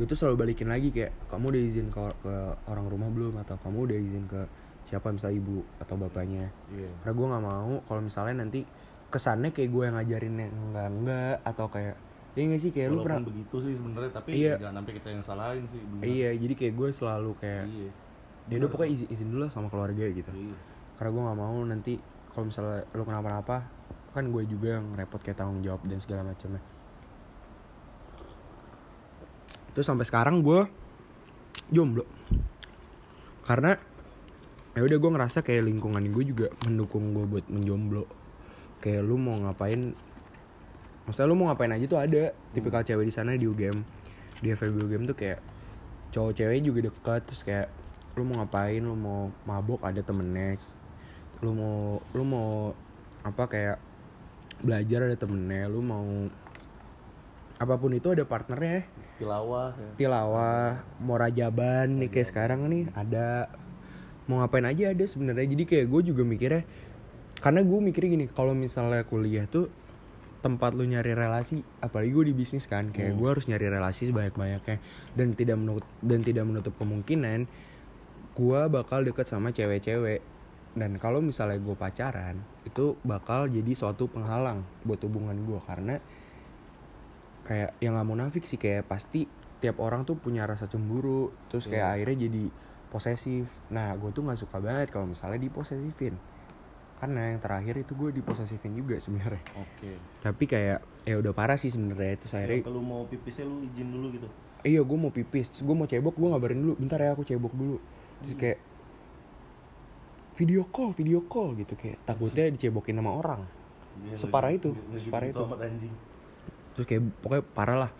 [0.00, 2.34] gue tuh selalu balikin lagi kayak kamu udah izin ke, ke
[2.64, 4.40] orang rumah belum atau kamu udah izin ke
[4.88, 6.88] siapa misalnya ibu atau bapaknya Iya.
[7.04, 8.64] karena gue nggak mau kalau misalnya nanti
[9.12, 11.96] kesannya kayak gue yang ngajarin yang enggak enggak atau kayak
[12.32, 14.54] ya nggak sih kayak lu pernah begitu sih sebenarnya tapi Iya.
[14.56, 16.02] jangan sampai kita yang salahin sih bener.
[16.04, 17.90] iya jadi kayak gue selalu kayak Iya.
[18.46, 20.56] ya udah pokoknya izin izin dulu lah sama keluarga gitu Iya.
[20.96, 21.92] karena gue nggak mau nanti
[22.30, 23.56] kalau misalnya lu kenapa-napa
[24.08, 26.62] kan gue juga yang repot kayak tanggung jawab dan segala macamnya
[29.72, 30.66] terus sampai sekarang gue
[31.68, 32.02] jomblo
[33.44, 33.78] karena
[34.74, 38.06] ya udah gue ngerasa kayak lingkungan gue juga mendukung gue buat menjomblo
[38.78, 39.94] kayak lu mau ngapain
[41.08, 42.36] maksudnya lu mau ngapain aja tuh ada.
[42.52, 43.80] Tipikal cewek di sana di UGM
[44.44, 45.40] di FEB UGM tuh kayak
[46.12, 47.72] cowok cewek juga dekat terus kayak
[48.20, 48.84] lu mau ngapain?
[48.84, 50.60] Lu mau mabok ada temennya.
[51.40, 52.76] Lu mau lu mau
[53.24, 53.78] apa kayak
[54.60, 55.64] belajar ada temennya.
[55.72, 56.28] Lu mau
[57.56, 58.84] apa pun itu ada partnernya.
[59.18, 59.90] Tilawah ya.
[59.98, 63.48] tilawah mau rajaban nih kayak sekarang nih ada.
[64.28, 65.48] Mau ngapain aja ada sebenarnya.
[65.48, 66.62] Jadi kayak gue juga mikirnya
[67.38, 69.70] karena gue mikirnya gini kalau misalnya kuliah tuh
[70.38, 73.18] tempat lu nyari relasi apalagi gue di bisnis kan kayak Hmm.
[73.18, 74.78] gue harus nyari relasi sebanyak banyaknya
[75.12, 77.50] dan tidak menutup dan tidak menutup kemungkinan
[78.32, 80.22] gue bakal deket sama cewek-cewek.
[80.78, 85.98] Dan kalau misalnya gue pacaran itu bakal jadi suatu penghalang buat hubungan gue karena
[87.42, 89.26] kayak yang nggak munafik sih kayak pasti
[89.58, 91.94] tiap orang tuh punya rasa cemburu terus kayak Iya.
[91.98, 92.44] akhirnya jadi
[92.88, 93.50] posesif.
[93.74, 96.14] Nah gue tuh nggak suka banget kalau misalnya diposesifin
[96.98, 100.02] karena yang terakhir itu gue diposesifin juga sebenarnya Oke.
[100.18, 104.06] tapi kayak ya udah parah sih sebenarnya terus akhirnya Kalau mau pipisnya lu izin dulu
[104.12, 104.28] gitu.
[104.60, 107.54] iya gue mau pipis terus gue mau cebok gue ngabarin dulu bentar ya aku cebok
[107.54, 107.78] dulu
[108.18, 108.58] terus kayak
[110.34, 113.42] video call video call gitu kayak takutnya dicebokin sama orang
[113.98, 115.54] Iya, Separah lagi- itu, lagi separah gitu itu.
[115.56, 115.94] anjing.
[116.70, 117.90] terus kayak pokoknya parah lah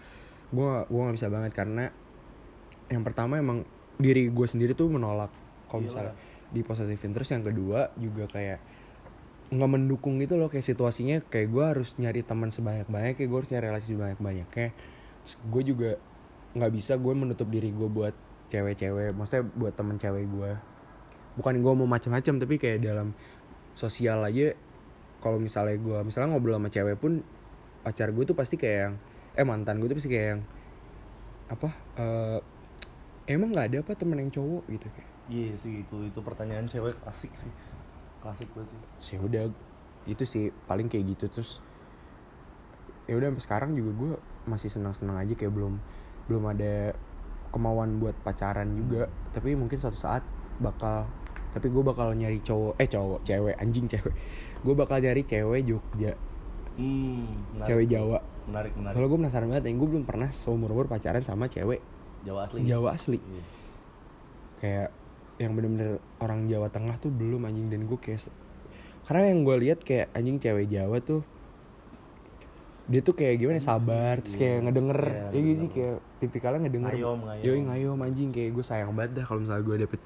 [0.49, 1.85] gue gue nggak bisa banget karena
[2.89, 3.66] yang pertama emang
[3.97, 5.35] diri gue sendiri tuh menolak
[5.66, 6.15] kalau misalnya
[6.49, 8.62] di posesifin terus yang kedua juga kayak
[9.49, 13.39] nggak mendukung gitu loh kayak situasinya kayak gue harus nyari teman sebanyak banyak kayak gue
[13.41, 14.69] harus nyari relasi sebanyak banyaknya
[15.49, 15.91] gue juga
[16.53, 18.12] nggak bisa gue menutup diri gue buat
[18.53, 20.51] cewek-cewek maksudnya buat temen cewek gue
[21.41, 23.16] bukan gue mau macam-macam tapi kayak dalam
[23.73, 24.53] sosial aja
[25.25, 27.25] kalau misalnya gue misalnya ngobrol sama cewek pun
[27.85, 28.95] pacar gue tuh pasti kayak yang
[29.39, 30.41] eh mantan gue tuh pasti kayak yang
[31.49, 32.41] apa eh
[33.29, 35.11] emang nggak ada apa temen yang cowok gitu kayak.
[35.29, 37.53] Iya sih itu itu pertanyaan cewek klasik sih.
[38.19, 38.81] Klasik banget sih.
[39.15, 39.47] sih udah
[40.09, 41.62] itu sih paling kayak gitu terus
[43.09, 44.12] ya udah sampai sekarang juga gue
[44.49, 45.74] masih senang-senang aja kayak belum
[46.28, 46.93] belum ada
[47.53, 50.24] kemauan buat pacaran juga tapi mungkin suatu saat
[50.61, 51.09] bakal
[51.53, 54.15] tapi gue bakal nyari cowok eh cowok cewek anjing cewek
[54.61, 56.12] gue bakal nyari cewek Jogja
[56.78, 57.69] Hmm, menarik.
[57.74, 58.19] cewek Jawa
[58.49, 58.95] Menarik, menarik.
[58.97, 61.81] soalnya gue penasaran banget yang gue belum pernah seumur umur pacaran sama cewek
[62.23, 62.59] Jawa asli.
[62.66, 63.43] Jawa asli Iya.
[64.59, 64.89] kayak
[65.39, 67.66] yang bener-bener orang Jawa Tengah tuh belum anjing.
[67.69, 68.27] Dan gue kayak
[69.06, 71.23] karena yang gue lihat kayak anjing cewek Jawa tuh
[72.89, 74.65] dia tuh kayak gimana ya, sabar terus kayak Iya.
[74.65, 75.69] ngedenger ya gitu sih?
[75.69, 77.44] kayak tipikalnya ngedenger Ngayom, ngayom.
[77.44, 78.28] Yoi ngayom anjing.
[78.32, 80.01] Kayak gue sayang banget dah kalau misalnya gue dapet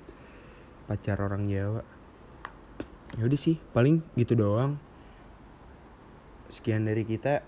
[0.85, 1.83] pacar orang Jawa.
[3.13, 4.83] Ya udah sih paling gitu doang.
[6.51, 7.47] Sekian dari kita.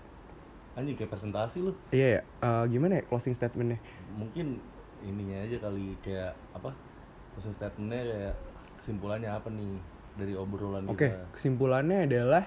[0.75, 1.71] Anjing kayak presentasi lu.
[1.89, 2.21] iya ya.
[2.41, 3.79] Eh, gimana ya closing statementnya?
[4.15, 4.59] Mungkin
[5.03, 6.71] ininya aja kali kayak apa?
[7.35, 8.35] Closing statementnya kayak
[8.79, 9.75] kesimpulannya apa nih
[10.15, 11.27] dari obrolan Oke, kita.
[11.35, 12.43] kesimpulannya adalah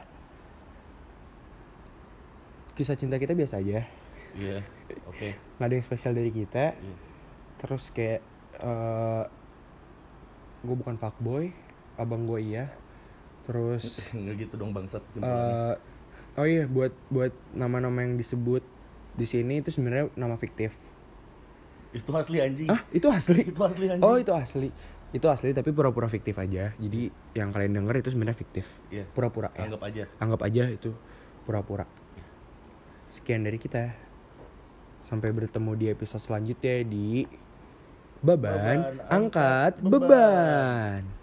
[2.72, 3.84] kisah cinta kita biasa aja,
[4.32, 4.62] Iya.
[5.04, 5.34] Oke.
[5.58, 6.72] nggak ada yang spesial dari kita.
[6.72, 6.96] Iya.
[7.58, 8.22] Terus kayak
[10.58, 11.52] gue bukan fuckboy,
[11.94, 12.66] abang gue iya.
[13.44, 15.72] terus nggak gitu dong bangsat kesimpulannya.
[15.72, 15.74] eh
[16.36, 18.60] oh iya buat buat nama-nama yang disebut
[19.16, 20.76] di sini itu sebenarnya nama fiktif
[21.92, 22.68] itu asli anjing.
[22.68, 23.40] Ah itu asli?
[23.48, 24.04] Itu asli anjing.
[24.04, 24.68] Oh itu asli.
[25.08, 26.72] Itu asli tapi pura-pura fiktif aja.
[26.76, 28.66] Jadi yang kalian denger itu sebenarnya fiktif.
[28.92, 29.08] Iya.
[29.08, 29.64] pura-pura ya.
[29.68, 30.02] Anggap aja.
[30.20, 30.90] Anggap aja itu
[31.48, 31.88] pura-pura.
[33.08, 33.88] Sekian dari kita.
[35.00, 37.24] Sampai bertemu di episode selanjutnya di
[38.18, 38.78] baban, Baban,
[39.08, 40.02] angkat angkat beban.
[40.04, 41.17] beban.